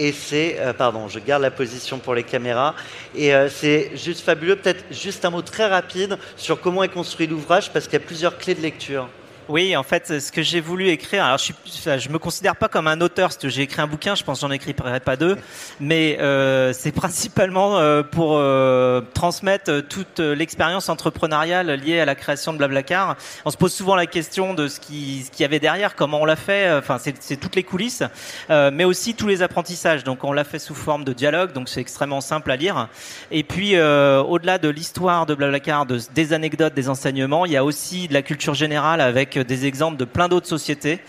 et 0.00 0.12
c'est, 0.12 0.56
euh, 0.58 0.72
pardon, 0.72 1.08
je 1.08 1.18
garde 1.18 1.42
la 1.42 1.50
position 1.50 1.98
pour 1.98 2.14
les 2.14 2.22
caméras, 2.22 2.74
et 3.14 3.34
euh, 3.34 3.50
c'est 3.50 3.90
juste 3.94 4.24
fabuleux. 4.24 4.56
Peut-être 4.56 4.82
juste 4.90 5.26
un 5.26 5.30
mot 5.30 5.42
très 5.42 5.66
rapide 5.66 6.16
sur 6.36 6.58
comment 6.58 6.82
est 6.82 6.88
construit 6.88 7.26
l'ouvrage, 7.26 7.70
parce 7.70 7.84
qu'il 7.84 7.98
y 7.98 8.02
a 8.02 8.06
plusieurs 8.06 8.38
clés 8.38 8.54
de 8.54 8.62
lecture. 8.62 9.10
Oui, 9.50 9.76
en 9.76 9.82
fait, 9.82 10.20
ce 10.20 10.30
que 10.30 10.42
j'ai 10.42 10.60
voulu 10.60 10.90
écrire, 10.90 11.24
alors 11.24 11.38
je, 11.38 11.52
enfin, 11.66 11.98
je 11.98 12.08
me 12.08 12.20
considère 12.20 12.54
pas 12.54 12.68
comme 12.68 12.86
un 12.86 13.00
auteur, 13.00 13.30
j'ai 13.42 13.62
écrit 13.62 13.82
un 13.82 13.88
bouquin, 13.88 14.14
je 14.14 14.22
pense 14.22 14.38
que 14.38 14.46
j'en 14.46 14.52
écrirai 14.52 15.00
pas 15.00 15.16
deux, 15.16 15.36
mais 15.80 16.18
euh, 16.20 16.72
c'est 16.72 16.92
principalement 16.92 17.76
euh, 17.80 18.04
pour 18.04 18.36
euh, 18.36 19.00
transmettre 19.12 19.72
euh, 19.72 19.80
toute 19.82 20.20
euh, 20.20 20.36
l'expérience 20.36 20.88
entrepreneuriale 20.88 21.68
liée 21.72 21.98
à 21.98 22.04
la 22.04 22.14
création 22.14 22.52
de 22.52 22.58
Blablacar. 22.58 23.16
On 23.44 23.50
se 23.50 23.56
pose 23.56 23.74
souvent 23.74 23.96
la 23.96 24.06
question 24.06 24.54
de 24.54 24.68
ce 24.68 24.78
qui 24.78 25.24
ce 25.24 25.32
qu'il 25.32 25.40
y 25.40 25.44
avait 25.44 25.58
derrière, 25.58 25.96
comment 25.96 26.20
on 26.20 26.24
l'a 26.24 26.36
fait, 26.36 26.72
enfin 26.72 26.98
c'est 27.00 27.36
toutes 27.36 27.56
les 27.56 27.64
coulisses, 27.64 28.04
euh, 28.50 28.70
mais 28.72 28.84
aussi 28.84 29.14
tous 29.16 29.26
les 29.26 29.42
apprentissages. 29.42 30.04
Donc 30.04 30.22
on 30.22 30.32
l'a 30.32 30.44
fait 30.44 30.60
sous 30.60 30.76
forme 30.76 31.02
de 31.02 31.12
dialogue, 31.12 31.52
donc 31.54 31.68
c'est 31.68 31.80
extrêmement 31.80 32.20
simple 32.20 32.52
à 32.52 32.56
lire. 32.56 32.86
Et 33.32 33.42
puis 33.42 33.76
au-delà 33.76 34.58
de 34.58 34.68
l'histoire 34.68 35.26
de 35.26 35.34
Blablacar, 35.34 35.86
de, 35.86 35.98
des 36.14 36.32
anecdotes, 36.34 36.74
des 36.74 36.88
enseignements, 36.88 37.46
il 37.46 37.52
y 37.52 37.56
a 37.56 37.64
aussi 37.64 38.06
de 38.06 38.14
la 38.14 38.22
culture 38.22 38.54
générale 38.54 39.00
avec 39.00 39.39
des 39.42 39.66
exemples 39.66 39.96
de 39.96 40.04
plein 40.04 40.28
d'autres 40.28 40.46
sociétés. 40.46 41.00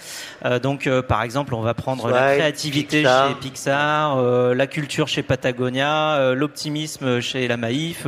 Euh, 0.46 0.60
donc 0.60 0.88
euh, 0.88 1.02
par 1.02 1.24
exemple, 1.24 1.54
on 1.54 1.62
va 1.62 1.74
prendre 1.74 2.10
la 2.10 2.36
créativité 2.36 2.98
Pixar. 3.00 3.30
chez 3.30 3.36
Pixar, 3.36 4.18
euh, 4.18 4.56
la 4.56 4.68
culture 4.68 5.08
chez 5.08 5.24
Patagonia, 5.24 6.34
l'optimisme 6.34 7.20
chez 7.22 7.48
la 7.48 7.58
Maïf, 7.58 8.08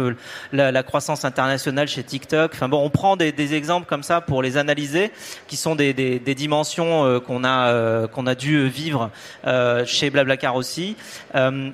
la, 0.51 0.71
la 0.71 0.83
croissance 0.83 1.25
internationale 1.25 1.87
chez 1.87 2.03
TikTok. 2.03 2.51
Enfin 2.53 2.69
bon, 2.69 2.83
on 2.83 2.89
prend 2.89 3.15
des, 3.15 3.31
des 3.31 3.53
exemples 3.53 3.87
comme 3.87 4.03
ça 4.03 4.21
pour 4.21 4.41
les 4.41 4.57
analyser, 4.57 5.11
qui 5.47 5.55
sont 5.55 5.75
des, 5.75 5.93
des, 5.93 6.19
des 6.19 6.35
dimensions 6.35 7.19
qu'on 7.25 7.43
a 7.43 8.07
qu'on 8.07 8.27
a 8.27 8.35
dû 8.35 8.67
vivre 8.67 9.09
chez 9.85 10.09
Blablacar 10.09 10.55
aussi. 10.55 10.95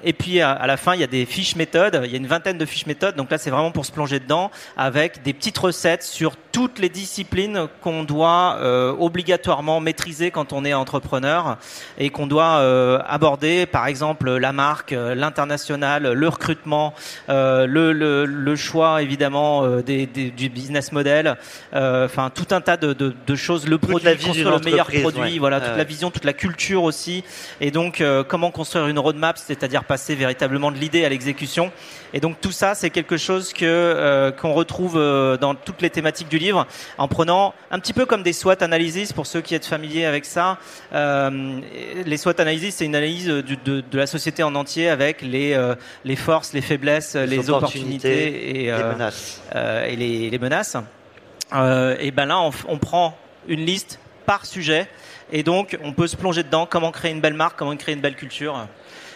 Et 0.03 0.13
puis 0.13 0.41
à, 0.41 0.51
à 0.51 0.67
la 0.67 0.77
fin, 0.77 0.93
il 0.93 1.01
y 1.01 1.03
a 1.03 1.07
des 1.07 1.25
fiches 1.25 1.55
méthodes. 1.55 2.01
Il 2.05 2.11
y 2.11 2.15
a 2.15 2.17
une 2.17 2.27
vingtaine 2.27 2.57
de 2.57 2.65
fiches 2.65 2.85
méthodes. 2.85 3.15
Donc 3.15 3.31
là, 3.31 3.37
c'est 3.37 3.49
vraiment 3.49 3.71
pour 3.71 3.85
se 3.85 3.91
plonger 3.91 4.19
dedans 4.19 4.51
avec 4.77 5.23
des 5.23 5.33
petites 5.33 5.57
recettes 5.57 6.03
sur 6.03 6.35
toutes 6.51 6.79
les 6.79 6.89
disciplines 6.89 7.67
qu'on 7.81 8.03
doit 8.03 8.28
doit 8.29 8.57
euh, 8.61 8.95
obligatoirement 8.99 9.79
maîtriser 9.79 10.31
quand 10.31 10.53
on 10.53 10.63
est 10.65 10.73
entrepreneur 10.73 11.57
et 11.97 12.09
qu'on 12.09 12.27
doit 12.27 12.59
euh, 12.59 12.99
aborder, 13.07 13.65
par 13.65 13.87
exemple, 13.87 14.29
la 14.29 14.51
marque, 14.51 14.93
euh, 14.93 15.15
l'international, 15.15 16.11
le 16.13 16.27
recrutement, 16.27 16.93
le, 17.27 17.65
le, 17.65 18.25
le, 18.25 18.55
choix 18.55 19.01
évidemment 19.01 19.67
des, 19.81 20.05
des, 20.05 20.31
du 20.31 20.49
business 20.49 20.91
model, 20.91 21.37
enfin 21.73 22.29
tout 22.33 22.47
un 22.51 22.61
tas 22.61 22.77
de, 22.77 22.93
de, 22.93 23.13
de 23.25 23.35
choses, 23.35 23.67
le 23.67 23.77
Toute 23.77 23.89
produit, 23.89 24.17
construire 24.17 24.51
le 24.51 24.59
meilleur 24.59 24.87
produit, 24.87 25.21
ouais. 25.21 25.39
voilà, 25.39 25.61
toute 25.61 25.77
la 25.77 25.83
vision, 25.83 26.11
toute 26.11 26.25
la 26.25 26.33
culture 26.33 26.83
aussi, 26.83 27.23
et 27.61 27.71
donc 27.71 28.03
comment 28.27 28.51
construire 28.51 28.87
une 28.87 28.99
roadmap, 28.99 29.37
c'est-à-dire 29.37 29.83
passer 29.83 30.15
véritablement 30.15 30.71
de 30.71 30.77
l'idée 30.77 31.05
à 31.05 31.09
l'exécution. 31.09 31.71
Et 32.13 32.19
donc 32.19 32.41
tout 32.41 32.51
ça, 32.51 32.75
c'est 32.75 32.89
quelque 32.89 33.17
chose 33.17 33.53
que 33.53 34.31
qu'on 34.39 34.53
retrouve 34.53 34.95
dans 35.39 35.55
toutes 35.55 35.81
les 35.81 35.89
thématiques 35.89 36.29
du 36.29 36.37
livre, 36.37 36.67
en 36.97 37.07
prenant 37.07 37.53
un 37.71 37.79
petit 37.79 37.93
peu 37.93 38.05
comme 38.05 38.18
des 38.23 38.33
SWOT 38.33 38.61
analysis 38.61 39.13
pour 39.13 39.25
ceux 39.25 39.41
qui 39.41 39.55
êtes 39.55 39.65
familiers 39.65 40.05
avec 40.05 40.25
ça. 40.25 40.57
Euh, 40.93 41.59
les 42.05 42.17
SWOT 42.17 42.39
analysis, 42.39 42.75
c'est 42.75 42.85
une 42.85 42.95
analyse 42.95 43.27
de, 43.27 43.81
de 43.81 43.97
la 43.97 44.07
société 44.07 44.43
en 44.43 44.55
entier 44.55 44.89
avec 44.89 45.21
les 45.21 45.53
euh, 45.53 45.75
les 46.05 46.15
forces, 46.15 46.53
les 46.53 46.61
faiblesses, 46.61 47.15
les, 47.15 47.49
opportunités, 47.49 48.49
et, 48.49 48.63
les 48.63 48.69
euh, 48.69 48.93
menaces. 48.93 49.41
et 49.87 49.95
les, 49.95 50.29
les 50.29 50.39
menaces. 50.39 50.75
Et 51.99 52.11
ben 52.11 52.25
là, 52.25 52.39
on 52.67 52.77
prend 52.77 53.17
une 53.47 53.65
liste 53.65 53.99
par 54.25 54.45
sujet, 54.45 54.87
et 55.31 55.43
donc 55.43 55.77
on 55.83 55.93
peut 55.93 56.07
se 56.07 56.15
plonger 56.15 56.43
dedans. 56.43 56.67
Comment 56.69 56.91
créer 56.91 57.11
une 57.11 57.21
belle 57.21 57.33
marque, 57.33 57.57
comment 57.57 57.75
créer 57.75 57.95
une 57.95 58.01
belle 58.01 58.15
culture, 58.15 58.67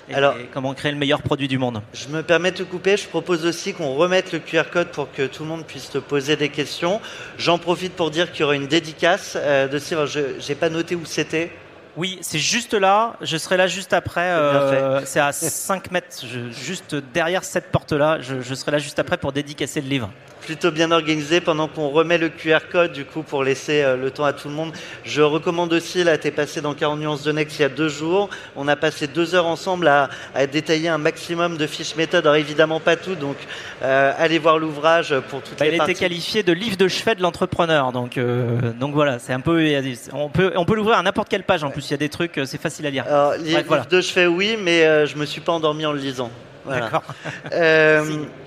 et, 0.09 0.13
Alors- 0.15 0.35
comment 0.53 0.73
créer 0.73 0.91
le 0.91 0.97
meilleur 0.97 1.21
produit 1.21 1.47
du 1.47 1.57
monde. 1.57 1.81
Je 1.93 2.07
me 2.09 2.21
permets 2.23 2.51
de 2.51 2.57
te 2.57 2.63
couper. 2.63 2.97
Je 2.97 3.07
propose 3.07 3.45
aussi 3.45 3.73
qu'on 3.73 3.93
remette 3.95 4.31
le 4.33 4.39
QR 4.39 4.63
code 4.71 4.89
pour 4.89 5.11
que 5.11 5.25
tout 5.27 5.43
le 5.43 5.49
monde 5.49 5.65
puisse 5.65 5.89
te 5.89 5.97
poser 5.97 6.35
des 6.35 6.49
questions. 6.49 6.99
J'en 7.37 7.57
profite 7.57 7.93
pour 7.93 8.11
dire 8.11 8.31
qu'il 8.31 8.41
y 8.41 8.43
aura 8.43 8.55
une 8.55 8.67
dédicace 8.67 9.33
euh, 9.37 9.67
de 9.67 9.79
Sylvain. 9.79 10.05
Je 10.05 10.19
n'ai 10.47 10.55
pas 10.55 10.69
noté 10.69 10.95
où 10.95 11.05
c'était. 11.05 11.51
Oui, 11.95 12.17
c'est 12.21 12.39
juste 12.39 12.73
là. 12.73 13.15
Je 13.21 13.37
serai 13.37 13.55
là 13.55 13.67
juste 13.67 13.93
après. 13.93 14.21
C'est 14.21 14.33
euh, 14.33 15.05
C'est 15.05 15.19
à 15.19 15.31
5 15.31 15.91
mètres, 15.91 16.07
je- 16.27 16.49
juste 16.51 16.95
derrière 17.13 17.43
cette 17.43 17.71
porte-là. 17.71 18.19
Je, 18.19 18.41
je 18.41 18.55
serai 18.55 18.71
là 18.71 18.79
juste 18.79 18.97
après 18.99 19.15
pour 19.17 19.31
dédicacer 19.31 19.79
le 19.79 19.87
livre. 19.87 20.09
Plutôt 20.45 20.71
bien 20.71 20.91
organisé 20.91 21.41
pendant 21.41 21.67
qu'on 21.67 21.89
remet 21.89 22.17
le 22.17 22.29
QR 22.29 22.59
code 22.71 22.91
du 22.91 23.05
coup 23.05 23.23
pour 23.23 23.43
laisser 23.43 23.81
euh, 23.83 23.95
le 23.97 24.11
temps 24.11 24.25
à 24.25 24.33
tout 24.33 24.47
le 24.49 24.53
monde. 24.53 24.71
Je 25.03 25.21
recommande 25.21 25.71
aussi, 25.73 26.03
là 26.03 26.17
tu 26.17 26.27
es 26.27 26.31
passé 26.31 26.61
dans 26.61 26.73
40 26.73 26.99
nuances 26.99 27.23
de 27.23 27.31
Next 27.31 27.57
il 27.59 27.61
y 27.61 27.65
a 27.65 27.69
deux 27.69 27.89
jours, 27.89 28.29
on 28.55 28.67
a 28.67 28.75
passé 28.75 29.07
deux 29.07 29.35
heures 29.35 29.45
ensemble 29.47 29.87
à, 29.87 30.09
à 30.35 30.45
détailler 30.47 30.89
un 30.89 30.97
maximum 30.97 31.57
de 31.57 31.65
fiches 31.67 31.95
méthodes, 31.95 32.25
alors 32.25 32.35
évidemment 32.35 32.79
pas 32.79 32.95
tout, 32.95 33.15
donc 33.15 33.37
euh, 33.81 34.11
allez 34.17 34.39
voir 34.39 34.59
l'ouvrage 34.59 35.15
pour 35.29 35.41
toutes 35.41 35.57
Bah, 35.59 35.65
les 35.65 35.71
il 35.71 35.75
a 35.75 35.77
parties. 35.79 35.91
été 35.91 35.99
qualifié 36.01 36.43
de 36.43 36.53
livre 36.53 36.77
de 36.77 36.87
chevet 36.87 37.15
de 37.15 37.21
l'entrepreneur, 37.21 37.91
donc 37.91 38.17
euh, 38.17 38.71
donc 38.79 38.93
voilà, 38.93 39.19
c'est 39.19 39.33
un 39.33 39.39
peu, 39.39 39.63
il 39.65 39.97
on 40.13 40.29
peut 40.29 40.51
on 40.55 40.65
peut 40.65 40.75
l'ouvrir 40.75 40.97
à 40.97 41.03
n'importe 41.03 41.29
quelle 41.29 41.43
page. 41.43 41.63
En 41.63 41.69
plus, 41.71 41.87
il 41.89 41.91
y 41.91 41.93
a 41.93 41.97
des 41.97 42.09
trucs, 42.09 42.39
c'est 42.45 42.61
facile 42.61 42.85
à 42.85 42.89
lire. 42.89 43.05
Alors, 43.07 43.33
voilà. 43.37 43.43
livre 43.59 43.85
de 43.89 44.01
chevet 44.01 44.27
oui, 44.27 44.57
mais 44.61 45.05
je 45.07 45.15
me 45.15 45.25
suis 45.25 45.41
pas 45.41 45.51
endormi 45.53 45.85
en 45.85 45.91
le 45.93 45.99
lisant. 45.99 46.29
Voilà. 46.65 46.81
D'accord. 46.89 47.03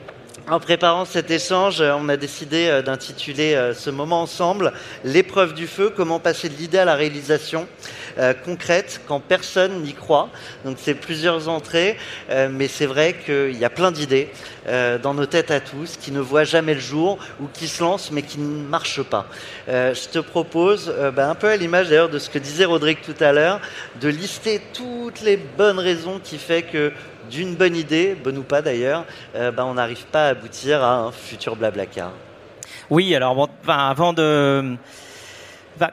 En 0.49 0.61
préparant 0.61 1.05
cet 1.05 1.32
échange, 1.32 1.80
euh, 1.80 1.97
on 1.99 2.09
a 2.09 2.16
décidé 2.16 2.68
euh, 2.68 2.80
d'intituler 2.80 3.57
euh, 3.57 3.74
ce 3.74 3.90
moment 3.90 4.22
ensemble 4.22 4.72
l'épreuve 5.03 5.55
du 5.55 5.66
feu, 5.66 5.92
comment 5.94 6.20
passer 6.20 6.49
de 6.49 6.55
l'idée 6.55 6.78
à 6.78 6.84
la 6.84 6.94
réalisation 6.94 7.66
euh, 8.19 8.33
concrète 8.33 9.01
quand 9.07 9.21
personne 9.21 9.83
n'y 9.83 9.93
croit. 9.93 10.31
Donc 10.64 10.79
c'est 10.81 10.95
plusieurs 10.95 11.49
entrées, 11.49 11.99
euh, 12.31 12.49
mais 12.51 12.69
c'est 12.69 12.87
vrai 12.87 13.14
qu'il 13.14 13.57
y 13.59 13.64
a 13.64 13.71
plein 13.71 13.93
d'idées 13.93 14.31
euh, 14.69 14.99
dans 14.99 15.12
nos 15.12 15.27
têtes 15.27 15.51
à 15.51 15.61
tous 15.61 15.97
qui 15.97 16.12
ne 16.12 16.21
voient 16.21 16.45
jamais 16.45 16.75
le 16.75 16.81
jour 16.81 17.19
ou 17.41 17.47
qui 17.53 17.69
se 17.69 17.83
lancent 17.83 18.11
mais 18.11 18.23
qui 18.23 18.39
ne 18.39 18.67
marchent 18.67 19.03
pas. 19.03 19.27
Je 19.69 20.09
te 20.09 20.19
propose, 20.19 20.93
bah, 21.14 21.29
un 21.29 21.35
peu 21.35 21.49
à 21.49 21.57
l'image 21.57 21.89
d'ailleurs 21.89 22.09
de 22.09 22.19
ce 22.19 22.31
que 22.31 22.39
disait 22.39 22.64
Rodrigue 22.64 22.99
tout 23.05 23.23
à 23.23 23.33
l'heure, 23.33 23.61
de 24.01 24.09
lister 24.09 24.61
toutes 24.73 25.21
les 25.21 25.37
bonnes 25.37 25.79
raisons 25.79 26.21
qui 26.23 26.39
fait 26.39 26.62
que 26.62 26.93
d'une 27.31 27.55
bonne 27.55 27.77
idée, 27.77 28.14
bonne 28.14 28.39
ou 28.39 28.43
pas 28.43 28.62
d'ailleurs, 28.62 29.05
bah, 29.35 29.64
on 29.67 29.75
n'arrive 29.75 30.07
pas 30.07 30.27
à 30.27 30.29
aboutir 30.31 30.83
à 30.83 30.95
un 30.97 31.12
futur 31.12 31.57
blablacar. 31.57 32.12
Oui, 32.91 33.14
alors 33.14 33.49
avant 33.69 34.12
de 34.12 34.77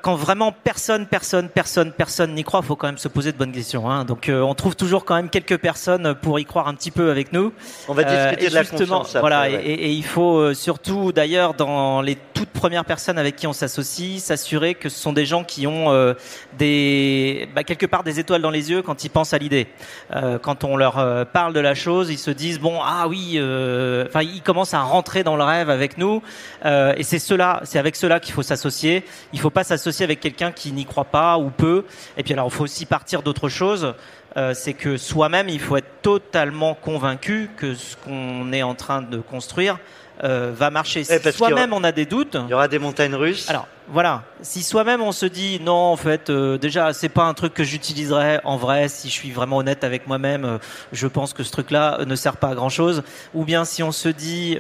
quand 0.02 0.16
vraiment 0.16 0.52
personne, 0.52 1.06
personne, 1.06 1.50
personne, 1.50 1.92
personne 1.92 2.34
n'y 2.34 2.44
croit, 2.44 2.62
faut 2.62 2.76
quand 2.76 2.88
même 2.88 2.98
se 2.98 3.08
poser 3.08 3.32
de 3.32 3.38
bonnes 3.38 3.52
questions. 3.52 3.90
Hein. 3.90 4.06
Donc, 4.06 4.30
euh, 4.30 4.42
on 4.42 4.54
trouve 4.56 4.76
toujours 4.76 5.06
quand 5.06 5.16
même 5.16 5.30
quelques 5.30 5.58
personnes 5.58 6.16
pour 6.16 6.40
y 6.40 6.46
croire 6.46 6.68
un 6.68 6.74
petit 6.74 6.92
peu 6.92 7.10
avec 7.12 7.34
nous. 7.34 7.52
On 7.88 7.94
va 7.94 8.04
Euh, 8.04 8.30
discuter 8.30 8.50
de 8.50 8.56
la 8.56 8.64
confiance. 8.64 9.10
après, 9.10 9.20
voilà, 9.20 9.42
ouais. 9.44 9.64
et, 9.66 9.74
et 9.86 9.90
il 9.92 10.04
faut 10.06 10.38
euh, 10.38 10.54
surtout, 10.54 11.12
d'ailleurs, 11.12 11.54
dans 11.54 12.02
les 12.02 12.18
toutes 12.34 12.50
premières 12.50 12.86
personnes 12.86 13.18
avec 13.18 13.36
qui 13.36 13.48
on 13.48 13.54
s'associe, 13.54 14.22
s'assurer 14.22 14.76
que 14.76 14.90
ce 14.90 15.00
sont 15.00 15.14
des 15.14 15.26
gens 15.26 15.44
qui 15.44 15.68
ont 15.68 15.92
euh, 15.92 16.14
des, 16.58 17.48
bah, 17.56 17.64
quelque 17.64 17.86
part 17.86 18.04
des 18.04 18.20
étoiles 18.20 18.42
dans 18.42 18.50
les 18.50 18.72
yeux 18.72 18.82
quand 18.82 19.04
ils 19.04 19.10
pensent 19.10 19.34
à 19.34 19.38
l'idée. 19.38 19.68
Quand 20.42 20.64
on 20.64 20.78
leur 20.78 21.28
parle 21.28 21.54
de 21.54 21.60
la 21.60 21.76
chose, 21.76 22.10
ils 22.10 22.18
se 22.18 22.32
disent 22.32 22.60
bon, 22.60 22.80
ah 22.84 23.08
oui, 23.08 23.40
enfin, 24.08 24.22
ils 24.22 24.42
commencent 24.44 24.74
à 24.74 24.82
rentrer 24.82 25.24
dans 25.24 25.36
le 25.36 25.44
rêve 25.44 25.70
avec 25.70 25.98
nous. 25.98 26.22
Et 26.66 27.04
c'est 27.04 27.20
cela, 27.20 27.62
c'est 27.64 27.80
avec 27.80 27.96
cela 27.96 28.20
qu'il 28.20 28.34
faut 28.34 28.44
s'associer. 28.44 29.04
Il 29.34 29.40
faut 29.40 29.50
pas 29.50 29.64
s'associer 29.78 30.04
avec 30.04 30.20
quelqu'un 30.20 30.52
qui 30.52 30.72
n'y 30.72 30.86
croit 30.86 31.06
pas 31.06 31.38
ou 31.38 31.50
peu. 31.50 31.86
Et 32.18 32.24
puis 32.24 32.34
alors, 32.34 32.48
il 32.48 32.52
faut 32.52 32.64
aussi 32.64 32.86
partir 32.86 33.22
d'autre 33.22 33.50
chose. 33.50 33.94
Euh, 34.36 34.54
c'est 34.54 34.74
que 34.74 34.98
soi-même, 34.98 35.50
il 35.50 35.60
faut 35.60 35.78
être 35.78 36.02
totalement 36.02 36.74
convaincu 36.74 37.50
que 37.58 37.76
ce 37.76 37.96
qu'on 37.98 38.52
est 38.52 38.64
en 38.64 38.76
train 38.76 39.02
de 39.02 39.18
construire 39.18 39.80
euh, 40.24 40.52
va 40.56 40.70
marcher. 40.70 41.04
Si 41.04 41.12
Eh, 41.14 41.20
aura- 41.20 41.32
soi-même 41.32 41.74
on 41.74 41.84
a 41.84 41.92
des 41.92 42.06
doutes, 42.06 42.38
Il 42.48 42.52
y 42.52 42.54
aura 42.54 42.68
des 42.68 42.80
montagnes 42.80 43.16
russes. 43.16 43.50
alors 43.50 43.68
voilà, 43.90 44.24
si 44.42 44.64
soi-même 44.64 45.02
on 45.02 45.12
se 45.12 45.26
dit 45.26 45.60
non, 45.62 45.74
en 45.74 45.98
fait, 45.98 46.30
euh, 46.30 46.58
déjà 46.58 46.94
c'est 46.94 47.10
pas 47.10 47.24
un 47.26 47.34
truc 47.34 47.54
que 47.54 47.66
j'utiliserais 47.66 48.40
en 48.46 48.56
vrai. 48.56 48.88
Si 48.88 49.10
je 49.10 49.14
suis 49.14 49.32
vraiment 49.32 49.58
honnête 49.58 49.84
avec 49.84 50.08
moi-même, 50.08 50.46
euh, 50.46 50.58
je 50.94 51.06
pense 51.08 51.34
que 51.34 51.44
ce 51.44 51.52
truc-là 51.52 52.00
ne 52.08 52.16
sert 52.16 52.38
pas 52.38 52.50
à 52.50 52.56
grand-chose. 52.56 53.04
Ou 53.34 53.44
bien 53.44 53.66
si 53.66 53.84
on 53.84 53.92
se 53.92 54.08
dit, 54.08 54.58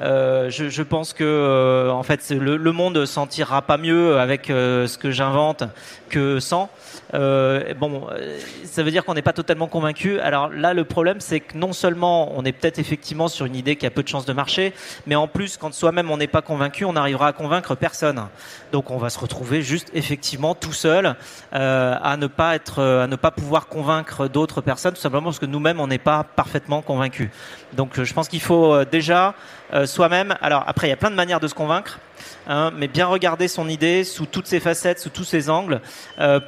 je, 0.00 0.68
je 0.68 0.82
pense 0.82 1.12
que 1.12 1.88
en 1.90 2.02
fait 2.02 2.28
le, 2.30 2.56
le 2.56 2.72
monde 2.72 3.06
s'en 3.06 3.26
tirera 3.26 3.62
pas 3.62 3.76
mieux 3.76 4.18
avec 4.18 4.46
ce 4.48 4.98
que 4.98 5.10
j'invente 5.10 5.64
que 6.08 6.40
sans. 6.40 6.68
Euh, 7.14 7.74
bon, 7.74 8.08
euh, 8.10 8.38
ça 8.64 8.82
veut 8.82 8.90
dire 8.90 9.04
qu'on 9.04 9.14
n'est 9.14 9.22
pas 9.22 9.32
totalement 9.32 9.66
convaincu. 9.66 10.18
Alors 10.20 10.48
là, 10.48 10.72
le 10.74 10.84
problème, 10.84 11.20
c'est 11.20 11.40
que 11.40 11.56
non 11.56 11.72
seulement 11.72 12.32
on 12.36 12.44
est 12.44 12.52
peut-être 12.52 12.78
effectivement 12.78 13.28
sur 13.28 13.46
une 13.46 13.56
idée 13.56 13.76
qui 13.76 13.86
a 13.86 13.90
peu 13.90 14.02
de 14.02 14.08
chances 14.08 14.24
de 14.24 14.32
marcher, 14.32 14.72
mais 15.06 15.14
en 15.14 15.28
plus, 15.28 15.56
quand 15.56 15.72
soi-même 15.74 16.10
on 16.10 16.16
n'est 16.16 16.26
pas 16.26 16.42
convaincu, 16.42 16.84
on 16.84 16.94
n'arrivera 16.94 17.28
à 17.28 17.32
convaincre 17.32 17.74
personne. 17.74 18.26
Donc 18.72 18.90
on 18.90 18.96
va 18.96 19.10
se 19.10 19.18
retrouver 19.18 19.62
juste 19.62 19.90
effectivement 19.94 20.54
tout 20.54 20.72
seul 20.72 21.16
euh, 21.54 21.96
à 22.02 22.16
ne 22.16 22.26
pas 22.26 22.54
être, 22.54 22.78
euh, 22.78 23.04
à 23.04 23.06
ne 23.06 23.16
pas 23.16 23.30
pouvoir 23.30 23.66
convaincre 23.66 24.28
d'autres 24.28 24.60
personnes, 24.60 24.94
tout 24.94 25.00
simplement 25.00 25.24
parce 25.24 25.38
que 25.38 25.46
nous-mêmes 25.46 25.80
on 25.80 25.86
n'est 25.86 25.98
pas 25.98 26.24
parfaitement 26.24 26.82
convaincus. 26.82 27.28
Donc 27.74 27.98
euh, 27.98 28.04
je 28.04 28.14
pense 28.14 28.28
qu'il 28.28 28.40
faut 28.40 28.84
déjà 28.84 29.34
euh, 29.74 29.86
soi-même. 29.86 30.34
Alors 30.42 30.64
après, 30.66 30.86
il 30.86 30.90
y 30.90 30.94
a 30.94 30.96
plein 30.96 31.10
de 31.10 31.16
manières 31.16 31.40
de 31.40 31.48
se 31.48 31.54
convaincre. 31.54 31.98
hein, 32.46 32.70
mais 32.76 32.88
bien 32.88 33.06
regarder 33.06 33.48
son 33.48 33.68
idée 33.68 34.04
sous 34.04 34.26
toutes 34.26 34.46
ses 34.46 34.60
facettes, 34.60 34.98
sous 34.98 35.10
tous 35.10 35.24
ses 35.24 35.48
angles, 35.50 35.80
euh, 36.18 36.40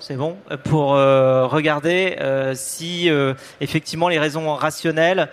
c'est 0.00 0.16
bon 0.16 0.36
euh, 0.50 0.56
pour 0.56 0.94
euh, 0.94 1.46
regarder 1.46 2.16
euh, 2.20 2.54
si 2.54 3.10
euh, 3.10 3.34
effectivement 3.60 4.08
les 4.08 4.18
raisons 4.18 4.54
rationnelles 4.54 5.28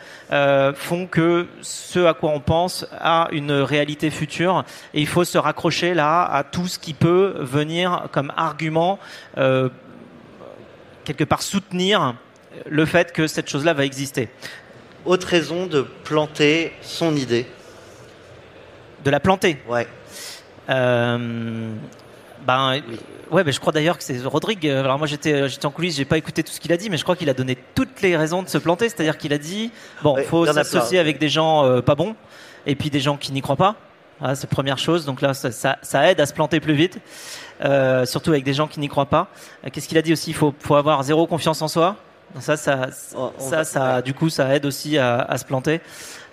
font 0.76 1.08
que 1.08 1.48
ce 1.62 2.06
à 2.06 2.14
quoi 2.14 2.32
on 2.32 2.42
pense 2.42 2.86
a 3.00 3.30
une 3.32 3.54
réalité 3.54 4.10
future 4.10 4.66
et 4.94 5.00
il 5.00 5.08
faut 5.08 5.24
se 5.24 5.38
raccrocher 5.38 5.94
là 5.94 6.24
à 6.24 6.44
tout 6.44 6.68
ce 6.68 6.78
qui 6.78 6.94
peut 6.94 7.36
venir 7.40 8.08
comme 8.12 8.34
argument 8.36 9.00
quelque 11.06 11.24
part 11.24 11.42
soutenir 11.42 12.16
le 12.68 12.86
fait 12.86 13.14
que 13.14 13.28
cette 13.28 13.50
chose-là 13.50 13.74
va 13.74 13.86
exister. 13.86 14.28
Autre 15.06 15.28
raison 15.28 15.68
de 15.68 15.84
planter 16.04 16.74
son 16.82 17.16
idée. 17.16 17.46
De 19.06 19.10
la 19.10 19.22
planter? 19.22 19.58
Ouais. 19.70 19.88
Ben, 20.68 21.78
ouais, 23.32 23.44
mais 23.44 23.52
je 23.52 23.60
crois 23.60 23.72
d'ailleurs 23.74 23.98
que 23.98 24.04
c'est 24.04 24.20
Rodrigue. 24.26 24.68
euh, 24.68 24.84
Alors 24.84 24.98
moi 24.98 25.08
j'étais 25.08 25.48
j'étais 25.50 25.66
en 25.66 25.72
coulisses, 25.72 25.96
j'ai 25.98 26.06
pas 26.06 26.18
écouté 26.18 26.44
tout 26.44 26.52
ce 26.52 26.60
qu'il 26.60 26.72
a 26.74 26.78
dit, 26.78 26.90
mais 26.90 26.98
je 26.98 27.04
crois 27.04 27.16
qu'il 27.16 27.30
a 27.30 27.34
donné 27.34 27.58
toutes 27.76 28.02
les 28.02 28.16
raisons 28.18 28.44
de 28.44 28.48
se 28.50 28.58
planter. 28.58 28.90
C'est-à-dire 28.90 29.18
qu'il 29.18 29.34
a 29.34 29.38
dit 29.38 29.72
bon, 30.04 30.16
Ouais, 30.16 30.24
faut 30.24 30.46
s'associer 30.64 31.00
avec 31.00 31.20
des 31.20 31.30
gens 31.30 31.66
euh, 31.66 31.82
pas 31.82 31.96
bons 31.96 32.16
et 32.66 32.76
puis 32.76 32.90
des 32.90 33.00
gens 33.00 33.18
qui 33.18 33.32
n'y 33.32 33.42
croient 33.42 33.56
pas. 33.56 33.76
Ah, 34.22 34.34
c'est 34.34 34.50
première 34.50 34.78
chose. 34.80 35.06
Donc 35.06 35.22
là, 35.22 35.34
ça, 35.36 35.52
ça, 35.52 35.78
ça 35.84 36.10
aide 36.10 36.20
à 36.20 36.26
se 36.26 36.34
planter 36.34 36.60
plus 36.60 36.74
vite, 36.74 36.98
euh, 37.64 38.04
surtout 38.06 38.32
avec 38.32 38.44
des 38.44 38.54
gens 38.54 38.68
qui 38.68 38.80
n'y 38.80 38.88
croient 38.88 39.06
pas. 39.06 39.28
Euh, 39.64 39.70
Qu'est-ce 39.72 39.88
qu'il 39.88 39.98
a 39.98 40.02
dit 40.02 40.12
aussi? 40.14 40.32
Il 40.32 40.36
faut, 40.36 40.54
faut 40.60 40.76
avoir 40.76 41.02
zéro 41.04 41.28
confiance 41.28 41.62
en 41.62 41.68
soi. 41.68 41.96
Donc 42.34 42.44
ça, 42.44 42.58
ça, 42.58 42.88
ça, 43.38 43.64
ça, 43.64 44.02
du 44.02 44.14
coup, 44.14 44.30
ça 44.30 44.54
aide 44.56 44.66
aussi 44.66 44.98
à, 44.98 45.20
à 45.22 45.38
se 45.38 45.46
planter. 45.46 45.82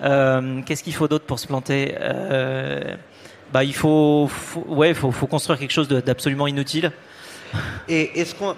Euh, 0.02 0.60
Qu'est-ce 0.66 0.82
qu'il 0.82 0.94
faut 0.94 1.08
d'autre 1.08 1.26
pour 1.26 1.38
se 1.38 1.46
planter? 1.46 1.94
Euh, 2.00 2.96
Bah, 3.54 3.62
il 3.62 3.72
faut, 3.72 4.26
faut- 4.28 4.64
ouais, 4.66 4.94
faut, 4.94 5.12
faut 5.12 5.28
construire 5.28 5.60
quelque 5.60 5.70
chose 5.70 5.86
d'absolument 5.86 6.48
inutile. 6.48 6.90
Et 7.88 8.20
est-ce 8.20 8.34
qu'on 8.34 8.56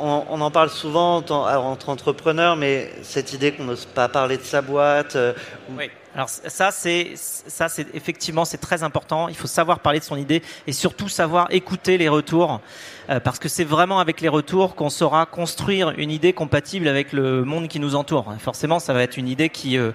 on, 0.00 0.24
on 0.28 0.40
en 0.40 0.50
parle 0.50 0.68
souvent 0.68 1.22
en- 1.30 1.44
alors, 1.44 1.66
entre 1.66 1.90
entrepreneurs, 1.90 2.56
mais 2.56 2.90
cette 3.02 3.32
idée 3.34 3.52
qu'on 3.52 3.62
n'ose 3.62 3.84
pas 3.84 4.08
parler 4.08 4.36
de 4.36 4.42
sa 4.42 4.62
boîte. 4.62 5.14
euh, 5.14 5.32
ou- 5.70 5.78
Oui. 5.78 5.90
Alors 6.14 6.28
ça 6.28 6.70
c'est 6.70 7.12
ça 7.16 7.68
c'est 7.68 7.92
effectivement 7.94 8.44
c'est 8.44 8.58
très 8.58 8.82
important. 8.84 9.28
Il 9.28 9.34
faut 9.34 9.48
savoir 9.48 9.80
parler 9.80 9.98
de 9.98 10.04
son 10.04 10.16
idée 10.16 10.42
et 10.66 10.72
surtout 10.72 11.08
savoir 11.08 11.48
écouter 11.50 11.98
les 11.98 12.08
retours 12.08 12.60
euh, 13.10 13.18
parce 13.18 13.40
que 13.40 13.48
c'est 13.48 13.64
vraiment 13.64 13.98
avec 13.98 14.20
les 14.20 14.28
retours 14.28 14.76
qu'on 14.76 14.90
saura 14.90 15.26
construire 15.26 15.90
une 15.98 16.12
idée 16.12 16.32
compatible 16.32 16.86
avec 16.86 17.12
le 17.12 17.44
monde 17.44 17.66
qui 17.66 17.80
nous 17.80 17.96
entoure. 17.96 18.32
Forcément, 18.38 18.78
ça 18.78 18.92
va 18.92 19.02
être 19.02 19.16
une 19.16 19.28
idée 19.28 19.48
qui 19.48 19.76
euh, 19.76 19.90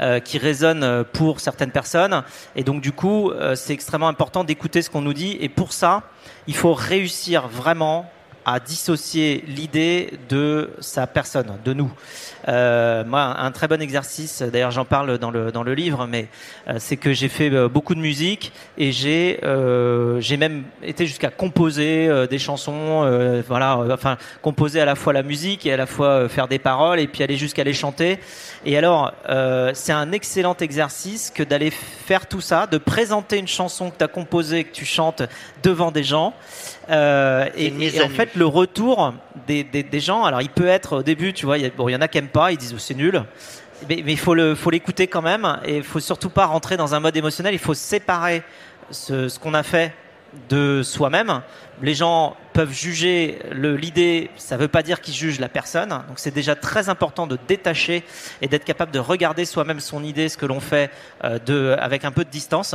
euh, 0.00 0.18
qui 0.18 0.38
résonne 0.38 0.82
euh, 0.82 1.04
pour 1.04 1.40
certaines 1.40 1.72
personnes 1.72 2.22
et 2.56 2.64
donc 2.64 2.80
du 2.80 2.90
coup 2.90 3.30
euh, 3.30 3.54
c'est 3.54 3.74
extrêmement 3.74 4.08
important 4.08 4.44
d'écouter 4.44 4.80
ce 4.80 4.88
qu'on 4.88 5.02
nous 5.02 5.12
dit 5.12 5.36
et 5.40 5.50
pour 5.50 5.74
ça 5.74 6.04
il 6.46 6.54
faut 6.54 6.72
réussir 6.72 7.48
vraiment 7.48 8.10
à 8.46 8.60
dissocier 8.60 9.44
l'idée 9.46 10.18
de 10.30 10.70
sa 10.80 11.06
personne, 11.06 11.58
de 11.64 11.72
nous. 11.74 11.92
Euh, 12.48 13.04
moi, 13.04 13.36
un 13.38 13.50
très 13.50 13.68
bon 13.68 13.80
exercice, 13.80 14.42
d'ailleurs 14.42 14.70
j'en 14.70 14.84
parle 14.84 15.18
dans 15.18 15.30
le, 15.30 15.52
dans 15.52 15.62
le 15.62 15.74
livre, 15.74 16.06
mais 16.06 16.28
euh, 16.68 16.76
c'est 16.78 16.96
que 16.96 17.12
j'ai 17.12 17.28
fait 17.28 17.50
euh, 17.50 17.68
beaucoup 17.68 17.94
de 17.94 18.00
musique 18.00 18.52
et 18.78 18.92
j'ai 18.92 19.40
j'ai 20.20 20.36
même 20.36 20.64
été 20.82 21.06
jusqu'à 21.06 21.30
composer 21.30 22.08
des 22.28 22.38
chansons, 22.38 23.42
voilà, 23.46 23.78
enfin 23.92 24.16
composer 24.42 24.80
à 24.80 24.84
la 24.84 24.94
fois 24.94 25.12
la 25.12 25.22
musique 25.22 25.66
et 25.66 25.72
à 25.72 25.76
la 25.76 25.86
fois 25.86 26.28
faire 26.28 26.48
des 26.48 26.58
paroles 26.58 27.00
et 27.00 27.06
puis 27.06 27.22
aller 27.22 27.36
jusqu'à 27.36 27.64
les 27.64 27.72
chanter. 27.72 28.18
Et 28.64 28.76
alors, 28.76 29.12
c'est 29.74 29.92
un 29.92 30.12
excellent 30.12 30.56
exercice 30.60 31.30
que 31.34 31.42
d'aller 31.42 31.70
faire 31.70 32.26
tout 32.26 32.40
ça, 32.40 32.66
de 32.66 32.78
présenter 32.78 33.38
une 33.38 33.48
chanson 33.48 33.90
que 33.90 33.98
tu 33.98 34.04
as 34.04 34.08
composée, 34.08 34.64
que 34.64 34.72
tu 34.72 34.84
chantes 34.84 35.22
devant 35.62 35.90
des 35.90 36.04
gens. 36.04 36.34
Et, 36.88 37.72
en 38.04 38.08
fait, 38.08 38.34
le 38.34 38.46
retour 38.46 39.14
des, 39.46 39.64
des, 39.64 39.82
des 39.82 40.00
gens, 40.00 40.24
alors 40.24 40.42
il 40.42 40.50
peut 40.50 40.68
être 40.68 40.98
au 40.98 41.02
début, 41.02 41.32
tu 41.32 41.46
vois, 41.46 41.58
il 41.58 41.66
y, 41.66 41.70
bon, 41.70 41.88
y 41.88 41.96
en 41.96 42.00
a 42.00 42.08
qui 42.08 42.18
aiment 42.18 42.29
pas, 42.30 42.52
ils 42.52 42.58
disent 42.58 42.72
oh, 42.74 42.78
c'est 42.78 42.94
nul. 42.94 43.22
Mais, 43.88 44.02
il 44.06 44.18
faut 44.18 44.34
l'écouter 44.34 45.06
quand 45.06 45.22
même, 45.22 45.60
et 45.64 45.78
il 45.78 45.82
faut 45.82 46.00
surtout 46.00 46.30
pas 46.30 46.46
rentrer 46.46 46.76
dans 46.76 46.94
un 46.94 47.00
mode 47.00 47.16
émotionnel. 47.16 47.54
Il 47.54 47.58
faut 47.58 47.74
séparer 47.74 48.42
ce 48.90 49.38
qu'on 49.38 49.54
a 49.54 49.62
fait 49.62 49.94
de 50.48 50.82
soi-même. 50.82 51.42
Les 51.82 51.94
gens 51.94 52.36
peuvent 52.52 52.72
juger 52.72 53.38
l'idée, 53.52 54.30
ça 54.36 54.56
veut 54.56 54.68
pas 54.68 54.82
dire 54.82 55.00
qu'ils 55.00 55.14
jugent 55.14 55.40
la 55.40 55.48
personne. 55.48 55.88
Donc 55.88 56.18
c'est 56.18 56.34
déjà 56.34 56.54
très 56.54 56.88
important 56.88 57.26
de 57.26 57.38
détacher 57.48 58.04
et 58.42 58.48
d'être 58.48 58.64
capable 58.64 58.92
de 58.92 58.98
regarder 58.98 59.44
soi-même 59.44 59.80
son 59.80 60.04
idée, 60.04 60.28
ce 60.28 60.36
que 60.36 60.46
l'on 60.46 60.60
fait, 60.60 60.90
euh, 61.24 61.76
avec 61.78 62.04
un 62.04 62.10
peu 62.10 62.24
de 62.24 62.30
distance, 62.30 62.74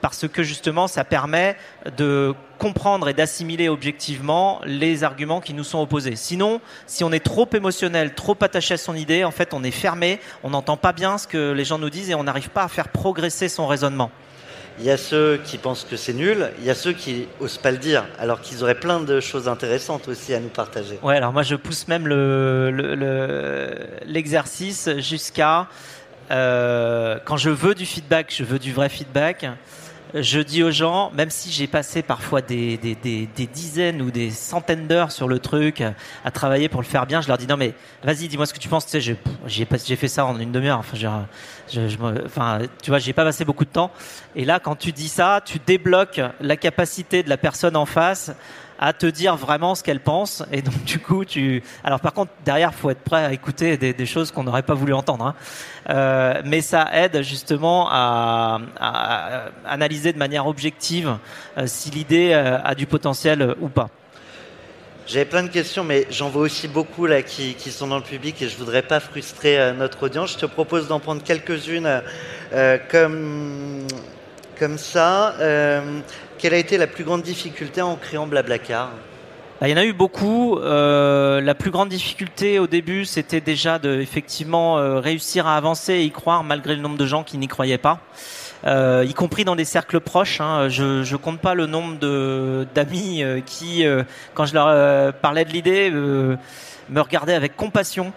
parce 0.00 0.26
que 0.26 0.42
justement 0.42 0.88
ça 0.88 1.04
permet 1.04 1.56
de 1.96 2.34
comprendre 2.58 3.08
et 3.08 3.14
d'assimiler 3.14 3.68
objectivement 3.68 4.60
les 4.64 5.04
arguments 5.04 5.40
qui 5.40 5.54
nous 5.54 5.64
sont 5.64 5.80
opposés. 5.80 6.16
Sinon, 6.16 6.60
si 6.86 7.04
on 7.04 7.12
est 7.12 7.24
trop 7.24 7.48
émotionnel, 7.52 8.14
trop 8.14 8.36
attaché 8.40 8.74
à 8.74 8.78
son 8.78 8.96
idée, 8.96 9.24
en 9.24 9.30
fait 9.30 9.54
on 9.54 9.62
est 9.62 9.70
fermé, 9.70 10.18
on 10.42 10.50
n'entend 10.50 10.76
pas 10.76 10.92
bien 10.92 11.18
ce 11.18 11.26
que 11.26 11.52
les 11.52 11.64
gens 11.64 11.78
nous 11.78 11.90
disent 11.90 12.10
et 12.10 12.14
on 12.14 12.24
n'arrive 12.24 12.50
pas 12.50 12.64
à 12.64 12.68
faire 12.68 12.88
progresser 12.88 13.48
son 13.48 13.66
raisonnement. 13.66 14.10
Il 14.80 14.86
y 14.86 14.90
a 14.90 14.96
ceux 14.96 15.38
qui 15.44 15.58
pensent 15.58 15.84
que 15.88 15.96
c'est 15.96 16.14
nul, 16.14 16.50
il 16.58 16.64
y 16.64 16.70
a 16.70 16.74
ceux 16.74 16.92
qui 16.94 17.28
osent 17.38 17.58
pas 17.58 17.70
le 17.70 17.76
dire, 17.76 18.04
alors 18.18 18.40
qu'ils 18.40 18.62
auraient 18.62 18.80
plein 18.80 18.98
de 19.00 19.20
choses 19.20 19.46
intéressantes 19.46 20.08
aussi 20.08 20.32
à 20.32 20.40
nous 20.40 20.48
partager. 20.48 20.98
Ouais, 21.02 21.16
alors 21.16 21.32
moi 21.34 21.42
je 21.42 21.54
pousse 21.54 21.86
même 21.86 22.06
le 22.08 22.70
le- 22.70 22.94
le- 22.94 23.74
l'exercice 24.06 24.88
jusqu'à 24.98 25.66
euh, 26.30 27.18
quand 27.26 27.36
je 27.36 27.50
veux 27.50 27.74
du 27.74 27.84
feedback, 27.84 28.32
je 28.34 28.42
veux 28.44 28.58
du 28.58 28.72
vrai 28.72 28.88
feedback. 28.88 29.46
Je 30.14 30.40
dis 30.40 30.62
aux 30.62 30.70
gens, 30.70 31.10
même 31.12 31.30
si 31.30 31.50
j'ai 31.50 31.66
passé 31.66 32.02
parfois 32.02 32.42
des, 32.42 32.76
des, 32.76 32.94
des, 32.94 33.28
des 33.34 33.46
dizaines 33.46 34.02
ou 34.02 34.10
des 34.10 34.30
centaines 34.30 34.88
d'heures 34.88 35.12
sur 35.12 35.28
le 35.28 35.38
truc 35.38 35.82
à, 36.24 36.30
travailler 36.30 36.68
pour 36.68 36.80
le 36.80 36.86
faire 36.86 37.06
bien, 37.06 37.20
je 37.20 37.28
leur 37.28 37.38
dis 37.38 37.46
non 37.46 37.56
mais 37.56 37.74
vas-y 38.02 38.28
dis-moi 38.28 38.46
ce 38.46 38.54
que 38.54 38.58
tu 38.58 38.68
penses. 38.68 38.86
Tu 38.86 38.92
sais, 38.92 39.00
j'ai 39.00 39.16
j'ai 39.46 39.96
fait 39.96 40.08
ça 40.08 40.26
en 40.26 40.38
une 40.38 40.52
demi-heure. 40.52 40.78
Enfin, 40.78 40.96
je, 40.96 41.88
je 41.88 41.96
enfin, 42.24 42.60
tu 42.82 42.90
vois, 42.90 42.98
j'ai 42.98 43.12
pas 43.12 43.24
passé 43.24 43.44
beaucoup 43.44 43.64
de 43.64 43.70
temps. 43.70 43.90
Et 44.34 44.44
là, 44.44 44.58
quand 44.58 44.76
tu 44.76 44.92
dis 44.92 45.08
ça, 45.08 45.40
tu 45.44 45.58
débloques 45.64 46.20
la 46.40 46.56
capacité 46.56 47.22
de 47.22 47.28
la 47.28 47.36
personne 47.36 47.76
en 47.76 47.86
face 47.86 48.32
à 48.80 48.94
te 48.94 49.04
dire 49.04 49.36
vraiment 49.36 49.74
ce 49.74 49.84
qu'elle 49.84 50.00
pense. 50.00 50.42
Et 50.50 50.62
donc, 50.62 50.82
du 50.84 50.98
coup, 50.98 51.24
tu. 51.24 51.62
Alors, 51.84 52.00
par 52.00 52.14
contre, 52.14 52.32
derrière, 52.44 52.74
faut 52.74 52.90
être 52.90 53.02
prêt 53.02 53.24
à 53.24 53.32
écouter 53.32 53.76
des, 53.76 54.06
choses 54.06 54.30
qu'on 54.30 54.42
n'aurait 54.42 54.62
pas 54.62 54.74
voulu 54.74 54.94
entendre. 54.94 55.26
hein. 55.26 55.34
Euh, 55.90 56.40
mais 56.44 56.62
ça 56.62 56.88
aide 56.92 57.22
justement 57.22 57.88
à, 57.90 58.60
analyser 59.66 60.12
de 60.12 60.18
manière 60.18 60.46
objective 60.46 61.16
euh, 61.58 61.64
si 61.66 61.90
l'idée 61.90 62.30
euh, 62.32 62.58
a 62.62 62.74
du 62.74 62.86
potentiel 62.86 63.54
ou 63.60 63.68
pas. 63.68 63.90
J'avais 65.06 65.24
plein 65.24 65.42
de 65.42 65.48
questions, 65.48 65.82
mais 65.82 66.06
j'en 66.10 66.28
vois 66.28 66.42
aussi 66.42 66.68
beaucoup 66.68 67.06
là 67.06 67.22
qui, 67.22 67.54
qui 67.54 67.72
sont 67.72 67.88
dans 67.88 67.96
le 67.96 68.02
public 68.02 68.40
et 68.42 68.48
je 68.48 68.56
voudrais 68.56 68.82
pas 68.82 69.00
frustrer 69.00 69.72
notre 69.76 70.04
audience. 70.04 70.34
Je 70.34 70.38
te 70.38 70.46
propose 70.46 70.86
d'en 70.86 71.00
prendre 71.00 71.22
quelques-unes 71.22 72.02
comme, 72.90 73.79
comme 74.60 74.76
ça. 74.76 75.36
Euh, 75.40 76.00
quelle 76.38 76.52
a 76.52 76.58
été 76.58 76.76
la 76.76 76.86
plus 76.86 77.02
grande 77.02 77.22
difficulté 77.22 77.80
en 77.80 77.96
créant 77.96 78.26
Blablacar? 78.26 78.90
Bah, 79.58 79.68
Il 79.68 79.70
y 79.70 79.74
en 79.74 79.78
a 79.78 79.86
eu 79.86 79.94
beaucoup. 79.94 80.58
Euh, 80.58 81.40
la 81.40 81.54
plus 81.54 81.70
grande 81.70 81.88
difficulté 81.88 82.58
au 82.58 82.66
début, 82.66 83.06
c'était 83.06 83.40
déjà 83.40 83.78
de 83.78 83.98
effectivement 84.00 84.76
euh, 84.76 85.00
réussir 85.00 85.46
à 85.46 85.56
avancer 85.56 85.94
et 85.94 86.02
y 86.02 86.10
croire 86.10 86.44
malgré 86.44 86.76
le 86.76 86.82
nombre 86.82 86.98
de 86.98 87.06
gens 87.06 87.24
qui 87.24 87.38
n'y 87.38 87.48
croyaient 87.48 87.78
pas. 87.78 88.00
Y 88.66 89.14
compris 89.14 89.46
dans 89.46 89.56
des 89.56 89.64
cercles 89.64 90.00
proches. 90.00 90.42
Hein. 90.42 90.68
Je, 90.68 91.02
je 91.04 91.16
compte 91.16 91.40
pas 91.40 91.54
le 91.54 91.64
nombre 91.64 91.96
d'amis 92.74 93.24
qui, 93.46 93.86
quand 94.34 94.44
je 94.44 94.52
leur 94.52 95.14
parlais 95.14 95.46
de 95.46 95.50
l'idée, 95.50 95.90
me 95.90 97.00
regardaient 97.00 97.32
avec 97.32 97.56
compassion. 97.56 98.12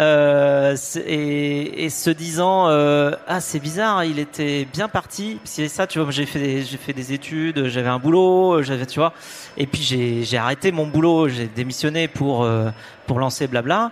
Euh, 0.00 0.76
et, 1.06 1.84
et 1.84 1.90
se 1.90 2.10
disant 2.10 2.68
euh, 2.68 3.16
ah 3.26 3.40
c'est 3.40 3.58
bizarre 3.58 4.04
il 4.04 4.20
était 4.20 4.64
bien 4.72 4.86
parti. 4.86 5.40
C'est 5.42 5.66
ça 5.66 5.88
tu 5.88 5.98
vois 5.98 6.12
j'ai 6.12 6.24
fait 6.24 6.38
des, 6.38 6.62
j'ai 6.62 6.76
fait 6.76 6.92
des 6.92 7.12
études 7.12 7.66
j'avais 7.66 7.88
un 7.88 7.98
boulot 7.98 8.62
j'avais 8.62 8.86
tu 8.86 9.00
vois. 9.00 9.12
Et 9.56 9.66
puis 9.66 9.82
j'ai 9.82 10.22
j'ai 10.22 10.38
arrêté 10.38 10.70
mon 10.70 10.86
boulot 10.86 11.28
j'ai 11.28 11.46
démissionné 11.46 12.06
pour 12.06 12.44
euh, 12.44 12.70
pour 13.08 13.18
lancer 13.18 13.48
blabla. 13.48 13.90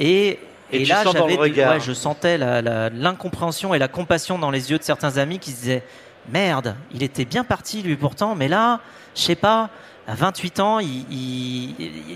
Et 0.00 0.40
Et 0.72 0.84
là 0.84 1.04
j'avais 1.04 1.38
ouais, 1.38 1.80
je 1.80 1.92
sentais 1.92 2.38
l'incompréhension 2.38 3.72
et 3.72 3.78
la 3.78 3.88
compassion 3.88 4.40
dans 4.40 4.50
les 4.50 4.72
yeux 4.72 4.78
de 4.78 4.82
certains 4.82 5.16
amis 5.16 5.38
qui 5.38 5.52
se 5.52 5.60
disaient 5.60 5.84
merde 6.28 6.74
il 6.92 7.04
était 7.04 7.24
bien 7.24 7.44
parti 7.44 7.82
lui 7.82 7.94
pourtant. 7.94 8.34
Mais 8.34 8.48
là 8.48 8.80
je 9.14 9.20
sais 9.22 9.36
pas 9.36 9.70
à 10.08 10.16
28 10.16 10.58
ans 10.58 10.80
il, 10.80 11.06
il, 11.08 11.74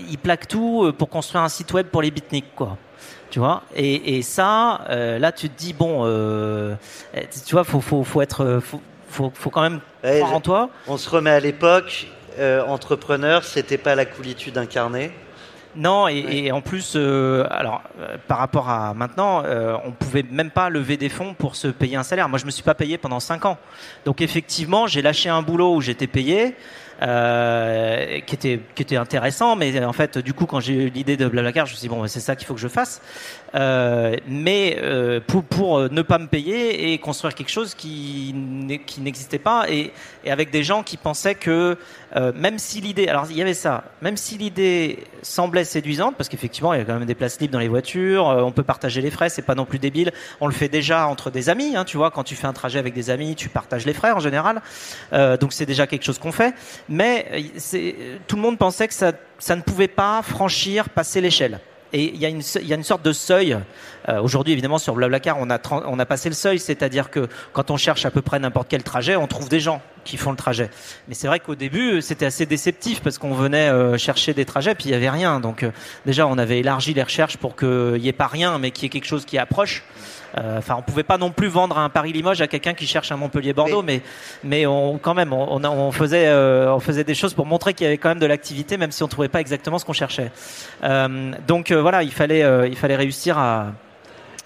il 0.09 0.17
plaque 0.17 0.49
tout 0.49 0.91
pour 0.97 1.07
construire 1.07 1.43
un 1.43 1.49
site 1.49 1.71
web 1.71 1.87
pour 1.87 2.01
les 2.01 2.11
beatniks 2.11 2.53
quoi 2.55 2.77
tu 3.31 3.39
vois 3.39 3.63
et, 3.75 4.17
et 4.17 4.21
ça 4.21 4.81
euh, 4.89 5.17
là 5.17 5.31
tu 5.31 5.49
te 5.49 5.57
dis 5.57 5.73
bon 5.73 6.03
euh, 6.05 6.75
tu 7.47 7.53
vois 7.53 7.63
faut 7.63 7.81
faut 7.81 8.03
faut 8.03 8.21
être 8.21 8.59
faut 8.61 8.81
faut, 9.09 9.31
faut 9.33 9.49
quand 9.49 9.61
même 9.61 9.81
Ouais, 10.03 10.19
croire 10.19 10.33
en 10.33 10.41
toi 10.41 10.69
On 10.87 10.97
se 10.97 11.09
remet 11.09 11.29
à 11.29 11.39
l'époque, 11.39 12.07
euh, 12.39 12.63
entrepreneur, 12.65 13.43
c'était 13.43 13.77
pas 13.77 13.93
la 13.93 14.05
coolitude 14.05 14.57
incarnée. 14.57 15.11
Non, 15.75 16.09
et, 16.09 16.45
et 16.45 16.51
en 16.51 16.59
plus, 16.61 16.93
euh, 16.95 17.45
alors 17.49 17.81
euh, 17.99 18.17
par 18.27 18.39
rapport 18.39 18.69
à 18.69 18.93
maintenant, 18.93 19.43
euh, 19.45 19.77
on 19.85 19.91
pouvait 19.91 20.25
même 20.29 20.49
pas 20.49 20.69
lever 20.69 20.97
des 20.97 21.07
fonds 21.07 21.33
pour 21.33 21.55
se 21.55 21.67
payer 21.67 21.95
un 21.95 22.03
salaire. 22.03 22.27
Moi, 22.27 22.39
je 22.39 22.45
me 22.45 22.51
suis 22.51 22.63
pas 22.63 22.73
payé 22.73 22.97
pendant 22.97 23.19
cinq 23.21 23.45
ans. 23.45 23.57
Donc 24.05 24.21
effectivement, 24.21 24.87
j'ai 24.87 25.01
lâché 25.01 25.29
un 25.29 25.41
boulot 25.41 25.75
où 25.75 25.81
j'étais 25.81 26.07
payé, 26.07 26.55
euh, 27.01 28.19
qui 28.21 28.35
était 28.35 28.59
qui 28.75 28.83
était 28.83 28.95
intéressant, 28.95 29.55
mais 29.55 29.83
en 29.83 29.93
fait, 29.93 30.17
du 30.17 30.33
coup, 30.33 30.45
quand 30.45 30.59
j'ai 30.59 30.73
eu 30.73 30.89
l'idée 30.89 31.17
de 31.17 31.27
Blablacar, 31.27 31.65
je 31.65 31.73
me 31.73 31.77
suis 31.77 31.87
dit 31.87 31.93
bon, 31.93 32.05
c'est 32.07 32.19
ça 32.19 32.35
qu'il 32.35 32.45
faut 32.45 32.53
que 32.53 32.59
je 32.59 32.67
fasse. 32.67 33.01
Euh, 33.53 34.15
mais 34.27 34.77
euh, 34.81 35.19
pour 35.19 35.43
pour 35.43 35.77
euh, 35.77 35.89
ne 35.91 36.01
pas 36.01 36.17
me 36.19 36.27
payer 36.27 36.93
et 36.93 36.97
construire 36.99 37.35
quelque 37.35 37.51
chose 37.51 37.75
qui 37.75 38.33
n'existait 38.33 39.39
pas 39.39 39.65
et, 39.69 39.91
et 40.23 40.31
avec 40.31 40.51
des 40.51 40.63
gens 40.63 40.83
qui 40.83 40.95
pensaient 40.95 41.35
que 41.35 41.77
euh, 42.15 42.31
même 42.33 42.59
si 42.59 42.79
l'idée, 42.79 43.09
alors 43.09 43.27
il 43.29 43.35
y 43.35 43.41
avait 43.41 43.53
ça, 43.53 43.83
même 44.01 44.15
si 44.15 44.37
l'idée 44.37 45.03
semblait 45.21 45.65
séduisante, 45.65 46.15
parce 46.15 46.29
qu'effectivement 46.29 46.73
il 46.73 46.79
y 46.79 46.81
a 46.81 46.85
quand 46.85 46.93
même 46.93 47.05
des 47.05 47.15
places 47.15 47.41
libres 47.41 47.51
dans 47.51 47.59
les 47.59 47.67
voitures, 47.67 48.29
euh, 48.29 48.41
on 48.41 48.51
peut 48.51 48.63
partager 48.63 49.01
les 49.01 49.11
frais, 49.11 49.27
c'est 49.27 49.41
pas 49.41 49.55
non 49.55 49.65
plus 49.65 49.79
débile, 49.79 50.13
on 50.39 50.47
le 50.47 50.53
fait 50.53 50.69
déjà 50.69 51.07
entre 51.07 51.29
des 51.29 51.49
amis, 51.49 51.75
hein, 51.75 51.83
tu 51.83 51.97
vois, 51.97 52.09
quand 52.09 52.23
tu 52.23 52.35
fais 52.35 52.47
un 52.47 52.53
trajet 52.53 52.79
avec 52.79 52.93
des 52.93 53.09
amis, 53.09 53.35
tu 53.35 53.49
partages 53.49 53.85
les 53.85 53.93
frais 53.93 54.11
en 54.11 54.19
général, 54.19 54.61
donc 55.11 55.51
c'est 55.53 55.65
déjà 55.65 55.87
quelque 55.87 56.03
chose 56.03 56.19
qu'on 56.19 56.31
fait, 56.31 56.53
mais 56.89 57.51
tout 58.27 58.35
le 58.35 58.41
monde 58.41 58.57
pensait 58.57 58.87
que 58.87 58.93
ça, 58.93 59.11
ça 59.39 59.55
ne 59.55 59.61
pouvait 59.61 59.87
pas 59.87 60.21
franchir, 60.21 60.89
passer 60.89 61.21
l'échelle. 61.21 61.59
Et 61.93 62.13
il 62.13 62.17
y, 62.17 62.25
a 62.25 62.29
une, 62.29 62.83
sorte 62.83 63.03
de 63.03 63.13
seuil 63.13 63.57
Euh, 64.09 64.21
aujourd'hui, 64.21 64.53
évidemment, 64.53 64.79
sur 64.79 64.95
Blablacar, 64.95 65.37
on 65.39 65.47
on 65.69 65.99
a 65.99 66.05
passé 66.05 66.29
le 66.29 66.35
seuil, 66.35 66.59
c'est-à-dire 66.59 67.09
que 67.09 67.27
quand 67.53 67.71
on 67.71 67.77
cherche 67.77 68.05
à 68.05 68.11
peu 68.11 68.21
près 68.21 68.39
n'importe 68.39 68.67
quel 68.69 68.83
trajet, 68.83 69.15
on 69.15 69.27
trouve 69.27 69.49
des 69.49 69.59
gens 69.59 69.81
qui 70.03 70.17
font 70.17 70.31
le 70.31 70.37
trajet. 70.37 70.69
Mais 71.07 71.13
c'est 71.13 71.27
vrai 71.27 71.39
qu'au 71.39 71.55
début, 71.55 72.01
c'était 72.01 72.25
assez 72.25 72.45
déceptif 72.45 73.01
parce 73.01 73.17
qu'on 73.17 73.33
venait 73.33 73.69
euh, 73.69 73.97
chercher 73.97 74.33
des 74.33 74.45
trajets 74.45 74.75
puis 74.75 74.85
il 74.85 74.91
y 74.91 74.95
avait 74.95 75.09
rien. 75.09 75.39
Donc 75.39 75.63
euh, 75.63 75.71
déjà, 76.05 76.27
on 76.27 76.37
avait 76.37 76.59
élargi 76.59 76.93
les 76.93 77.03
recherches 77.03 77.37
pour 77.37 77.55
qu'il 77.55 77.99
n'y 78.01 78.07
ait 78.07 78.13
pas 78.13 78.27
rien, 78.27 78.57
mais 78.59 78.71
qu'il 78.71 78.83
y 78.83 78.85
ait 78.87 78.89
quelque 78.89 79.07
chose 79.07 79.25
qui 79.25 79.37
approche. 79.37 79.83
Euh, 80.37 80.57
enfin, 80.57 80.75
on 80.77 80.81
pouvait 80.81 81.03
pas 81.03 81.17
non 81.17 81.31
plus 81.31 81.47
vendre 81.47 81.77
un 81.77 81.89
Paris-Limoges 81.89 82.41
à 82.41 82.47
quelqu'un 82.47 82.73
qui 82.73 82.87
cherche 82.87 83.11
un 83.11 83.17
Montpellier-Bordeaux, 83.17 83.81
mais 83.81 84.01
mais 84.43 84.65
on 84.65 84.97
quand 84.97 85.13
même 85.13 85.33
on, 85.33 85.63
on 85.63 85.91
faisait 85.91 86.27
euh, 86.27 86.73
on 86.73 86.79
faisait 86.79 87.03
des 87.03 87.15
choses 87.15 87.33
pour 87.33 87.45
montrer 87.45 87.73
qu'il 87.73 87.85
y 87.85 87.87
avait 87.87 87.97
quand 87.97 88.09
même 88.09 88.19
de 88.19 88.25
l'activité, 88.25 88.77
même 88.77 88.91
si 88.91 89.03
on 89.03 89.07
trouvait 89.07 89.27
pas 89.27 89.41
exactement 89.41 89.77
ce 89.77 89.85
qu'on 89.85 89.93
cherchait. 89.93 90.31
Euh, 90.83 91.31
donc 91.47 91.71
voilà, 91.71 92.03
il 92.03 92.11
fallait 92.11 92.43
il 92.69 92.77
fallait 92.77 92.95
réussir 92.95 93.37
à 93.37 93.73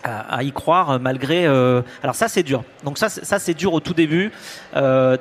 à, 0.05 0.43
y 0.43 0.51
croire 0.51 0.99
malgré. 0.99 1.45
Euh, 1.45 1.81
alors 2.03 2.15
ça 2.15 2.27
c'est 2.27 2.43
dur. 2.43 2.63
Donc 2.83 2.97
ça 2.97 3.09
ça 3.09 3.39
c'est 3.39 3.53
dur 3.53 3.73
au 3.73 3.79
tout 3.79 3.93
début 3.93 4.31
euh, 4.75 5.17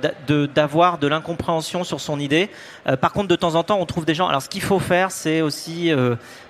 d'avoir 0.55 0.99
de, 0.99 1.07
l'incompréhension 1.07 1.85
sur 1.85 2.01
son 2.01 2.21
idée. 2.21 2.51
Euh, 2.87 2.97
par 2.97 3.13
contre 3.13 3.29
de 3.29 3.37
temps 3.37 3.55
en 3.55 3.63
temps 3.63 3.79
on 3.81 3.87
trouve 3.87 4.05
des 4.05 4.15
gens. 4.15 4.29
Alors 4.29 4.43
ce 4.43 4.49
qu'il 4.49 4.63
faut 4.63 4.79
faire 4.79 5.11
c'est 5.11 5.41
aussi 5.41 5.93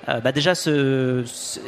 bah 0.06 0.32
déjà 0.32 0.54
se, 0.54 1.24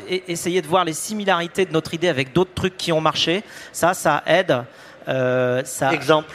essayer 0.08 0.60
de 0.60 0.66
voir 0.66 0.84
les 0.84 0.92
similarités 0.92 1.64
de 1.64 1.72
notre 1.72 1.94
idée 1.94 2.08
avec 2.08 2.32
d'autres 2.32 2.54
trucs 2.54 2.76
qui 2.76 2.92
ont 2.92 3.00
marché. 3.00 3.44
Ça 3.72 3.94
ça 3.94 4.22
aide. 4.26 4.64
ça. 5.06 5.92
Exemple. 5.92 6.34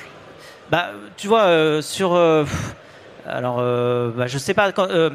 Bah 0.71 0.91
tu 1.17 1.27
vois 1.27 1.81
sur 1.81 2.15
alors, 3.27 3.57
euh, 3.59 4.11
bah, 4.15 4.27
je 4.27 4.37
sais 4.37 4.53
pas. 4.53 4.71
Euh, 4.79 5.09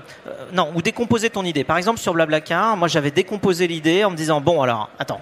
non, 0.53 0.71
ou 0.75 0.83
décomposer 0.83 1.31
ton 1.31 1.45
idée. 1.45 1.65
Par 1.65 1.77
exemple, 1.77 1.99
sur 1.99 2.15
Blablacar, 2.15 2.77
moi 2.77 2.89
j'avais 2.89 3.11
décomposé 3.11 3.67
l'idée 3.67 4.05
en 4.05 4.11
me 4.11 4.17
disant 4.17 4.41
bon, 4.41 4.63
alors, 4.63 4.91
attends, 4.99 5.21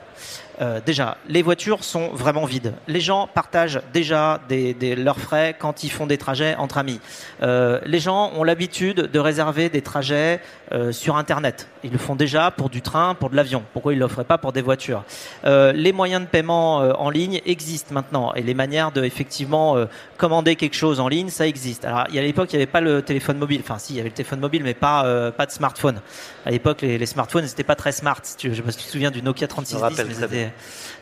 euh, 0.61 0.81
déjà, 0.85 1.17
les 1.29 1.43
voitures 1.43 1.83
sont 1.83 2.11
vraiment 2.11 2.45
vides. 2.45 2.75
Les 2.87 3.01
gens 3.01 3.29
partagent 3.33 3.81
déjà 3.93 4.41
leurs 4.51 5.19
frais 5.19 5.57
quand 5.59 5.85
ils 5.85 5.91
font 5.91 6.07
des 6.07 6.19
trajets 6.19 6.55
entre 6.57 6.79
amis. 6.79 7.01
Euh, 7.43 7.81
les 7.85 7.99
gens 7.99 8.33
ont 8.37 8.45
l'habitude 8.45 9.11
de 9.13 9.19
réserver 9.19 9.69
des 9.69 9.83
trajets 9.83 10.41
euh, 10.73 10.93
sur 10.93 11.17
Internet. 11.17 11.69
Ils 11.83 11.93
le 11.93 11.99
font 11.99 12.15
déjà 12.15 12.51
pour 12.51 12.71
du 12.71 12.83
train, 12.83 13.15
pour 13.15 13.31
de 13.31 13.37
l'avion. 13.37 13.63
Pourquoi 13.73 13.93
ils 13.93 13.97
ne 13.99 14.03
le 14.03 14.09
feraient 14.09 14.25
pas 14.25 14.39
pour 14.39 14.53
des 14.53 14.63
voitures? 14.63 15.05
Les 15.45 15.93
moyens 15.93 16.23
de 16.23 16.27
paiement 16.27 16.77
en 16.77 17.11
ligne 17.11 17.41
existent 17.45 17.93
maintenant 17.93 18.33
et 18.35 18.43
les 18.43 18.55
manières 18.55 18.93
de 18.93 19.05
effectivement 19.05 19.77
commander 20.17 20.57
quelque 20.57 20.77
chose 20.77 21.01
en 21.01 21.09
ligne, 21.09 21.29
ça 21.29 21.47
existe. 21.47 21.85
Alors, 21.85 22.05
il 22.09 22.15
y 22.15 22.19
a 22.19 22.23
l'époque, 22.23 22.53
il 22.53 22.57
n'y 22.57 22.63
avait 22.63 22.71
pas 22.71 22.81
le 22.81 23.03
téléphone 23.03 23.39
mobile. 23.39 23.61
Enfin, 23.63 23.79
si, 23.79 23.95
il 23.95 23.97
y 23.97 24.01
avait 24.01 24.11
le 24.11 24.15
téléphone 24.15 24.41
mobile, 24.41 24.63
mais 24.63 24.75
pas 24.75 25.31
pas 25.33 25.47
de 25.47 25.51
smartphone. 25.51 26.01
À 26.45 26.51
l'époque, 26.51 26.83
les, 26.83 27.07
smartphones 27.07 27.45
n'étaient 27.45 27.65
pas 27.65 27.77
très 27.77 27.93
smart. 27.93 28.21
je 28.39 28.63
me 28.63 28.71
souviens 28.71 29.11
du 29.11 29.23
Nokia 29.23 29.49
3610, 29.49 30.21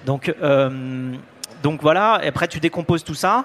donc, 0.04 0.34
euh, 0.42 1.12
donc 1.62 1.82
voilà. 1.82 2.20
Et 2.22 2.28
après, 2.28 2.48
tu 2.48 2.60
décomposes 2.60 3.04
tout 3.04 3.14
ça. 3.14 3.44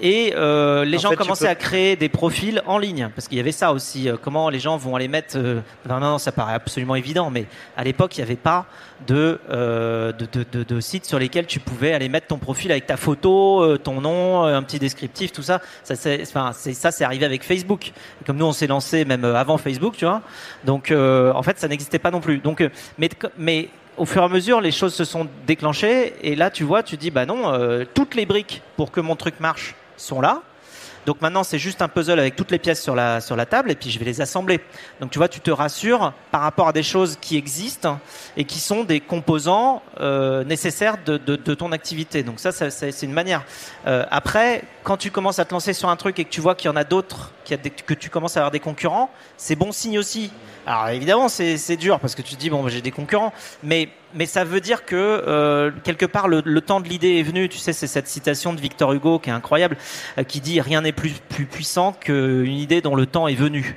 Et 0.00 0.34
euh, 0.36 0.84
les 0.84 0.98
gens 0.98 1.14
commençaient 1.14 1.48
à 1.48 1.54
créer 1.54 1.96
des 1.96 2.08
profils 2.08 2.62
en 2.66 2.78
ligne, 2.78 3.08
parce 3.14 3.28
qu'il 3.28 3.38
y 3.38 3.40
avait 3.40 3.52
ça 3.52 3.72
aussi. 3.72 4.08
Euh, 4.08 4.16
comment 4.20 4.48
les 4.50 4.58
gens 4.58 4.76
vont 4.76 4.96
aller 4.96 5.08
mettre 5.08 5.36
euh, 5.36 5.60
Non, 5.88 6.00
non, 6.00 6.18
ça 6.18 6.32
paraît 6.32 6.54
absolument 6.54 6.96
évident, 6.96 7.30
mais 7.30 7.46
à 7.76 7.84
l'époque, 7.84 8.16
il 8.16 8.20
n'y 8.20 8.24
avait 8.24 8.36
pas 8.36 8.66
de, 9.06 9.40
euh, 9.50 10.12
de, 10.12 10.26
de, 10.50 10.62
de, 10.62 10.80
sites 10.80 11.04
sur 11.04 11.18
lesquels 11.18 11.46
tu 11.46 11.60
pouvais 11.60 11.92
aller 11.92 12.08
mettre 12.08 12.28
ton 12.28 12.38
profil 12.38 12.70
avec 12.70 12.86
ta 12.86 12.96
photo, 12.96 13.76
ton 13.78 14.00
nom, 14.00 14.44
un 14.44 14.62
petit 14.62 14.78
descriptif, 14.78 15.32
tout 15.32 15.42
ça. 15.42 15.60
Ça, 15.84 15.96
c'est, 15.96 16.22
enfin, 16.22 16.52
c'est, 16.54 16.74
ça, 16.74 16.90
c'est 16.90 17.04
arrivé 17.04 17.24
avec 17.24 17.42
Facebook. 17.42 17.92
comme 18.26 18.36
nous, 18.36 18.46
on 18.46 18.52
s'est 18.52 18.66
lancé 18.66 19.04
même 19.04 19.24
avant 19.24 19.58
Facebook, 19.58 19.94
tu 19.96 20.04
vois. 20.04 20.22
Donc, 20.64 20.92
en 20.92 21.42
fait, 21.42 21.58
ça 21.58 21.68
n'existait 21.68 21.98
pas 21.98 22.10
non 22.10 22.20
plus. 22.20 22.38
Donc, 22.38 22.66
mais, 22.98 23.10
mais 23.38 23.68
au 23.96 24.04
fur 24.04 24.22
et 24.22 24.24
à 24.24 24.28
mesure, 24.28 24.60
les 24.60 24.70
choses 24.70 24.94
se 24.94 25.04
sont 25.04 25.26
déclenchées. 25.46 26.14
Et 26.22 26.36
là, 26.36 26.50
tu 26.50 26.64
vois, 26.64 26.82
tu 26.82 26.96
dis, 26.96 27.10
bah 27.10 27.26
non, 27.26 27.52
euh, 27.52 27.84
toutes 27.94 28.14
les 28.14 28.26
briques 28.26 28.62
pour 28.76 28.90
que 28.90 29.00
mon 29.00 29.16
truc 29.16 29.40
marche 29.40 29.74
sont 29.96 30.20
là. 30.20 30.42
Donc 31.06 31.20
maintenant, 31.22 31.44
c'est 31.44 31.60
juste 31.60 31.82
un 31.82 31.88
puzzle 31.88 32.18
avec 32.18 32.34
toutes 32.34 32.50
les 32.50 32.58
pièces 32.58 32.82
sur 32.82 32.96
la, 32.96 33.20
sur 33.20 33.36
la 33.36 33.46
table 33.46 33.70
et 33.70 33.76
puis 33.76 33.90
je 33.90 33.98
vais 34.00 34.04
les 34.04 34.20
assembler. 34.20 34.60
Donc 35.00 35.12
tu 35.12 35.18
vois, 35.18 35.28
tu 35.28 35.38
te 35.38 35.52
rassures 35.52 36.12
par 36.32 36.40
rapport 36.40 36.66
à 36.66 36.72
des 36.72 36.82
choses 36.82 37.16
qui 37.20 37.36
existent 37.36 38.00
et 38.36 38.44
qui 38.44 38.58
sont 38.58 38.82
des 38.82 38.98
composants 38.98 39.82
euh, 40.00 40.42
nécessaires 40.42 40.96
de, 41.06 41.16
de, 41.16 41.54
ton 41.54 41.70
activité. 41.70 42.24
Donc 42.24 42.40
ça, 42.40 42.50
c'est 42.50 43.02
une 43.02 43.12
manière. 43.12 43.44
Euh, 43.86 44.04
après, 44.10 44.64
quand 44.82 44.96
tu 44.96 45.12
commences 45.12 45.38
à 45.38 45.44
te 45.44 45.54
lancer 45.54 45.72
sur 45.72 45.88
un 45.88 45.96
truc 45.96 46.18
et 46.18 46.24
que 46.24 46.30
tu 46.30 46.40
vois 46.40 46.56
qu'il 46.56 46.68
y 46.68 46.74
en 46.74 46.76
a 46.76 46.84
d'autres, 46.84 47.30
que 47.44 47.94
tu 47.94 48.10
commences 48.10 48.36
à 48.36 48.40
avoir 48.40 48.50
des 48.50 48.60
concurrents, 48.60 49.08
c'est 49.36 49.54
bon 49.54 49.70
signe 49.70 50.00
aussi. 50.00 50.32
Alors 50.66 50.88
évidemment, 50.88 51.28
c'est 51.28 51.76
dur 51.76 52.00
parce 52.00 52.16
que 52.16 52.22
tu 52.22 52.34
te 52.34 52.40
dis 52.40 52.50
bon, 52.50 52.66
j'ai 52.66 52.82
des 52.82 52.90
concurrents, 52.90 53.32
mais 53.62 53.90
mais 54.14 54.26
ça 54.26 54.44
veut 54.44 54.60
dire 54.60 54.84
que 54.84 54.96
euh, 54.96 55.70
quelque 55.84 56.06
part 56.06 56.28
le, 56.28 56.60
temps 56.60 56.80
de 56.80 56.88
l'idée 56.88 57.18
est 57.18 57.22
venu. 57.22 57.48
Tu 57.48 57.58
sais, 57.58 57.72
c'est 57.72 57.86
cette 57.86 58.08
citation 58.08 58.52
de 58.52 58.60
Victor 58.60 58.92
Hugo 58.92 59.18
qui 59.18 59.30
est 59.30 59.32
incroyable, 59.32 59.76
euh, 60.18 60.22
qui 60.22 60.40
dit 60.40 60.60
rien 60.60 60.82
n'est 60.82 60.92
plus 60.92 61.12
puissant 61.50 61.92
qu'une 61.92 62.56
idée 62.56 62.80
dont 62.80 62.94
le 62.94 63.06
temps 63.06 63.28
est 63.28 63.34
venu. 63.34 63.76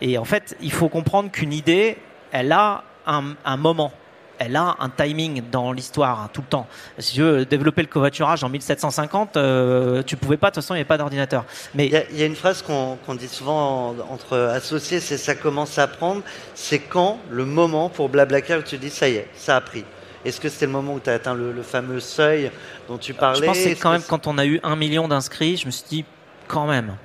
Et 0.00 0.18
en 0.18 0.24
fait, 0.24 0.56
il 0.60 0.72
faut 0.72 0.88
comprendre 0.88 1.30
qu'une 1.30 1.52
idée, 1.52 1.96
elle 2.30 2.52
a 2.52 2.84
un 3.06 3.56
moment 3.56 3.90
elle 4.38 4.56
a 4.56 4.76
un 4.78 4.88
timing 4.88 5.42
dans 5.50 5.72
l'histoire 5.72 6.20
hein, 6.20 6.30
tout 6.32 6.40
le 6.40 6.46
temps. 6.46 6.66
Si 6.98 7.14
tu 7.14 7.22
veux 7.22 7.44
développer 7.44 7.82
le 7.82 7.88
covoiturage 7.88 8.44
en 8.44 8.48
1750, 8.48 9.36
euh, 9.36 10.02
tu 10.02 10.16
pouvais 10.16 10.36
pas. 10.36 10.50
De 10.50 10.54
toute 10.54 10.62
façon, 10.62 10.74
il 10.74 10.78
n'y 10.78 10.80
avait 10.80 10.88
pas 10.88 10.98
d'ordinateur. 10.98 11.44
Mais 11.74 11.86
il 11.86 12.18
y, 12.18 12.22
a 12.22 12.26
une 12.26 12.36
phrase 12.36 12.62
qu'on 12.62 13.14
dit 13.14 13.28
souvent 13.28 13.94
entre 14.10 14.36
associés, 14.36 15.00
c'est 15.00 15.18
ça 15.18 15.34
commence 15.34 15.78
à 15.78 15.86
prendre. 15.86 16.22
C'est 16.54 16.80
quand 16.80 17.18
le 17.30 17.44
moment 17.44 17.88
pour 17.88 18.08
Blablacar 18.08 18.60
où 18.60 18.62
tu 18.62 18.78
dis 18.78 18.90
ça 18.90 19.08
y 19.08 19.16
est, 19.16 19.28
ça 19.34 19.56
a 19.56 19.60
pris. 19.60 19.84
Est-ce 20.24 20.40
que 20.40 20.48
c'était 20.48 20.66
le 20.66 20.72
moment 20.72 20.94
où 20.94 21.00
tu 21.00 21.10
as 21.10 21.14
atteint 21.14 21.34
le, 21.34 21.62
fameux 21.62 22.00
seuil 22.00 22.50
dont 22.88 22.98
tu 22.98 23.14
parlais? 23.14 23.40
Je 23.40 23.46
pense 23.46 23.56
que 23.56 23.62
c'est 23.62 23.76
quand 23.76 23.92
même 23.92 24.02
quand 24.02 24.26
on 24.26 24.36
a 24.38 24.46
eu 24.46 24.60
un 24.62 24.76
million 24.76 25.08
d'inscrits, 25.08 25.56
je 25.56 25.66
me 25.66 25.70
suis 25.70 25.84
dit 25.88 26.04
quand 26.46 26.66
même. 26.66 26.96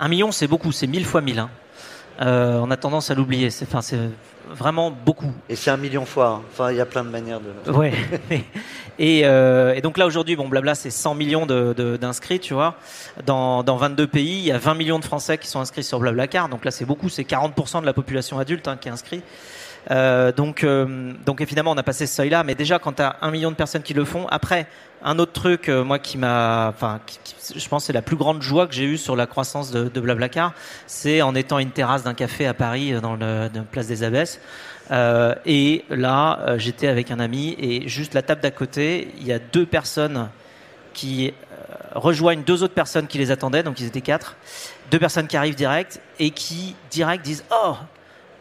Un 0.00 0.08
million, 0.08 0.32
c'est 0.32 0.48
beaucoup, 0.48 0.72
c'est 0.72 0.86
mille 0.86 1.04
fois 1.04 1.20
mille. 1.20 1.38
Hein. 1.38 1.50
Euh, 2.20 2.58
on 2.60 2.70
a 2.70 2.76
tendance 2.76 3.10
à 3.10 3.14
l'oublier. 3.14 3.50
C'est, 3.50 3.66
enfin, 3.66 3.82
c'est 3.82 3.98
vraiment 4.48 4.90
beaucoup. 4.90 5.32
Et 5.48 5.56
c'est 5.56 5.70
un 5.70 5.76
million 5.76 6.04
fois. 6.04 6.28
Hein. 6.28 6.42
Enfin, 6.52 6.70
il 6.70 6.76
y 6.76 6.80
a 6.80 6.86
plein 6.86 7.04
de 7.04 7.10
manières 7.10 7.40
de. 7.40 7.70
Ouais. 7.72 7.92
Euh, 9.00 9.74
et, 9.74 9.80
donc 9.80 9.98
là 9.98 10.06
aujourd'hui, 10.06 10.36
bon, 10.36 10.46
blabla, 10.46 10.76
c'est 10.76 10.90
100 10.90 11.16
millions 11.16 11.46
d'inscrits, 11.46 12.38
tu 12.38 12.54
vois. 12.54 12.76
Dans, 13.26 13.64
dans 13.64 13.76
22 13.76 14.06
pays, 14.06 14.38
il 14.38 14.44
y 14.44 14.52
a 14.52 14.58
20 14.58 14.74
millions 14.74 15.00
de 15.00 15.04
Français 15.04 15.36
qui 15.36 15.48
sont 15.48 15.58
inscrits 15.58 15.82
sur 15.82 15.98
Blablacar. 15.98 16.48
Donc 16.48 16.64
là, 16.64 16.70
c'est 16.70 16.84
beaucoup. 16.84 17.08
C'est 17.08 17.24
40% 17.24 17.80
de 17.80 17.86
la 17.86 17.92
population 17.92 18.38
adulte 18.38 18.68
hein, 18.68 18.76
qui 18.80 18.88
est 18.88 18.92
inscrit. 18.92 19.22
Euh, 19.90 20.32
donc, 20.32 20.64
euh, 20.64 21.12
évidemment, 21.38 21.72
on 21.72 21.76
a 21.76 21.82
passé 21.82 22.06
ce 22.06 22.14
seuil-là, 22.14 22.44
mais 22.44 22.54
déjà, 22.54 22.78
quand 22.78 22.94
tu 22.94 23.02
as 23.02 23.16
un 23.20 23.30
million 23.30 23.50
de 23.50 23.56
personnes 23.56 23.82
qui 23.82 23.94
le 23.94 24.04
font, 24.04 24.26
après, 24.28 24.66
un 25.02 25.18
autre 25.18 25.32
truc, 25.32 25.68
euh, 25.68 25.84
moi, 25.84 25.98
qui 25.98 26.16
m'a, 26.16 26.68
enfin, 26.68 27.00
je 27.54 27.68
pense, 27.68 27.84
c'est 27.84 27.92
la 27.92 28.02
plus 28.02 28.16
grande 28.16 28.42
joie 28.42 28.66
que 28.66 28.74
j'ai 28.74 28.84
eue 28.84 28.96
sur 28.96 29.16
la 29.16 29.26
croissance 29.26 29.70
de, 29.70 30.00
Blablacar, 30.00 30.52
c'est 30.86 31.22
en 31.22 31.34
étant 31.34 31.58
une 31.58 31.70
terrasse 31.70 32.02
d'un 32.02 32.14
café 32.14 32.46
à 32.46 32.54
Paris, 32.54 32.92
dans 33.00 33.16
le 33.16 33.48
place 33.70 33.86
des 33.86 34.02
Abbesses. 34.02 34.40
Euh, 34.90 35.34
et 35.46 35.84
là, 35.90 36.56
j'étais 36.58 36.88
avec 36.88 37.10
un 37.10 37.20
ami, 37.20 37.56
et 37.58 37.88
juste 37.88 38.14
la 38.14 38.22
table 38.22 38.40
d'à 38.40 38.50
côté, 38.50 39.08
il 39.18 39.26
y 39.26 39.32
a 39.32 39.38
deux 39.38 39.66
personnes 39.66 40.28
qui 40.92 41.32
rejoignent 41.94 42.42
deux 42.42 42.62
autres 42.62 42.74
personnes 42.74 43.06
qui 43.06 43.18
les 43.18 43.30
attendaient, 43.30 43.62
donc 43.62 43.80
ils 43.80 43.86
étaient 43.86 44.00
quatre, 44.00 44.36
deux 44.90 44.98
personnes 44.98 45.26
qui 45.26 45.36
arrivent 45.36 45.54
direct 45.54 46.00
et 46.18 46.30
qui 46.30 46.76
direct 46.90 47.24
disent 47.24 47.44
oh 47.50 47.74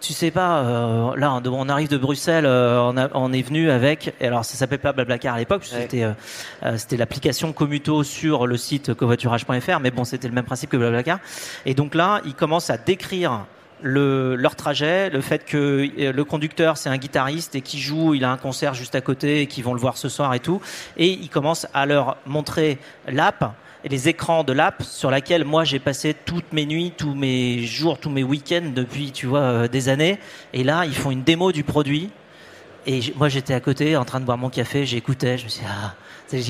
tu 0.04 0.12
sais 0.12 0.32
pas, 0.32 0.58
euh, 0.58 1.16
là, 1.16 1.42
on 1.46 1.70
arrive 1.70 1.88
de 1.88 1.98
Bruxelles, 1.98 2.46
euh, 2.46 2.78
on, 2.82 2.98
a, 2.98 3.08
on, 3.14 3.32
est 3.32 3.42
venu 3.42 3.72
avec, 3.72 4.14
alors 4.20 4.44
ça 4.44 4.58
s'appelait 4.58 4.78
pas 4.78 4.92
Blablacar 4.92 5.36
à 5.36 5.38
l'époque, 5.38 5.64
c'était 5.64 6.04
euh, 6.04 6.78
c'était 6.78 6.98
l'application 6.98 7.54
Commuto 7.54 8.04
sur 8.04 8.46
le 8.46 8.58
site 8.58 8.94
covoiturage.fr, 8.94 9.80
mais 9.80 9.92
bon, 9.92 10.04
c'était 10.04 10.28
le 10.28 10.34
même 10.34 10.44
principe 10.44 10.72
que 10.72 10.76
Blablacar. 10.76 11.20
Et 11.66 11.74
donc 11.74 11.96
là, 11.96 12.20
ils 12.26 12.34
commencent 12.34 12.70
à 12.70 12.78
décrire 12.78 13.46
le, 13.82 14.36
leur 14.36 14.58
trajet, 14.58 15.10
le 15.10 15.22
fait 15.22 15.46
que 15.46 15.88
le 15.98 16.24
conducteur 16.26 16.76
c'est 16.76 16.90
un 16.90 16.98
guitariste 16.98 17.56
et 17.56 17.62
qui 17.62 17.80
joue, 17.80 18.14
il 18.14 18.26
a 18.26 18.32
un 18.32 18.38
concert 18.38 18.74
juste 18.74 18.96
à 18.96 19.02
côté 19.02 19.42
et 19.42 19.48
qu'ils 19.48 19.64
vont 19.64 19.74
le 19.74 19.80
voir 19.80 19.96
ce 19.96 20.10
soir 20.10 20.34
et 20.34 20.42
tout, 20.42 20.62
et 20.98 21.12
ils 21.12 21.30
commencent 21.30 21.68
à 21.74 21.86
leur 21.86 22.18
montrer 22.26 22.78
l'app 23.08 23.54
et 23.84 23.90
les 23.90 24.10
écrans 24.10 24.44
de 24.44 24.54
l'app 24.54 24.82
sur 24.84 25.12
laquelle 25.12 25.44
moi 25.44 25.64
j'ai 25.64 25.80
passé 25.80 26.14
toutes 26.14 26.54
mes 26.54 26.66
nuits, 26.66 26.94
tous 26.96 27.14
mes 27.14 27.64
jours, 27.64 27.98
tous 27.98 28.10
mes 28.10 28.24
week-ends 28.24 28.72
depuis, 28.74 29.12
tu 29.12 29.26
vois, 29.26 29.40
euh, 29.40 29.68
des 29.68 29.90
années. 29.90 30.20
Et 30.54 30.64
là, 30.64 30.86
ils 30.86 30.96
font 30.96 31.12
une 31.12 31.24
démo 31.24 31.52
du 31.52 31.64
produit. 31.64 32.10
Et 32.86 33.00
moi, 33.16 33.30
j'étais 33.30 33.54
à 33.54 33.60
côté, 33.60 33.96
en 33.96 34.06
train 34.06 34.20
de 34.20 34.26
boire 34.26 34.38
mon 34.38 34.50
café, 34.50 34.86
j'écoutais, 34.86 35.38
je 35.38 35.46
me 35.46 35.50
suis 35.50 35.62
dit, 35.62 35.68
ah, 35.70 35.96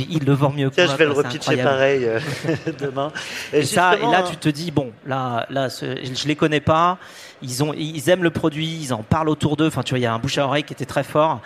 il 0.09 0.25
le 0.25 0.33
vend 0.33 0.51
mieux 0.51 0.69
que 0.69 0.75
Tiens, 0.75 0.87
je 0.87 0.95
vais 0.95 1.05
le 1.05 1.11
repitcher 1.11 1.57
pareil 1.57 2.05
euh, 2.05 2.19
demain. 2.79 3.11
Et, 3.51 3.63
ça, 3.63 3.95
et 3.97 4.01
là, 4.01 4.23
tu 4.27 4.37
te 4.37 4.49
dis, 4.49 4.71
bon, 4.71 4.91
là, 5.05 5.45
là, 5.49 5.67
je 5.69 6.27
les 6.27 6.35
connais 6.35 6.61
pas. 6.61 6.97
Ils 7.43 8.09
aiment 8.09 8.23
le 8.23 8.31
produit, 8.31 8.79
ils 8.81 8.93
en 8.93 9.03
parlent 9.03 9.29
autour 9.29 9.57
d'eux. 9.57 9.67
Enfin, 9.67 9.83
tu 9.83 9.91
vois, 9.91 9.99
il 9.99 10.03
y 10.03 10.05
a 10.05 10.13
un 10.13 10.19
bouche 10.19 10.37
à 10.37 10.45
oreille 10.45 10.63
qui 10.63 10.73
était 10.73 10.85
très 10.85 11.03
fort. 11.03 11.41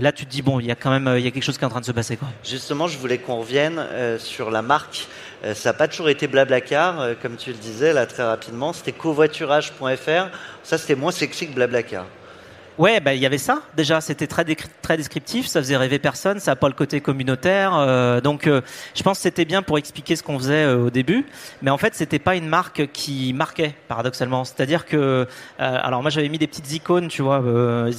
Là, 0.00 0.10
tu 0.10 0.24
te 0.24 0.30
dis, 0.30 0.42
bon, 0.42 0.58
il 0.58 0.66
y 0.66 0.70
a 0.70 0.74
quand 0.74 0.90
même, 0.90 1.12
il 1.18 1.24
y 1.24 1.28
a 1.28 1.30
quelque 1.30 1.42
chose 1.42 1.58
qui 1.58 1.64
est 1.64 1.66
en 1.66 1.70
train 1.70 1.80
de 1.80 1.84
se 1.84 1.92
passer. 1.92 2.18
Justement, 2.44 2.88
je 2.88 2.98
voulais 2.98 3.18
qu'on 3.18 3.36
revienne 3.36 3.78
euh, 3.78 4.18
sur 4.18 4.50
la 4.50 4.62
marque. 4.62 5.06
Euh, 5.44 5.54
ça 5.54 5.70
n'a 5.70 5.74
pas 5.74 5.88
toujours 5.88 6.08
été 6.08 6.26
Blablacar, 6.26 7.00
euh, 7.00 7.14
comme 7.20 7.36
tu 7.36 7.50
le 7.50 7.56
disais 7.56 7.92
là 7.92 8.06
très 8.06 8.22
rapidement. 8.22 8.72
C'était 8.72 8.92
covoiturage.fr. 8.92 10.30
Ça, 10.62 10.78
c'était 10.78 10.94
moins 10.94 11.12
sexy 11.12 11.48
que 11.48 11.54
Blablacar. 11.54 12.06
Ouais, 12.78 13.00
bah, 13.00 13.12
il 13.14 13.20
y 13.20 13.26
avait 13.26 13.38
ça 13.38 13.62
déjà. 13.76 14.00
C'était 14.00 14.26
très 14.26 14.44
très 14.80 14.96
descriptif. 14.96 15.46
Ça 15.46 15.60
faisait 15.60 15.76
rêver 15.76 15.98
personne. 15.98 16.40
Ça 16.40 16.52
n'a 16.52 16.56
pas 16.56 16.68
le 16.68 16.74
côté 16.74 17.00
communautaire. 17.00 17.74
Euh, 17.74 18.20
donc, 18.20 18.46
euh, 18.46 18.62
je 18.94 19.02
pense 19.02 19.18
que 19.18 19.22
c'était 19.22 19.44
bien 19.44 19.62
pour 19.62 19.78
expliquer 19.78 20.16
ce 20.16 20.22
qu'on 20.22 20.38
faisait 20.38 20.64
euh, 20.64 20.86
au 20.86 20.90
début. 20.90 21.26
Mais 21.60 21.70
en 21.70 21.78
fait, 21.78 21.94
c'était 21.94 22.18
pas 22.18 22.34
une 22.34 22.48
marque 22.48 22.90
qui 22.92 23.34
marquait 23.34 23.74
paradoxalement. 23.88 24.44
C'est-à-dire 24.44 24.86
que, 24.86 25.26
alors 25.58 26.02
moi, 26.02 26.10
j'avais 26.10 26.28
mis 26.28 26.38
des 26.38 26.46
petites 26.46 26.72
icônes, 26.72 27.08
tu 27.08 27.22
vois, 27.22 27.42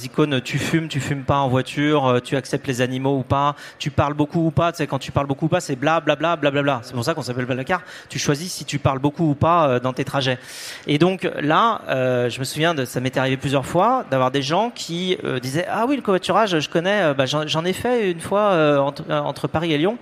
icônes. 0.02 0.40
Tu 0.40 0.58
fumes, 0.58 0.88
tu 0.88 1.00
fumes 1.00 1.24
pas 1.24 1.38
en 1.38 1.48
voiture. 1.48 2.20
tu 2.24 2.36
acceptes 2.36 2.66
les 2.66 2.80
animaux 2.80 3.18
ou 3.18 3.22
pas. 3.22 3.54
Tu 3.78 3.90
parles 3.90 4.14
beaucoup 4.14 4.46
ou 4.46 4.50
pas. 4.50 4.72
Tu 4.72 4.78
sais, 4.78 4.86
quand 4.86 4.98
tu 4.98 5.12
parles 5.12 5.26
beaucoup 5.26 5.46
ou 5.46 5.48
pas, 5.48 5.60
c'est 5.60 5.76
bla 5.76 6.00
bla 6.00 6.16
bla 6.16 6.36
bla 6.36 6.50
bla 6.50 6.62
bla. 6.62 6.80
C'est 6.82 6.94
pour 6.94 7.04
ça 7.04 7.14
qu'on 7.14 7.22
s'appelle 7.22 7.46
Blablacar. 7.46 7.82
Tu 8.08 8.18
choisis 8.18 8.52
si 8.52 8.64
tu 8.64 8.78
parles 8.78 8.98
beaucoup 8.98 9.30
ou 9.30 9.34
pas 9.34 9.78
dans 9.80 9.92
tes 9.92 10.04
trajets. 10.04 10.38
Et 10.86 10.98
donc 10.98 11.28
là, 11.40 11.80
je 12.28 12.38
me 12.38 12.44
souviens 12.44 12.74
ça 12.84 13.00
m'était 13.00 13.20
arrivé 13.20 13.36
plusieurs 13.36 13.66
fois 13.66 14.04
d'avoir 14.10 14.30
des 14.30 14.42
gens 14.42 14.63
qui 14.70 15.16
euh, 15.24 15.40
disaient 15.40 15.66
ah 15.68 15.86
oui 15.86 15.96
le 15.96 16.02
covoiturage 16.02 16.58
je 16.58 16.68
connais 16.68 17.02
euh, 17.02 17.14
bah, 17.14 17.26
j'en 17.26 17.64
ai 17.64 17.72
fait 17.72 18.10
une 18.10 18.20
fois 18.20 18.52
euh, 18.52 18.78
entre, 18.78 19.48
Paris 19.48 19.72
et 19.72 19.78
Lyon. 19.78 19.98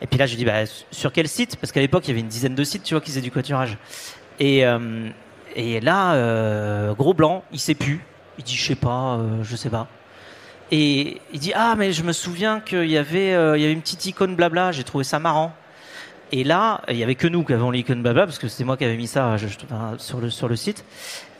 Et 0.00 0.06
puis 0.06 0.18
là 0.18 0.26
je 0.26 0.36
dis 0.36 0.44
bah, 0.44 0.64
sur 0.90 1.12
quel 1.12 1.28
site? 1.28 1.56
Parce 1.56 1.72
qu'à 1.72 1.80
l'époque 1.80 2.06
il 2.06 2.08
y 2.08 2.12
avait 2.12 2.20
une 2.20 2.28
dizaine 2.28 2.54
de 2.54 2.64
sites 2.64 2.82
tu 2.82 2.94
vois 2.94 3.00
qui 3.00 3.10
faisaient 3.10 3.20
du 3.20 3.30
covoiturage. 3.30 3.78
Et 4.40 4.64
et 5.56 5.80
là 5.80 6.92
gros 6.94 7.14
blanc 7.14 7.44
il 7.52 7.60
sait 7.60 7.74
plus. 7.74 8.04
Il 8.38 8.44
dit 8.44 8.56
je 8.56 8.64
sais 8.64 8.74
pas 8.74 9.20
je 9.42 9.56
sais 9.56 9.70
pas. 9.70 9.86
Et 10.70 11.20
il 11.32 11.40
dit 11.40 11.52
ah 11.54 11.74
mais 11.76 11.92
je 11.92 12.02
me 12.02 12.12
souviens 12.12 12.60
qu'il 12.60 12.90
y 12.90 12.98
avait 12.98 13.28
il 13.28 13.60
y 13.60 13.64
avait 13.64 13.72
une 13.72 13.82
petite 13.82 14.06
icône 14.06 14.34
blabla. 14.34 14.72
J'ai 14.72 14.84
trouvé 14.84 15.04
ça 15.04 15.18
marrant. 15.18 15.54
Et 16.32 16.42
là, 16.42 16.80
il 16.88 16.96
y 16.96 17.04
avait 17.04 17.14
que 17.14 17.28
nous 17.28 17.44
qui 17.44 17.52
avons 17.52 17.70
l'icône 17.70 18.02
blabla 18.02 18.24
parce 18.24 18.38
que 18.38 18.48
c'était 18.48 18.64
moi 18.64 18.76
qui 18.76 18.84
avais 18.84 18.96
mis 18.96 19.06
ça 19.06 19.36
sur 19.98 20.20
le 20.20 20.30
sur 20.30 20.48
le 20.48 20.56
site. 20.56 20.84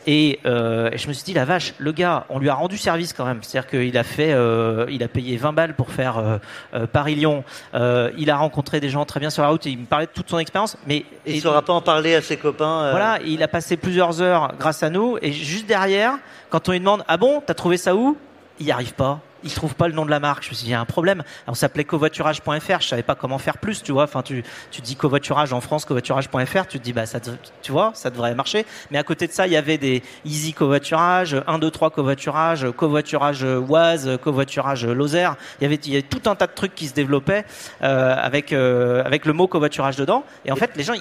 Euh, 0.07 0.89
et, 0.91 0.97
je 0.97 1.07
me 1.07 1.13
suis 1.13 1.23
dit 1.23 1.33
la 1.33 1.45
vache, 1.45 1.73
le 1.77 1.91
gars, 1.91 2.25
on 2.29 2.39
lui 2.39 2.49
a 2.49 2.53
rendu 2.53 2.77
service 2.77 3.13
quand 3.13 3.25
même. 3.25 3.39
C'est-à-dire 3.41 3.69
qu'il 3.69 3.97
a 3.97 4.03
fait, 4.03 4.33
euh, 4.33 4.85
il 4.89 5.03
a 5.03 5.07
payé 5.07 5.37
20 5.37 5.53
balles 5.53 5.75
pour 5.75 5.91
faire 5.91 6.39
euh, 6.73 6.85
Paris-Lyon. 6.87 7.43
il 7.73 8.29
a 8.29 8.37
rencontré 8.37 8.79
des 8.79 8.89
gens 8.89 9.05
très 9.05 9.19
bien 9.19 9.29
sur 9.29 9.43
la 9.43 9.49
route. 9.49 9.65
Et 9.65 9.71
il 9.71 9.79
me 9.79 9.85
parlait 9.85 10.05
de 10.05 10.11
toute 10.11 10.29
son 10.29 10.39
expérience, 10.39 10.77
mais 10.87 11.05
il 11.25 11.35
ne 11.35 11.41
saura 11.41 11.61
pas 11.61 11.73
en 11.73 11.81
parler 11.81 12.15
à 12.15 12.21
ses 12.21 12.37
copains. 12.37 12.91
Voilà, 12.91 13.19
il 13.25 13.41
a 13.43 13.47
passé 13.47 13.77
plusieurs 13.77 14.21
heures 14.21 14.53
grâce 14.59 14.83
à 14.83 14.89
nous. 14.89 15.17
Et 15.21 15.31
juste 15.31 15.65
derrière, 15.65 16.17
quand 16.49 16.69
on 16.69 16.71
lui 16.71 16.79
demande 16.79 17.03
ah 17.07 17.17
bon, 17.17 17.41
t'as 17.45 17.53
trouvé 17.53 17.77
ça 17.77 17.95
où? 17.95 18.17
Il 18.59 18.65
n'y 18.65 18.71
arrive 18.71 18.93
pas 18.93 19.19
il 19.45 19.53
trouve 19.53 19.75
pas 19.75 19.87
le 19.87 19.93
nom 19.93 20.05
de 20.05 20.09
la 20.09 20.19
marque. 20.19 20.43
Je 20.43 20.49
me 20.49 20.55
suis 20.55 20.63
dit, 20.65 20.69
il 20.71 20.73
y 20.73 20.75
a 20.75 20.79
un 20.79 20.85
problème. 20.85 21.23
on 21.47 21.53
s'appelait 21.53 21.83
covoiturage.fr. 21.83 22.81
Je 22.81 22.87
savais 22.87 23.03
pas 23.03 23.15
comment 23.15 23.37
faire 23.37 23.59
plus, 23.59 23.83
tu 23.83 23.91
vois. 23.91 24.03
Enfin, 24.03 24.23
tu, 24.23 24.43
tu 24.71 24.81
dis 24.81 24.95
covoiturage 24.95 25.53
en 25.53 25.61
France, 25.61 25.85
covoiturage.fr. 25.85 26.67
Tu 26.67 26.79
te 26.79 26.83
dis, 26.83 26.91
bah, 26.91 27.05
ça, 27.05 27.19
tu 27.61 27.71
vois, 27.71 27.91
ça 27.93 28.09
devrait 28.09 28.35
marcher. 28.35 28.65
Mais 28.91 28.97
à 28.97 29.03
côté 29.03 29.27
de 29.27 29.31
ça, 29.31 29.47
il 29.47 29.53
y 29.53 29.57
avait 29.57 29.77
des 29.77 30.03
easy 30.25 30.53
covoiturage, 30.53 31.37
1, 31.47 31.59
2, 31.59 31.71
3 31.71 31.91
covoiturage, 31.91 32.67
covoiturage 32.75 33.43
Oise, 33.43 34.17
covoiturage 34.21 34.85
Lozère. 34.85 35.35
Il 35.59 35.63
y 35.63 35.65
avait, 35.67 35.75
il 35.75 35.93
y 35.93 35.93
avait 35.93 36.01
tout 36.01 36.29
un 36.29 36.35
tas 36.35 36.47
de 36.47 36.53
trucs 36.53 36.73
qui 36.73 36.87
se 36.87 36.93
développaient, 36.93 37.45
euh, 37.83 38.15
avec, 38.17 38.51
euh, 38.51 39.03
avec 39.05 39.25
le 39.25 39.33
mot 39.33 39.47
covoiturage 39.47 39.95
dedans. 39.95 40.23
Et 40.45 40.51
en 40.51 40.55
fait, 40.55 40.71
les 40.75 40.83
gens, 40.83 40.95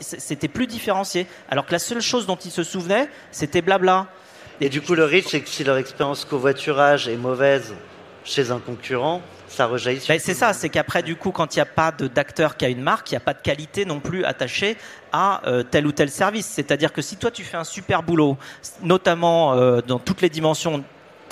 c'était 0.00 0.48
plus 0.48 0.66
différencié. 0.66 1.26
Alors 1.50 1.66
que 1.66 1.72
la 1.72 1.78
seule 1.78 2.00
chose 2.00 2.26
dont 2.26 2.36
ils 2.36 2.50
se 2.50 2.62
souvenaient, 2.62 3.08
c'était 3.30 3.60
blabla. 3.60 4.06
Et 4.60 4.68
du 4.68 4.80
coup, 4.80 4.94
le 4.94 5.04
risque, 5.04 5.30
c'est 5.30 5.40
que 5.40 5.48
si 5.48 5.64
leur 5.64 5.76
expérience 5.76 6.24
covoiturage 6.24 7.08
est 7.08 7.16
mauvaise 7.16 7.74
chez 8.24 8.50
un 8.50 8.58
concurrent, 8.58 9.20
ça 9.48 9.66
rejaillit 9.66 10.00
ben, 10.08 10.18
C'est 10.18 10.34
ça, 10.34 10.52
c'est 10.52 10.68
qu'après, 10.68 11.02
du 11.02 11.16
coup, 11.16 11.30
quand 11.30 11.54
il 11.54 11.58
n'y 11.58 11.62
a 11.62 11.66
pas 11.66 11.92
d'acteur 11.92 12.56
qui 12.56 12.64
a 12.64 12.68
une 12.68 12.80
marque, 12.80 13.10
il 13.10 13.14
n'y 13.14 13.18
a 13.18 13.20
pas 13.20 13.34
de 13.34 13.42
qualité 13.42 13.84
non 13.84 14.00
plus 14.00 14.24
attachée 14.24 14.76
à 15.12 15.46
euh, 15.46 15.62
tel 15.62 15.86
ou 15.86 15.92
tel 15.92 16.10
service. 16.10 16.46
C'est-à-dire 16.46 16.92
que 16.92 17.02
si 17.02 17.16
toi, 17.16 17.30
tu 17.30 17.44
fais 17.44 17.56
un 17.56 17.64
super 17.64 18.02
boulot, 18.02 18.36
notamment 18.82 19.54
euh, 19.54 19.80
dans 19.80 19.98
toutes 19.98 20.22
les 20.22 20.30
dimensions 20.30 20.84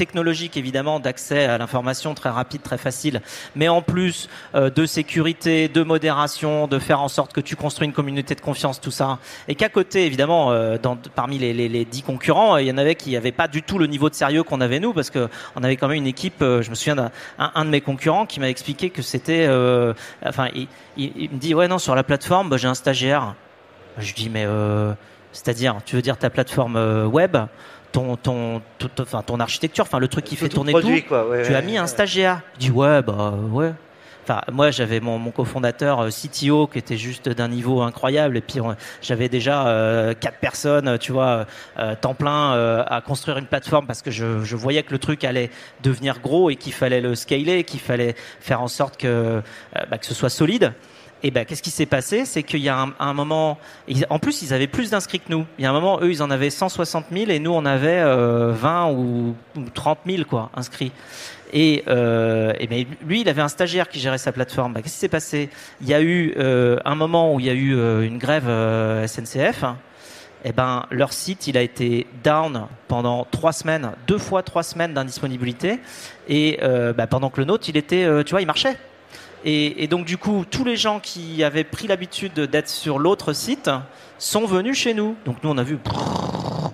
technologique 0.03 0.57
évidemment 0.57 0.99
d'accès 0.99 1.45
à 1.45 1.59
l'information 1.59 2.13
très 2.15 2.29
rapide, 2.29 2.61
très 2.61 2.77
facile, 2.77 3.23
mais 3.55 3.69
en 3.69 3.83
plus 3.83 4.29
euh, 4.57 4.69
de 4.69 4.85
sécurité, 4.85 5.69
de 5.69 5.85
modération, 5.85 6.67
de 6.67 6.81
faire 6.81 7.01
en 7.01 7.07
sorte 7.07 7.33
que 7.33 7.41
tu 7.41 7.55
construis 7.55 7.87
une 7.87 7.93
communauté 7.93 8.35
de 8.35 8.41
confiance, 8.41 8.81
tout 8.81 8.91
ça, 8.91 9.21
et 9.47 9.55
qu'à 9.55 9.69
côté 9.69 10.05
évidemment, 10.05 10.51
euh, 10.51 10.77
dans, 10.77 10.97
parmi 11.15 11.39
les, 11.39 11.53
les, 11.53 11.69
les, 11.69 11.85
dix 11.85 12.03
concurrents, 12.03 12.57
il 12.57 12.67
y 12.67 12.73
en 12.73 12.79
avait 12.79 12.97
qui 12.97 13.13
n'avaient 13.13 13.31
pas 13.31 13.47
du 13.47 13.63
tout 13.63 13.79
le 13.79 13.87
niveau 13.87 14.11
de 14.11 14.17
sérieux 14.17 14.43
qu'on 14.43 14.61
avait 14.61 14.81
nous, 14.81 14.93
parce 14.93 15.11
que 15.11 15.29
on 15.55 15.63
avait 15.63 15.77
quand 15.77 15.87
même 15.87 15.99
une 15.99 16.09
équipe. 16.09 16.43
Euh, 16.43 16.63
je 16.63 16.71
me 16.71 16.75
souviens 16.75 16.97
d'un 16.97 17.13
un, 17.39 17.65
de 17.65 17.71
mes 17.71 17.81
concurrents 17.81 18.27
qui 18.27 18.41
m'a 18.41 18.49
expliqué 18.49 18.91
que 18.91 19.03
c'était, 19.03 19.47
enfin, 20.27 20.49
il, 20.97 21.31
me 21.31 21.39
dit 21.39 21.55
ouais 21.55 21.69
non 21.69 21.79
sur 21.79 21.95
la 21.95 22.03
plateforme, 22.03 22.49
bah, 22.49 22.57
j'ai 22.57 22.67
un 22.67 22.75
stagiaire. 22.75 23.37
Je 23.99 24.15
dis 24.15 24.31
mais 24.31 24.47
c'est-à-dire, 25.33 25.79
tu 25.85 25.97
veux 25.97 26.03
dire 26.03 26.17
ta 26.17 26.31
plateforme 26.31 26.77
web 27.07 27.37
ton, 27.93 28.17
ton, 28.17 28.63
enfin, 29.01 29.23
ton 29.23 29.39
architecture, 29.39 29.85
enfin 29.85 29.99
le 29.99 30.09
truc 30.09 30.25
qui 30.25 30.37
fait 30.37 30.49
tourner 30.49 30.73
tout. 30.73 30.81
tu 30.81 31.55
as 31.55 31.63
mis 31.63 31.77
un 31.77 31.87
stagiaire. 31.87 32.41
Dis 32.59 32.71
ouais, 32.71 33.03
bah 33.03 33.35
ouais. 33.51 33.73
Enfin, 34.25 34.41
moi, 34.53 34.71
j'avais 34.71 35.01
mon, 35.01 35.19
mon 35.19 35.33
cofondateur 35.33 36.01
euh, 36.01 36.09
CTO 36.11 36.69
qui 36.69 36.79
était 36.79 36.97
juste 36.97 37.29
d'un 37.29 37.49
niveau 37.49 37.83
incroyable, 37.83 38.37
et 38.37 38.41
puis 38.41 38.61
j'avais 39.01 39.29
déjà 39.29 39.67
euh, 39.67 40.15
quatre 40.15 40.39
personnes, 40.39 40.97
tu 40.99 41.11
vois, 41.11 41.47
euh, 41.79 41.97
temps 42.01 42.15
plein 42.15 42.53
à 42.87 43.01
construire 43.01 43.39
une 43.39 43.47
plateforme 43.47 43.87
parce 43.87 44.01
que 44.01 44.11
je, 44.11 44.45
je, 44.45 44.57
voyais 44.57 44.83
que 44.85 44.93
le 44.93 44.99
truc 44.99 45.25
allait 45.25 45.51
devenir 45.83 46.21
gros 46.21 46.51
et 46.51 46.57
qu'il 46.57 46.73
fallait 46.73 47.01
le 47.01 47.15
scaler, 47.15 47.65
qu'il 47.65 47.81
fallait 47.81 48.15
faire 48.41 48.63
en 48.63 48.69
sorte 48.69 48.97
que, 48.97 49.43
bah, 49.91 49.99
que 49.99 50.07
ce 50.07 50.15
soit 50.15 50.31
solide. 50.31 50.73
Et 51.25 51.31
ben, 51.31 51.45
qu'est-ce 51.45 51.63
qui 51.63 51.71
s'est 51.71 51.87
passé? 51.87 52.25
C'est 52.25 52.43
qu'il 52.43 52.61
y 52.61 52.69
a 52.69 52.87
un, 52.99 53.15
moment, 53.15 53.59
en 54.11 54.19
plus, 54.19 54.43
ils 54.43 54.53
avaient 54.53 54.67
plus 54.67 54.91
d'inscrits 54.91 55.21
que 55.21 55.31
nous. 55.31 55.47
Il 55.59 55.63
y 55.63 55.67
a 55.67 55.71
un 55.71 55.73
moment, 55.73 56.01
eux, 56.03 56.11
ils 56.11 56.23
en 56.23 56.31
avaient 56.31 56.51
160 56.51 57.07
000 57.13 57.31
et 57.31 57.39
nous, 57.39 57.53
on 57.53 57.65
avait 57.65 58.03
20 58.03 58.07
euh, 58.07 58.93
ou, 58.93 59.35
30 59.73 59.99
000 60.07 60.25
quoi, 60.25 60.51
inscrits. 60.55 60.91
Et, 61.53 61.85
euh, 61.87 62.53
et 62.59 62.67
ben, 62.67 62.85
lui, 63.07 63.21
il 63.21 63.29
avait 63.29 63.43
un 63.43 63.49
stagiaire 63.49 63.89
qui 63.89 64.01
gérait 64.01 64.19
sa 64.19 64.33
plateforme. 64.33 64.73
Ben, 64.73 64.83
qu'est-ce 64.83 64.95
qui 64.95 65.01
s'est 65.01 65.09
passé? 65.09 65.49
Il 65.81 65.89
y 65.89 65.95
a 65.95 66.01
eu 66.01 66.35
euh, 66.39 66.79
un 66.85 66.95
moment 66.95 67.35
où 67.35 67.41
il 67.41 67.47
y 67.47 67.51
a 67.51 67.55
eu 67.55 67.77
euh, 67.77 68.03
une 68.03 68.19
grève 68.19 68.49
euh, 68.49 69.07
SNCF. 69.07 69.65
Et 70.45 70.53
ben, 70.53 70.87
leur 70.91 71.13
site, 71.13 71.47
il 71.47 71.57
a 71.57 71.63
été 71.63 72.09
down 72.25 72.67
pendant 72.89 73.25
trois 73.31 73.53
semaines, 73.53 73.93
deux 74.09 74.19
fois 74.19 74.43
trois 74.43 74.65
semaines 74.65 74.93
d'indisponibilité. 74.93 75.79
Et 76.29 76.59
ben, 76.61 77.07
pendant 77.07 77.31
que 77.31 77.39
le 77.39 77.47
nôtre, 77.47 77.69
il 77.69 77.77
était, 77.77 78.25
tu 78.25 78.33
vois, 78.33 78.41
il 78.41 78.47
marchait. 78.47 78.77
Et, 79.45 79.87
donc 79.89 80.05
du 80.05 80.19
coup, 80.19 80.45
tous 80.49 80.65
les 80.65 80.77
gens 80.77 81.01
qui 81.01 81.43
avaient 81.43 81.65
pris 81.65 81.87
l'habitude 81.87 82.35
d'être 82.35 82.69
sur 82.69 82.99
l'autre 82.99 83.33
site 83.33 83.71
sont 84.19 84.47
venus 84.47 84.79
chez 84.79 84.95
nous. 84.95 85.17
Donc 85.25 85.37
nous, 85.43 85.51
on 85.51 85.59
a 85.59 85.65
vu, 85.65 85.79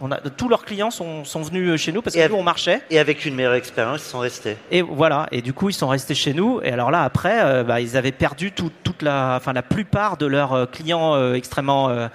on 0.02 0.12
a, 0.12 0.18
tous 0.18 0.48
leurs 0.48 0.64
clients 0.64 0.90
sont, 0.90 1.24
sont 1.24 1.42
venus 1.42 1.80
chez 1.80 1.92
nous 1.92 2.02
parce 2.02 2.14
que 2.14 2.28
nous, 2.28 2.34
on 2.34 2.42
marchait. 2.42 2.82
Et 2.90 2.98
avec 2.98 3.24
une 3.24 3.34
meilleure 3.34 3.54
expérience, 3.54 4.02
ils 4.04 4.10
sont 4.10 4.18
restés. 4.18 4.56
Et 4.70 4.82
voilà. 4.82 5.28
Et 5.32 5.42
du 5.42 5.52
coup, 5.52 5.70
ils 5.70 5.74
sont 5.74 5.88
restés 5.88 6.14
chez 6.14 6.34
nous. 6.34 6.60
Et 6.62 6.70
alors 6.70 6.90
là, 6.90 7.04
après, 7.04 7.40
euh, 7.42 7.64
bah, 7.64 7.80
ils 7.80 7.96
avaient 7.96 8.12
perdu 8.12 8.52
toute 8.52 9.02
la, 9.02 9.36
enfin 9.36 9.52
la 9.52 9.62
plupart 9.62 10.16
de 10.16 10.26
leurs 10.26 10.52
euh, 10.52 10.66
clients 10.66 11.14
euh, 11.14 11.34
extrêmement 11.34 12.08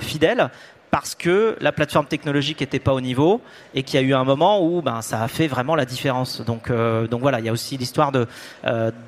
fidèles 0.00 0.50
parce 0.94 1.16
que 1.16 1.56
la 1.60 1.72
plateforme 1.72 2.06
technologique 2.06 2.60
n'était 2.60 2.78
pas 2.78 2.94
au 2.94 3.00
niveau 3.00 3.40
et 3.74 3.82
qu'il 3.82 3.98
y 3.98 4.02
a 4.04 4.06
eu 4.06 4.14
un 4.14 4.22
moment 4.22 4.64
où 4.64 4.80
ben, 4.80 5.02
ça 5.02 5.24
a 5.24 5.26
fait 5.26 5.48
vraiment 5.48 5.74
la 5.74 5.86
différence. 5.86 6.40
Donc, 6.40 6.70
donc 7.10 7.20
voilà, 7.20 7.40
il 7.40 7.46
y 7.46 7.48
a 7.48 7.52
aussi 7.52 7.76
l'histoire 7.76 8.12
de, 8.12 8.28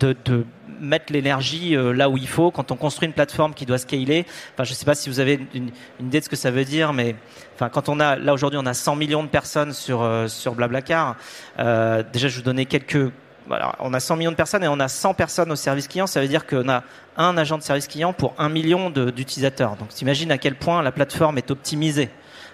de, 0.01 0.17
de 0.25 0.45
mettre 0.81 1.13
l'énergie 1.13 1.77
euh, 1.77 1.93
là 1.93 2.09
où 2.09 2.17
il 2.17 2.29
faut. 2.29 2.51
Quand 2.51 2.71
on 2.71 2.77
construit 2.77 3.07
une 3.07 3.15
plateforme 3.15 3.55
qui 3.55 3.67
doit 3.67 3.79
scaler, 3.79 4.27
enfin, 4.55 4.65
je 4.65 4.71
ne 4.71 4.75
sais 4.75 4.85
pas 4.85 4.95
si 4.95 5.09
vous 5.09 5.21
avez 5.21 5.41
une, 5.55 5.71
idée 6.01 6.21
de 6.21 6.25
ce 6.25 6.29
que 6.29 6.37
ça 6.37 6.51
veut 6.51 6.65
dire, 6.65 6.93
mais 6.93 7.17
enfin, 7.55 7.69
quand 7.69 7.89
on 7.89 8.01
a, 8.01 8.17
là 8.17 8.33
aujourd'hui, 8.33 8.59
on 8.63 8.67
a 8.67 8.75
100 8.75 8.97
millions 8.97 9.23
de 9.23 9.29
personnes 9.29 9.73
sur, 9.73 10.03
euh, 10.03 10.29
sur 10.29 10.55
Blablacar. 10.55 11.17
Euh, 11.59 12.03
déjà, 12.13 12.29
je 12.29 12.37
vous 12.37 12.43
donnais 12.43 12.67
quelques 12.67 13.11
voilà, 13.47 13.77
on 13.81 13.95
a 13.95 14.01
100 14.01 14.17
millions 14.17 14.31
de 14.31 14.37
personnes 14.37 14.65
et 14.65 14.69
on 14.69 14.81
a 14.81 14.89
100 14.89 15.15
personnes 15.15 15.53
au 15.53 15.57
service 15.57 15.89
client. 15.89 16.07
Ça 16.07 16.21
veut 16.21 16.29
dire 16.29 16.47
qu'on 16.47 16.69
a 16.69 16.83
un 17.17 17.37
agent 17.37 17.59
de 17.59 17.63
service 17.63 17.87
client 17.87 18.13
pour 18.13 18.35
un 18.39 18.49
million 18.49 18.91
d'utilisateurs. 18.91 19.77
Donc, 19.77 19.91
t'imagines 19.91 20.31
à 20.31 20.39
quel 20.39 20.57
point 20.57 20.83
la 20.83 20.93
plateforme 20.93 21.39
est 21.39 21.51
optimisée. 21.51 22.11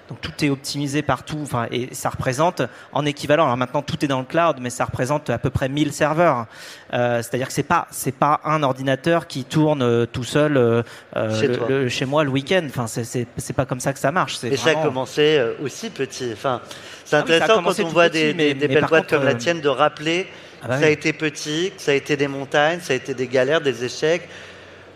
Donc 0.09 0.21
tout 0.21 0.45
est 0.45 0.51
optimisé 0.51 1.01
partout, 1.01 1.39
enfin, 1.43 1.69
et 1.71 1.95
ça 1.95 2.11
représente 2.11 2.61
en 2.93 3.07
équivalent. 3.07 3.45
Alors 3.45 3.57
maintenant 3.57 3.83
tout 3.83 4.05
est 4.05 4.09
dans 4.09 4.19
le 4.19 4.25
cloud, 4.25 4.57
mais 4.61 4.69
ça 4.69 4.85
représente 4.85 5.31
à 5.31 5.39
peu 5.39 5.49
près 5.49 5.69
1000 5.69 5.93
serveurs. 5.93 6.47
Euh, 6.93 7.23
C'est-à-dire 7.23 7.47
que 7.47 7.53
c'est 7.53 7.63
pas 7.63 7.87
c'est 7.91 8.15
pas 8.15 8.41
un 8.45 8.63
ordinateur 8.63 9.27
qui 9.27 9.45
tourne 9.45 9.81
euh, 9.81 10.05
tout 10.05 10.25
seul 10.25 10.57
euh, 10.57 10.83
chez, 11.41 11.49
le, 11.49 11.89
chez, 11.89 12.05
moi 12.05 12.25
le 12.25 12.31
week-end. 12.31 12.63
Enfin 12.67 12.87
c'est 12.89 13.27
c'est 13.37 13.53
pas 13.53 13.65
comme 13.65 13.81
ça 13.81 13.93
que 13.93 13.99
ça 13.99 14.11
marche. 14.13 14.43
Et 14.45 14.57
ça 14.57 14.71
a 14.71 14.75
commencé 14.75 15.41
aussi 15.63 15.89
petit. 15.89 16.31
Enfin 16.33 16.61
c'est 17.05 17.17
ah 17.17 17.21
intéressant 17.21 17.63
quand 17.63 17.81
on 17.81 17.89
voit 17.89 18.09
des, 18.09 18.35
des, 18.35 18.55
belles 18.55 18.87
boîtes 18.87 19.09
comme 19.09 19.25
la 19.25 19.35
tienne 19.35 19.61
de 19.61 19.69
rappeler 19.69 20.27
ah 20.63 20.69
bah 20.69 20.79
ça 20.79 20.87
a 20.87 20.91
été 20.91 21.13
petit, 21.13 21.73
ça 21.77 21.91
a 21.91 21.95
été 21.95 22.17
des 22.17 22.29
montagnes, 22.29 22.81
ça 22.81 22.93
a 22.93 22.97
été 22.97 23.15
des 23.15 23.27
galères, 23.27 23.61
des 23.61 23.85
échecs, 23.85 24.29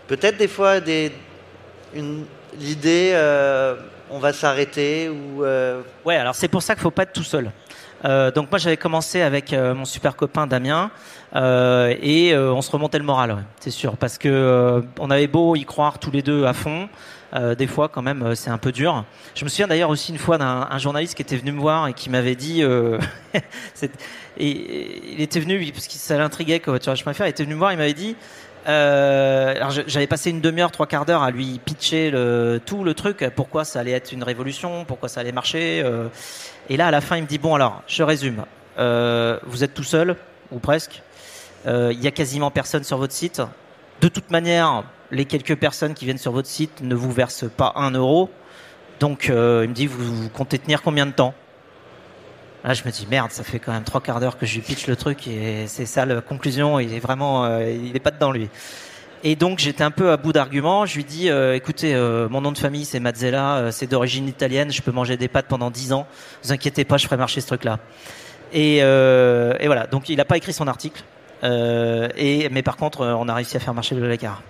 peut-être 0.06 0.36
des 0.36 0.48
fois 0.48 0.80
des 0.80 1.12
l'idée 2.58 3.14
on 4.10 4.18
va 4.18 4.32
s'arrêter 4.32 5.08
ou 5.08 5.44
euh, 5.44 5.82
Ouais, 6.04 6.16
alors 6.16 6.34
c'est 6.34 6.48
pour 6.48 6.62
ça 6.62 6.74
qu'il 6.74 6.82
faut 6.82 6.90
pas 6.90 7.02
être 7.04 7.12
tout 7.12 7.22
seul. 7.22 7.50
Euh, 8.04 8.30
donc 8.30 8.50
moi 8.50 8.58
j'avais 8.58 8.76
commencé 8.76 9.22
avec 9.22 9.52
euh, 9.52 9.74
mon 9.74 9.84
super 9.84 10.16
copain 10.16 10.46
Damien. 10.46 10.90
Euh, 11.34 11.94
et 12.00 12.32
euh, 12.32 12.52
on 12.52 12.62
se 12.62 12.70
remontait 12.70 12.98
le 12.98 13.04
moral, 13.04 13.32
ouais, 13.32 13.42
c'est 13.60 13.70
sûr, 13.70 13.96
parce 13.96 14.16
que 14.16 14.28
euh, 14.28 14.80
on 14.98 15.10
avait 15.10 15.26
beau 15.26 15.56
y 15.56 15.64
croire 15.64 15.98
tous 15.98 16.10
les 16.10 16.22
deux 16.22 16.44
à 16.44 16.52
fond. 16.52 16.88
Euh, 17.34 17.54
des 17.54 17.66
fois, 17.66 17.88
quand 17.88 18.02
même, 18.02 18.22
euh, 18.22 18.34
c'est 18.34 18.50
un 18.50 18.58
peu 18.58 18.72
dur. 18.72 19.04
Je 19.34 19.44
me 19.44 19.48
souviens 19.48 19.66
d'ailleurs 19.66 19.90
aussi 19.90 20.12
une 20.12 20.18
fois 20.18 20.38
d'un 20.38 20.68
un 20.70 20.78
journaliste 20.78 21.14
qui 21.14 21.22
était 21.22 21.36
venu 21.36 21.52
me 21.52 21.60
voir 21.60 21.88
et 21.88 21.92
qui 21.92 22.08
m'avait 22.08 22.36
dit, 22.36 22.62
euh, 22.62 22.98
et, 24.38 25.12
il 25.12 25.20
était 25.20 25.40
venu 25.40 25.72
parce 25.72 25.88
que 25.88 25.94
ça 25.94 26.16
l'intriguait 26.16 26.60
covoiturage.fr. 26.60 27.24
Il 27.24 27.28
était 27.28 27.42
venu 27.42 27.54
me 27.54 27.58
voir, 27.58 27.72
il 27.72 27.78
m'avait 27.78 27.94
dit, 27.94 28.16
alors 28.64 29.70
je- 29.70 29.82
j'avais 29.86 30.06
passé 30.06 30.30
une 30.30 30.40
demi-heure, 30.40 30.70
trois 30.70 30.86
quarts 30.86 31.04
d'heure 31.04 31.22
à 31.22 31.30
lui 31.30 31.60
pitcher 31.64 32.10
tout 32.64 32.84
le 32.84 32.94
truc, 32.94 33.28
pourquoi 33.34 33.64
ça 33.64 33.80
allait 33.80 33.92
être 33.92 34.12
une 34.12 34.22
révolution, 34.22 34.84
pourquoi 34.84 35.08
ça 35.08 35.20
allait 35.20 35.32
marcher. 35.32 35.84
et 36.68 36.76
là, 36.76 36.88
à 36.88 36.90
la 36.90 37.00
fin, 37.00 37.16
il 37.16 37.22
me 37.22 37.28
dit 37.28 37.38
bon 37.38 37.54
alors, 37.54 37.82
je 37.86 38.02
résume. 38.02 38.44
Vous 38.76 39.64
êtes 39.64 39.74
tout 39.74 39.84
seul 39.84 40.16
ou 40.50 40.58
presque. 40.58 41.02
Il 41.66 42.00
y 42.00 42.06
a 42.08 42.10
quasiment 42.10 42.50
personne 42.50 42.82
sur 42.82 42.98
votre 42.98 43.12
site. 43.12 43.40
De 44.00 44.08
toute 44.08 44.30
manière, 44.30 44.82
les 45.10 45.24
quelques 45.24 45.56
personnes 45.56 45.94
qui 45.94 46.04
viennent 46.04 46.18
sur 46.18 46.32
votre 46.32 46.48
site 46.48 46.82
ne 46.82 46.94
vous 46.94 47.10
versent 47.10 47.46
pas 47.56 47.72
un 47.76 47.92
euro. 47.92 48.30
Donc, 49.00 49.28
euh, 49.28 49.62
il 49.64 49.70
me 49.70 49.74
dit 49.74 49.86
vous, 49.86 50.28
comptez 50.30 50.58
tenir 50.58 50.82
combien 50.82 51.06
de 51.06 51.12
temps? 51.12 51.34
Là, 52.64 52.74
je 52.74 52.82
me 52.84 52.90
dis 52.90 53.06
merde, 53.08 53.30
ça 53.30 53.44
fait 53.44 53.58
quand 53.58 53.72
même 53.72 53.84
trois 53.84 54.00
quarts 54.00 54.18
d'heure 54.18 54.38
que 54.38 54.46
je 54.46 54.54
lui 54.54 54.60
pitch 54.60 54.86
le 54.88 54.96
truc 54.96 55.28
et 55.28 55.66
c'est 55.68 55.86
ça 55.86 56.04
la 56.04 56.20
conclusion. 56.20 56.80
Il 56.80 56.92
est 56.92 56.98
vraiment, 56.98 57.44
euh, 57.44 57.70
il 57.70 57.94
est 57.94 58.00
pas 58.00 58.10
dedans 58.10 58.32
lui. 58.32 58.48
Et 59.22 59.36
donc 59.36 59.58
j'étais 59.58 59.84
un 59.84 59.90
peu 59.90 60.10
à 60.10 60.16
bout 60.16 60.32
d'arguments. 60.32 60.84
Je 60.84 60.96
lui 60.96 61.04
dis, 61.04 61.30
euh, 61.30 61.54
écoutez, 61.54 61.94
mon 61.94 62.40
nom 62.40 62.52
de 62.52 62.58
famille 62.58 62.84
c'est 62.84 62.98
Mazzella, 62.98 63.70
c'est 63.70 63.86
d'origine 63.86 64.26
italienne. 64.26 64.72
Je 64.72 64.82
peux 64.82 64.90
manger 64.90 65.16
des 65.16 65.28
pâtes 65.28 65.46
pendant 65.46 65.70
10 65.70 65.92
ans. 65.92 66.06
Vous 66.42 66.52
inquiétez 66.52 66.84
pas, 66.84 66.96
je 66.96 67.06
ferai 67.06 67.16
marcher 67.16 67.40
ce 67.40 67.46
truc-là. 67.46 67.78
Et, 68.52 68.80
voilà. 68.80 69.86
Donc 69.86 70.08
il 70.08 70.16
n'a 70.16 70.24
pas 70.24 70.36
écrit 70.36 70.52
son 70.52 70.66
article. 70.66 71.04
Et 71.44 72.48
mais 72.50 72.62
par 72.62 72.76
contre, 72.76 73.06
on 73.06 73.28
a 73.28 73.34
réussi 73.34 73.56
à 73.56 73.60
faire 73.60 73.74
marcher 73.74 73.94
le 73.94 74.08
Lakar. 74.08 74.42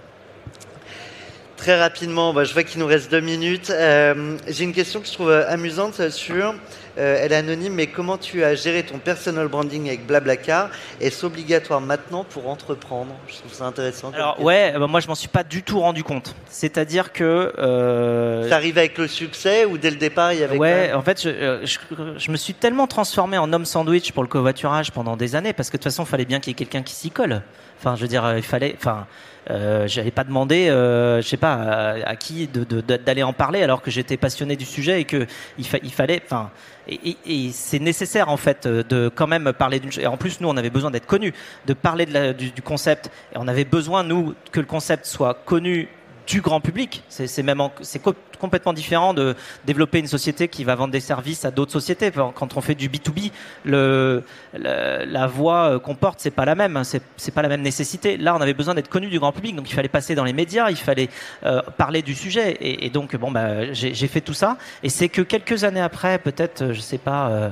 Très 1.57 1.81
rapidement, 1.81 2.35
bah, 2.35 2.45
je 2.45 2.53
vois 2.53 2.65
qu'il 2.65 2.81
nous 2.81 2.87
reste 2.87 3.11
deux 3.11 3.21
minutes. 3.21 3.71
Euh, 3.71 4.37
J'ai 4.47 4.65
une 4.65 4.75
question 4.75 5.01
que 5.01 5.07
je 5.07 5.13
trouve 5.13 5.31
euh, 5.31 5.49
amusante 5.49 6.11
sur, 6.11 6.55
euh, 6.99 7.19
elle 7.21 7.33
est 7.33 7.37
anonyme, 7.37 7.73
mais 7.73 7.87
comment 7.87 8.19
tu 8.19 8.45
as 8.45 8.55
géré 8.55 8.83
ton 8.83 8.99
personal 8.99 9.49
branding 9.49 9.89
avec 9.89 10.07
Blablacar? 10.07 10.69
Est-ce 11.01 11.25
obligatoire 11.25 11.81
maintenant 11.81 12.25
pour 12.25 12.51
entreprendre? 12.51 13.15
Je 13.27 13.37
trouve 13.39 13.55
ça 13.55 13.65
intéressant. 13.65 14.13
Alors 14.15 14.43
ouais, 14.43 14.73
euh, 14.75 14.79
bah, 14.81 14.87
moi 14.87 15.01
je 15.01 15.09
m'en 15.09 15.15
suis 15.15 15.29
pas 15.29 15.45
du 15.45 15.63
tout 15.63 15.81
rendu 15.81 16.05
compte. 16.05 16.35
C'est-à-dire 16.51 17.11
que 17.11 17.55
euh, 17.59 18.49
Ça 18.51 18.57
arrive 18.57 18.77
avec 18.77 18.99
le 18.99 19.09
succès 19.09 19.65
ou 19.65 19.79
dès 19.79 19.91
le 19.91 19.97
départ 19.97 20.35
il 20.35 20.41
y 20.41 20.45
avait 20.45 20.59
ouais, 20.59 20.93
en 20.93 21.03
fait, 21.03 21.23
je, 21.23 21.61
je, 21.65 21.79
je 22.19 22.31
me 22.31 22.37
suis 22.37 22.53
tellement 22.53 22.87
transformé 22.87 23.39
en 23.39 23.51
homme 23.51 23.65
sandwich 23.65 24.13
pour 24.13 24.23
le 24.23 24.29
covoiturage 24.29 24.93
pendant 24.93 25.17
des 25.17 25.35
années 25.37 25.55
parce 25.55 25.71
que 25.71 25.79
de 25.79 25.83
toute 25.83 25.91
façon, 25.91 26.03
il 26.05 26.09
fallait 26.09 26.27
bien 26.27 26.39
qu'il 26.39 26.51
y 26.51 26.53
ait 26.53 26.55
quelqu'un 26.55 26.83
qui 26.83 26.95
s'y 26.95 27.11
colle. 27.11 27.41
Enfin, 27.79 27.97
je 27.97 28.03
veux 28.03 28.09
dire, 28.09 28.35
il 28.37 28.43
fallait, 28.43 28.75
enfin, 28.79 29.07
euh, 29.51 29.87
j'allais 29.87 30.11
pas 30.11 30.25
demander, 30.25 30.69
euh, 30.69 31.23
je 31.23 31.29
sais 31.29 31.37
pas, 31.37 31.95
à, 32.05 32.17
qui 32.17 32.49
d'aller 32.49 33.23
en 33.23 33.33
parler 33.33 33.63
alors 33.63 33.81
que 33.81 33.91
j'étais 33.91 34.17
passionné 34.17 34.57
du 34.57 34.65
sujet 34.65 35.01
et 35.01 35.05
que 35.05 35.27
il, 35.59 35.67
fa- 35.67 35.79
il 35.83 35.93
fallait, 35.93 36.21
enfin, 36.25 36.51
et, 36.89 37.17
c'est 37.53 37.79
nécessaire 37.79 38.29
en 38.29 38.37
fait 38.37 38.67
euh, 38.67 38.83
de 38.83 39.09
quand 39.09 39.27
même 39.27 39.53
parler 39.53 39.79
d'une. 39.81 39.91
Et 40.01 40.07
en 40.07 40.17
plus, 40.17 40.41
nous, 40.41 40.49
on 40.49 40.57
avait 40.57 40.71
besoin 40.71 40.91
d'être 40.91 41.07
connus, 41.07 41.33
de 41.67 41.75
parler 41.75 42.07
du, 42.35 42.51
du 42.51 42.63
concept, 42.63 43.11
et 43.35 43.39
on 43.39 43.49
avait 43.49 43.65
besoin 43.65 44.03
nous 44.03 44.35
que 44.53 44.61
le 44.61 44.67
concept 44.67 45.07
soit 45.07 45.35
connu 45.35 45.89
du 46.27 46.41
grand 46.41 46.61
public. 46.61 47.03
C'est 47.09 47.43
même 47.43 47.63
c'est 47.83 48.01
co- 48.01 48.15
complètement 48.39 48.73
différent 48.73 49.15
de 49.15 49.35
développer 49.65 49.99
une 49.99 50.07
société 50.07 50.49
qui 50.49 50.65
va 50.65 50.75
vendre 50.75 50.93
des 50.93 51.01
services 51.01 51.45
à 51.45 51.51
d'autres 51.51 51.73
sociétés. 51.73 52.11
Quand 52.35 52.57
on 52.57 52.61
fait 52.61 52.75
du 52.75 52.89
B2B, 52.89 53.31
le, 53.65 54.23
le- 54.55 55.05
la 55.07 55.27
voix 55.27 55.71
euh, 55.75 55.79
qu'on 55.79 55.95
porte, 55.95 56.21
c'est 56.21 56.31
pas 56.31 56.45
la 56.45 56.55
même. 56.55 56.77
hein. 56.77 56.83
C'est 56.85 57.31
pas 57.35 57.43
la 57.43 57.49
même 57.49 57.63
nécessité. 57.63 58.17
Là, 58.17 58.35
on 58.37 58.41
avait 58.41 58.55
besoin 58.55 58.75
d'être 58.75 58.89
connu 58.89 59.09
du 59.09 59.19
grand 59.19 59.33
public, 59.33 59.55
donc 59.57 59.71
il 59.71 59.75
fallait 59.75 59.89
passer 59.89 60.15
dans 60.15 60.25
les 60.25 60.33
médias, 60.33 60.71
il 60.71 60.77
fallait 60.77 61.09
euh, 61.45 61.63
parler 61.77 62.03
du 62.03 62.15
sujet. 62.15 62.57
Et, 62.61 62.91
donc, 62.91 63.15
bon, 63.17 63.31
bah, 63.31 63.73
j'ai 63.73 63.95
j'ai 63.95 64.09
fait 64.09 64.21
tout 64.21 64.35
ça. 64.35 64.57
Et 64.83 64.89
c'est 64.89 65.09
que 65.09 65.23
quelques 65.23 65.65
années 65.65 65.81
après, 65.81 66.19
peut-être, 66.19 66.63
euh, 66.63 66.73
je 66.73 66.81
sais 66.81 66.99
pas. 66.99 67.29
euh, 67.29 67.49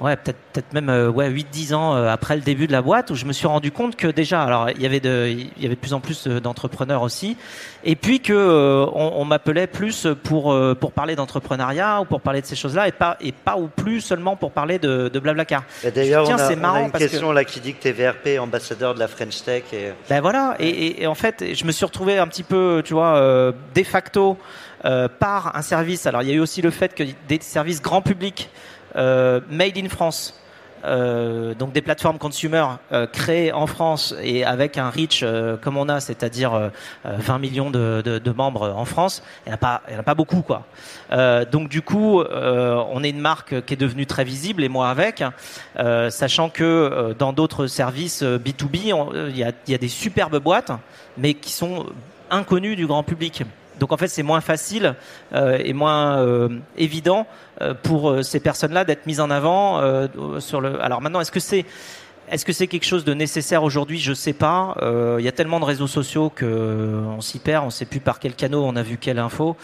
Ouais, 0.00 0.16
peut-être 0.16 0.72
même 0.72 0.88
euh, 0.90 1.08
ouais 1.08 1.30
8-10 1.30 1.72
ans 1.74 1.94
euh, 1.94 2.08
après 2.08 2.34
le 2.34 2.42
début 2.42 2.66
de 2.66 2.72
la 2.72 2.82
boîte 2.82 3.10
où 3.10 3.14
je 3.14 3.24
me 3.24 3.32
suis 3.32 3.46
rendu 3.46 3.70
compte 3.70 3.94
que 3.94 4.08
déjà 4.08 4.42
alors 4.42 4.68
il 4.70 4.82
y 4.82 4.86
avait 4.86 4.98
de 5.00 5.28
il 5.28 5.62
y 5.62 5.66
avait 5.66 5.76
de 5.76 5.80
plus 5.80 5.94
en 5.94 6.00
plus 6.00 6.26
euh, 6.26 6.40
d'entrepreneurs 6.40 7.02
aussi 7.02 7.36
et 7.84 7.94
puis 7.94 8.18
que 8.20 8.32
euh, 8.32 8.86
on, 8.92 9.12
on 9.16 9.24
m'appelait 9.24 9.68
plus 9.68 10.08
pour 10.24 10.54
pour 10.80 10.92
parler 10.92 11.14
d'entrepreneuriat 11.14 12.00
ou 12.00 12.06
pour 12.06 12.20
parler 12.20 12.40
de 12.42 12.46
ces 12.46 12.56
choses-là 12.56 12.88
et 12.88 12.92
pas 12.92 13.16
et 13.20 13.30
pas 13.30 13.56
ou 13.56 13.68
plus 13.68 14.00
seulement 14.00 14.34
pour 14.34 14.50
parler 14.50 14.80
de, 14.80 15.08
de 15.08 15.18
Blablacar. 15.20 15.62
Bah, 15.84 15.90
D'ailleurs, 15.92 16.28
on, 16.28 16.32
a- 16.32 16.34
on 16.34 16.74
a 16.74 16.80
une 16.82 16.90
parce 16.90 17.04
que- 17.04 17.08
question 17.10 17.30
là 17.32 17.44
qui 17.44 17.60
dit 17.60 17.74
que 17.74 17.82
tu 17.82 17.88
es 17.88 17.92
VRP, 17.92 18.40
ambassadeur 18.40 18.94
de 18.94 18.98
la 18.98 19.06
French 19.08 19.42
Tech. 19.44 19.62
Et... 19.72 19.92
Ben 20.10 20.20
voilà, 20.20 20.56
et, 20.58 20.68
et- 20.68 21.02
et 21.02 21.06
en 21.06 21.14
fait, 21.14 21.54
je 21.54 21.64
me 21.64 21.70
suis 21.72 21.84
retrouvé 21.86 22.18
un 22.18 22.26
petit 22.26 22.42
peu, 22.42 22.82
tu 22.84 22.94
vois, 22.94 23.52
de 23.74 23.82
facto 23.84 24.36
par 25.18 25.56
un 25.56 25.62
service. 25.62 26.06
Alors, 26.06 26.22
il 26.22 26.28
y 26.28 26.32
a 26.32 26.34
eu 26.34 26.40
aussi 26.40 26.62
le 26.62 26.70
fait 26.70 26.94
que 26.94 27.04
des 27.28 27.38
services 27.40 27.80
grand 27.80 28.02
public, 28.02 28.50
made 28.94 29.76
in 29.78 29.88
France, 29.88 30.34
euh, 30.84 31.54
donc 31.54 31.72
des 31.72 31.80
plateformes 31.80 32.18
consumer 32.18 32.64
euh, 32.92 33.06
créées 33.06 33.52
en 33.52 33.66
France 33.66 34.14
et 34.22 34.44
avec 34.44 34.76
un 34.76 34.90
reach 34.90 35.20
euh, 35.22 35.56
comme 35.56 35.78
on 35.78 35.88
a, 35.88 35.98
c'est-à-dire 36.00 36.52
euh, 36.52 36.68
euh, 37.06 37.16
20 37.18 37.38
millions 37.38 37.70
de, 37.70 38.20
membres 38.36 38.70
en 38.76 38.84
France, 38.84 39.22
il 39.46 39.48
n'y 39.48 39.54
en 39.54 40.00
a 40.00 40.02
pas, 40.02 40.14
beaucoup 40.14 40.42
quoi. 40.42 40.64
Euh, 41.12 41.44
donc 41.50 41.68
du 41.70 41.80
coup, 41.80 42.20
euh, 42.20 42.82
on 42.92 43.02
est 43.02 43.10
une 43.10 43.20
marque 43.20 43.64
qui 43.64 43.74
est 43.74 43.78
devenue 43.78 44.04
très 44.06 44.24
visible 44.24 44.62
et 44.62 44.68
moi 44.68 44.90
avec, 44.90 45.24
euh, 45.78 46.10
sachant 46.10 46.50
que 46.50 46.62
euh, 46.64 47.14
dans 47.14 47.32
d'autres 47.32 47.66
services 47.66 48.22
euh, 48.22 48.38
B2B, 48.38 48.92
on- 48.92 49.10
euh, 49.14 49.30
il 49.30 49.38
y, 49.38 49.44
a, 49.44 49.52
y 49.68 49.74
a 49.74 49.78
des 49.78 49.88
superbes 49.88 50.36
boîtes, 50.38 50.72
mais 51.16 51.32
qui 51.34 51.52
sont 51.52 51.86
inconnues 52.30 52.76
du 52.76 52.86
grand 52.86 53.02
public. 53.04 53.42
Donc 53.78 53.92
en 53.92 53.96
fait, 53.96 54.08
c'est 54.08 54.22
moins 54.22 54.40
facile 54.40 54.94
euh, 55.32 55.58
et 55.62 55.72
moins 55.72 56.18
euh, 56.18 56.48
évident 56.76 57.26
euh, 57.60 57.74
pour 57.74 58.24
ces 58.24 58.40
personnes-là 58.40 58.84
d'être 58.84 59.06
mises 59.06 59.20
en 59.20 59.30
avant 59.30 59.80
sur 60.40 60.60
le. 60.60 60.82
Alors 60.82 61.00
maintenant, 61.00 61.20
est-ce 61.20 61.32
que 61.32 61.40
c'est 61.40 61.64
est-ce 62.30 62.46
que 62.46 62.54
c'est 62.54 62.68
quelque 62.68 62.86
chose 62.86 63.04
de 63.04 63.12
nécessaire 63.12 63.62
aujourd'hui? 63.62 63.98
Je 63.98 64.14
sais 64.14 64.32
pas. 64.32 64.76
Il 65.18 65.24
y 65.24 65.28
a 65.28 65.32
tellement 65.32 65.60
de 65.60 65.64
réseaux 65.64 65.86
sociaux 65.86 66.30
que 66.34 67.02
on 67.06 67.20
s'y 67.20 67.38
perd. 67.38 67.66
On 67.66 67.70
sait 67.70 67.84
plus 67.84 68.00
par 68.00 68.18
quel 68.18 68.34
canot 68.34 68.64
on 68.64 68.76
a 68.76 68.82
vu 68.82 68.96
quelle 68.96 69.18
info. 69.18 69.56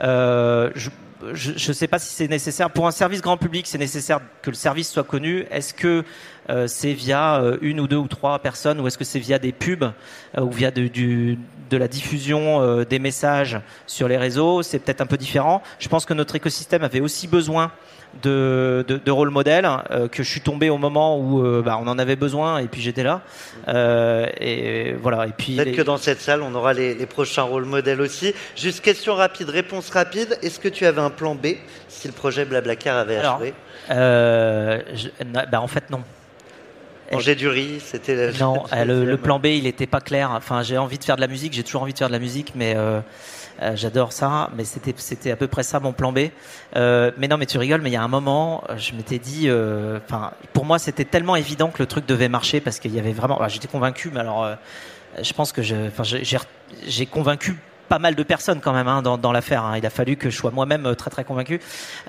Je 0.00 0.90
je 1.32 1.68
ne 1.68 1.72
sais 1.72 1.88
pas 1.88 1.98
si 1.98 2.12
c'est 2.12 2.28
nécessaire. 2.28 2.70
Pour 2.70 2.86
un 2.86 2.90
service 2.90 3.22
grand 3.22 3.36
public, 3.36 3.66
c'est 3.66 3.78
nécessaire 3.78 4.20
que 4.42 4.50
le 4.50 4.56
service 4.56 4.90
soit 4.90 5.04
connu. 5.04 5.46
Est-ce 5.50 5.72
que 5.72 6.04
euh, 6.50 6.66
c'est 6.66 6.92
via 6.92 7.36
euh, 7.40 7.56
une 7.62 7.80
ou 7.80 7.86
deux 7.88 7.96
ou 7.96 8.08
trois 8.08 8.38
personnes 8.38 8.80
ou 8.80 8.86
est-ce 8.86 8.98
que 8.98 9.04
c'est 9.04 9.18
via 9.18 9.38
des 9.38 9.52
pubs 9.52 9.84
euh, 9.84 10.40
ou 10.42 10.50
via 10.50 10.70
de, 10.70 10.88
du, 10.88 11.38
de 11.70 11.76
la 11.76 11.88
diffusion 11.88 12.60
euh, 12.62 12.84
des 12.84 12.98
messages 12.98 13.58
sur 13.86 14.08
les 14.08 14.16
réseaux 14.16 14.62
C'est 14.62 14.78
peut-être 14.78 15.00
un 15.00 15.06
peu 15.06 15.16
différent. 15.16 15.62
Je 15.78 15.88
pense 15.88 16.04
que 16.04 16.14
notre 16.14 16.34
écosystème 16.36 16.84
avait 16.84 17.00
aussi 17.00 17.26
besoin 17.28 17.72
de, 18.22 18.84
de, 18.86 18.96
de 18.96 19.10
rôle 19.10 19.30
modèle 19.30 19.68
que 20.12 20.22
je 20.22 20.30
suis 20.30 20.40
tombé 20.40 20.70
au 20.70 20.78
moment 20.78 21.18
où 21.18 21.42
bah, 21.64 21.80
on 21.82 21.88
en 21.88 21.98
avait 21.98 22.14
besoin 22.14 22.58
et 22.58 22.68
puis 22.68 22.80
j'étais 22.80 23.02
là. 23.02 23.22
Et 24.40 24.94
voilà. 25.02 25.26
Et 25.26 25.32
puis 25.36 25.56
Peut-être 25.56 25.66
les- 25.70 25.74
que 25.74 25.82
dans 25.82 25.96
cette 25.96 26.20
salle, 26.20 26.42
on 26.42 26.54
aura 26.54 26.72
les, 26.74 26.94
les 26.94 27.06
prochains 27.06 27.42
rôles 27.42 27.64
modèles 27.64 28.00
aussi. 28.00 28.32
Juste 28.54 28.82
question 28.84 29.14
rapide, 29.16 29.48
réponse 29.50 29.90
rapide. 29.90 30.38
Est-ce 30.42 30.60
que 30.60 30.68
tu 30.68 30.86
avais 30.86 31.00
un 31.00 31.10
plan 31.10 31.34
B 31.34 31.46
si 31.88 32.06
le 32.06 32.14
projet 32.14 32.44
Blablacar 32.44 32.98
avait 32.98 33.16
Alors, 33.16 33.40
je- 34.94 35.08
na- 35.24 35.46
bah, 35.46 35.60
en 35.60 35.66
fait 35.68 35.90
non. 35.90 36.02
Manger 37.12 37.34
du 37.34 37.48
riz, 37.48 37.80
c'était 37.84 38.14
la- 38.14 38.32
Non, 38.38 38.64
euh, 38.72 39.04
le, 39.04 39.16
plan 39.16 39.38
B, 39.38 39.46
il 39.46 39.64
n'était 39.64 39.86
pas 39.86 40.00
clair. 40.00 40.30
Enfin, 40.32 40.62
j'ai 40.62 40.78
envie 40.78 40.98
de 40.98 41.04
faire 41.04 41.16
de 41.16 41.20
la 41.20 41.26
musique, 41.26 41.52
j'ai 41.52 41.62
toujours 41.62 41.82
envie 41.82 41.92
de 41.92 41.98
faire 41.98 42.08
de 42.08 42.12
la 42.12 42.18
musique, 42.18 42.52
mais 42.54 42.74
euh, 42.76 43.00
euh, 43.62 43.72
j'adore 43.76 44.12
ça. 44.12 44.50
Mais 44.56 44.64
c'était, 44.64 44.94
c'était 44.96 45.30
à 45.30 45.36
peu 45.36 45.46
près 45.46 45.62
ça 45.62 45.80
mon 45.80 45.92
plan 45.92 46.12
B. 46.12 46.28
Euh, 46.76 47.10
mais 47.18 47.28
non, 47.28 47.36
mais 47.36 47.46
tu 47.46 47.58
rigoles, 47.58 47.82
mais 47.82 47.90
il 47.90 47.94
y 47.94 47.96
a 47.96 48.02
un 48.02 48.08
moment, 48.08 48.64
je 48.76 48.92
m'étais 48.94 49.18
dit, 49.18 49.44
euh, 49.48 49.98
enfin, 50.06 50.32
pour 50.52 50.64
moi, 50.64 50.78
c'était 50.78 51.04
tellement 51.04 51.36
évident 51.36 51.68
que 51.68 51.82
le 51.82 51.86
truc 51.86 52.06
devait 52.06 52.28
marcher 52.28 52.60
parce 52.60 52.78
qu'il 52.80 52.94
y 52.94 52.98
avait 52.98 53.12
vraiment. 53.12 53.36
alors, 53.36 53.48
j'étais 53.48 53.68
convaincu, 53.68 54.10
mais 54.12 54.20
alors, 54.20 54.48
je 55.22 55.32
pense 55.32 55.52
que 55.52 55.62
j'ai- 55.62 55.90
j'ai 56.86 57.06
convaincu 57.06 57.56
pas 57.88 57.98
mal 57.98 58.14
de 58.14 58.22
personnes 58.22 58.60
quand 58.60 58.72
même 58.72 58.88
hein, 58.88 59.02
dans, 59.02 59.32
l'affaire. 59.32 59.64
hein. 59.64 59.76
Il 59.78 59.86
a 59.86 59.90
fallu 59.90 60.16
que 60.16 60.30
je 60.30 60.36
sois 60.36 60.50
moi-même 60.50 60.86
euh, 60.86 60.94
très 60.94 61.10
très 61.10 61.24
convaincu. 61.24 61.60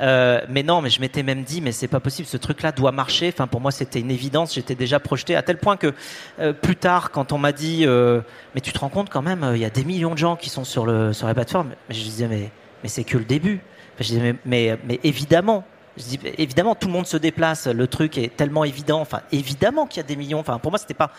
Euh, 0.01 0.41
mais 0.49 0.63
non, 0.63 0.82
mais 0.82 0.89
je 0.89 1.01
m'étais 1.01 1.23
même 1.23 1.43
dit, 1.43 1.61
mais 1.61 1.71
c'est 1.71 1.88
pas 1.88 1.99
possible, 1.99 2.28
ce 2.28 2.38
truc-là 2.38 2.71
doit 2.71 2.91
marcher. 2.91 3.30
Enfin, 3.34 3.47
pour 3.47 3.61
moi, 3.61 3.71
c'était 3.71 3.99
une 3.99 4.11
évidence. 4.11 4.53
J'étais 4.55 4.76
déjà 4.76 4.99
projeté 4.99 5.36
à 5.36 5.41
tel 5.41 5.57
point 5.57 5.78
que 5.78 5.93
euh, 6.39 6.53
plus 6.53 6.76
tard, 6.76 7.11
quand 7.11 7.32
on 7.32 7.38
m'a 7.38 7.51
dit, 7.51 7.86
mais 7.86 8.61
tu 8.61 8.71
te 8.71 8.80
rends 8.80 8.89
compte 8.89 9.09
quand 9.09 9.21
même, 9.21 9.51
il 9.53 9.59
y 9.59 9.65
a 9.65 9.69
des 9.69 9.84
millions 9.84 10.13
de 10.13 10.17
gens 10.17 10.36
qui 10.36 10.49
sont 10.49 10.63
sur 10.63 10.86
la 10.86 11.34
plateforme. 11.34 11.71
Je 11.89 12.01
disais, 12.01 12.28
mais 12.28 12.51
mais 12.84 12.89
c'est 12.89 13.03
que 13.03 13.17
le 13.17 13.26
début. 13.26 13.61
Je 13.99 14.03
disais, 14.05 14.36
mais 14.45 14.78
mais 14.86 14.99
évidemment. 15.03 15.63
Je 15.98 16.04
dis, 16.04 16.20
évidemment, 16.38 16.76
tout 16.76 16.88
le 16.88 16.93
monde 16.93 17.08
se 17.08 17.16
déplace. 17.16 17.68
Le 17.68 17.88
truc 17.88 18.18
est 18.18 18.36
tellement 18.36 18.66
évident. 18.66 19.00
Enfin, 19.00 19.22
évidemment 19.32 19.86
qu'il 19.86 20.02
y 20.02 20.06
a 20.06 20.08
des 20.08 20.16
millions. 20.16 20.39
Enfin, 20.39 20.60
pour 20.60 20.72
moi, 20.72 20.78
c'était 20.78 20.93
pas, 20.93 21.12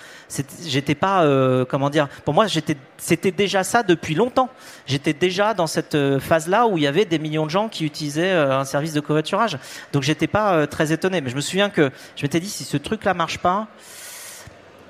j'étais 0.67 0.95
pas, 0.95 1.25
euh, 1.25 1.65
comment 1.65 1.89
dire. 1.89 2.09
Pour 2.25 2.35
moi, 2.35 2.47
j'étais, 2.47 2.77
c'était 2.99 3.31
déjà 3.31 3.65
ça 3.65 3.83
depuis 3.83 4.15
longtemps. 4.15 4.51
J'étais 4.87 5.15
déjà 5.15 5.55
dans 5.55 5.67
cette 5.67 5.95
euh, 5.95 6.21
phase-là 6.21 6.67
où 6.67 6.77
il 6.77 6.85
y 6.85 6.87
avait 6.87 7.07
des 7.07 7.19
millions 7.19 7.47
de 7.47 7.51
gens 7.51 7.69
qui 7.69 7.85
utilisaient 7.87 8.33
euh, 8.33 8.59
un 8.59 8.65
service 8.65 8.93
de 8.93 9.01
covoiturage. 9.01 9.59
Donc, 9.93 10.03
j'étais 10.03 10.27
pas 10.27 10.55
euh, 10.55 10.67
très 10.67 10.93
étonné. 10.93 11.21
Mais 11.23 11.31
je 11.31 11.37
me 11.37 11.41
souviens 11.41 11.71
que 11.71 11.91
je 12.15 12.23
m'étais 12.23 12.41
dit, 12.41 12.51
si 12.51 12.65
ce 12.65 12.77
truc-là 12.77 13.15
marche 13.15 13.39
pas, 13.39 13.69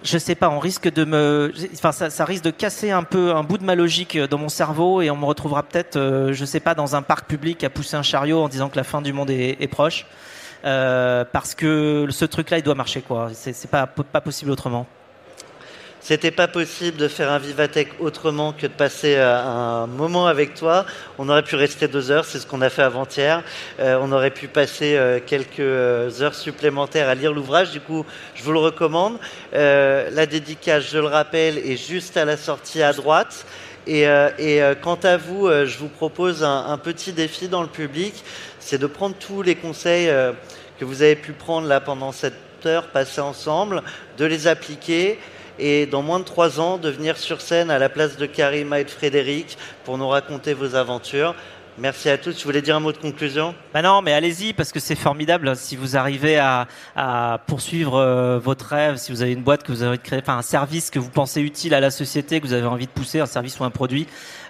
je 0.07 0.19
sais 0.19 0.35
pas, 0.35 0.49
on 0.49 0.59
risque 0.59 0.91
de 0.91 1.05
me, 1.05 1.53
enfin 1.75 1.93
ça, 1.93 2.25
risque 2.25 2.45
de 2.45 2.51
casser 2.51 2.91
un 2.91 3.03
peu 3.03 3.35
un 3.35 3.43
bout 3.43 3.59
de 3.59 3.65
ma 3.65 3.75
logique 3.75 4.17
dans 4.17 4.39
mon 4.39 4.49
cerveau 4.49 5.03
et 5.03 5.11
on 5.11 5.17
me 5.17 5.25
retrouvera 5.25 5.63
peut-être, 5.63 5.97
euh, 5.97 6.33
je 6.33 6.45
sais 6.45 6.61
pas, 6.61 6.75
dans 6.75 6.95
un 6.95 7.03
parc 7.03 7.27
public 7.27 7.65
à 7.65 7.71
pousser 7.71 7.97
un 7.97 8.03
chariot 8.03 8.41
en 8.41 8.49
disant 8.49 8.69
que 8.69 8.77
la 8.77 8.85
fin 8.85 9.03
du 9.03 9.13
monde 9.13 9.31
est, 9.31 9.57
est 9.61 9.67
proche, 9.69 10.07
euh, 10.65 11.25
parce 11.31 11.55
que 11.55 12.07
ce 12.11 12.25
truc-là 12.25 12.59
il 12.59 12.63
doit 12.63 12.75
marcher 12.75 13.03
quoi. 13.03 13.31
C'est 13.35 13.71
pas 13.71 13.87
pas 13.87 14.21
possible 14.21 14.51
autrement. 14.53 14.87
C'était 16.09 16.31
pas 16.31 16.47
possible 16.47 16.99
de 16.99 17.09
faire 17.09 17.33
un 17.33 17.39
Vivatech 17.41 17.89
autrement 17.99 18.53
que 18.53 18.69
de 18.69 18.73
passer 18.73 19.17
euh, 19.17 19.43
un 19.43 19.89
moment 19.89 20.29
avec 20.29 20.55
toi. 20.55 20.87
On 21.19 21.29
aurait 21.29 21.43
pu 21.43 21.57
rester 21.57 21.89
deux 21.89 22.13
heures, 22.13 22.25
c'est 22.25 22.39
ce 22.39 22.47
qu'on 22.47 22.61
a 22.61 22.71
fait 22.71 22.83
avant-hier. 22.83 23.43
Euh, 23.81 23.99
on 24.01 24.13
aurait 24.13 24.31
pu 24.31 24.47
passer 24.47 24.97
euh, 24.97 25.19
quelques 25.19 25.59
heures 26.23 26.37
supplémentaires 26.37 27.09
à 27.09 27.17
lire 27.17 27.33
l'ouvrage. 27.33 27.73
Du 27.73 27.81
coup, 27.81 28.07
je 28.37 28.45
vous 28.45 28.53
le 28.53 28.61
recommande. 28.61 29.19
La 29.53 30.27
dédicace, 30.27 30.85
je 30.89 30.99
le 30.99 31.07
rappelle, 31.07 31.59
est 31.59 31.77
juste 31.77 32.17
à 32.17 32.25
la 32.25 32.37
sortie 32.37 32.85
à 32.85 32.93
droite. 32.93 33.45
Et, 33.89 34.03
et 34.39 34.61
quant 34.83 35.01
à 35.03 35.17
vous, 35.17 35.51
je 35.51 35.77
vous 35.77 35.89
propose 35.89 36.45
un, 36.45 36.67
un, 36.69 36.79
petit 36.79 37.15
défi 37.15 37.49
dans 37.49 37.63
le 37.63 37.69
public, 37.69 38.15
c'est 38.61 38.79
de 38.79 38.87
prendre 38.87 39.17
tous 39.17 39.43
les 39.43 39.57
conseils 39.57 40.09
que 40.79 40.85
vous 40.85 41.03
avez 41.03 41.17
pu 41.17 41.33
prendre 41.33 41.67
là 41.67 41.81
pendant 41.81 42.13
cette 42.13 42.35
heure 42.65 42.87
passée 42.87 43.21
ensemble, 43.21 43.83
de 44.19 44.25
les 44.25 44.47
appliquer 44.47 45.19
et 45.59 45.87
dans 45.87 46.03
moins 46.03 46.19
de 46.19 46.25
trois 46.25 46.61
ans 46.61 46.79
de 46.79 46.91
venir 46.91 47.17
sur 47.17 47.41
scène 47.41 47.71
à 47.71 47.79
la 47.79 47.89
place 47.89 48.17
de 48.17 48.27
Karima 48.27 48.81
et 48.81 48.85
de 48.85 48.91
Frédéric 48.91 49.57
pour 49.85 49.99
nous 49.99 50.09
raconter 50.09 50.55
vos 50.55 50.75
aventures. 50.75 51.35
Merci 51.79 52.09
à 52.09 52.17
tous. 52.17 52.39
Je 52.39 52.45
voulais 52.45 52.63
dire 52.63 52.75
un 52.75 52.81
mot 52.81 52.91
de 52.91 52.97
conclusion. 52.97 53.55
Bah 53.75 53.83
non, 53.83 54.01
mais 54.01 54.15
allez-y 54.15 54.55
parce 54.55 54.73
que 54.73 54.81
c'est 54.81 54.95
formidable 54.95 55.55
si 55.57 55.77
vous 55.77 55.95
arrivez 55.95 56.39
à, 56.39 56.67
poursuivre 57.47 57.97
euh, 57.97 58.39
votre 58.39 58.65
rêve, 58.67 58.97
si 58.97 59.13
vous 59.13 59.21
avez 59.21 59.33
une 59.33 59.43
boîte 59.43 59.63
que 59.63 59.73
vous 59.73 59.83
avez 59.83 59.99
créé, 59.99 60.21
enfin 60.23 60.39
un 60.39 60.43
service 60.43 60.89
que 60.91 60.99
vous 60.99 61.11
pensez 61.11 61.43
utile 61.43 61.75
à 61.75 61.81
la 61.81 61.91
société, 61.91 62.41
que 62.41 62.47
vous 62.47 62.55
avez 62.55 62.67
envie 62.67 62.87
de 62.87 62.91
pousser, 62.91 63.21
un 63.21 63.27
service 63.27 63.61
ou 63.61 63.65
un 63.65 63.71
produit 63.71 64.07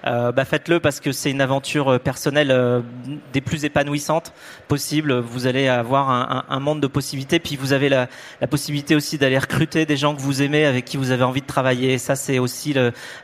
euh, 0.07 0.32
bah 0.32 0.44
faites-le 0.44 0.80
parce 0.80 1.01
que 1.01 1.12
c'est 1.12 1.30
une 1.30 1.40
aventure 1.40 1.92
euh, 1.92 1.99
personnelle 1.99 2.51
euh, 2.51 2.80
des 3.32 3.40
plus 3.40 3.64
épanouissantes 3.64 4.32
possibles. 4.68 5.18
Vous 5.18 5.47
allez 5.47 5.68
avoir 5.68 6.11
un, 6.11 6.44
un, 6.49 6.55
un 6.55 6.61
monde 6.61 6.80
de 6.80 6.86
possibilités, 6.86 7.38
puis 7.38 7.57
vous 7.57 7.72
avez 7.72 7.88
la, 7.88 8.09
la 8.40 8.47
possibilité 8.47 8.94
aussi 8.94 9.18
d'aller 9.18 9.38
recruter 9.38 9.86
des 9.86 9.97
gens 9.97 10.14
que 10.14 10.20
vous 10.20 10.42
aimez, 10.42 10.64
avec 10.64 10.84
qui 10.84 10.97
vous 10.97 11.11
avez 11.11 11.24
envie 11.24 11.42
de 11.42 11.47
travailler. 11.47 11.94
Et 11.94 11.99
ça, 11.99 12.16
c'est 12.16 12.38
aussi 12.38 12.74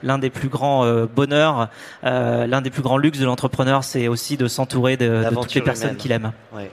l'un 0.03 0.19
des 0.19 0.31
plus 0.31 0.49
grands 0.49 0.85
euh, 0.85 1.07
bonheurs, 1.07 1.69
l'un 2.03 2.61
des 2.61 2.71
plus 2.71 2.83
grands 2.83 2.99
luxes 2.99 3.19
de 3.19 3.25
l'entrepreneur, 3.25 3.85
c'est 3.85 4.09
aussi 4.09 4.37
de 4.37 4.47
s'entourer 4.49 4.97
de, 4.97 5.25
de, 5.29 5.35
toutes 5.35 5.55
les 5.55 5.61
personnes 5.61 5.97
qu'il 5.97 6.13
aime. 6.13 6.33
Ouais. 6.53 6.71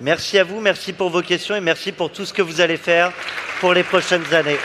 Merci 0.00 0.38
à 0.38 0.44
vous, 0.44 0.60
merci 0.60 0.92
pour 0.92 1.10
vos 1.10 1.22
questions 1.22 1.54
et 1.54 1.60
merci 1.60 1.92
pour 1.92 2.10
tout 2.10 2.24
ce 2.24 2.32
que 2.32 2.42
vous 2.42 2.60
allez 2.60 2.76
faire 2.76 3.12
pour 3.60 3.72
les 3.72 3.84
prochaines 3.84 4.34
années. 4.34 4.58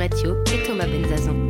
Mathieu 0.00 0.42
et 0.50 0.62
Thomas 0.66 0.86
Benzazon. 0.86 1.49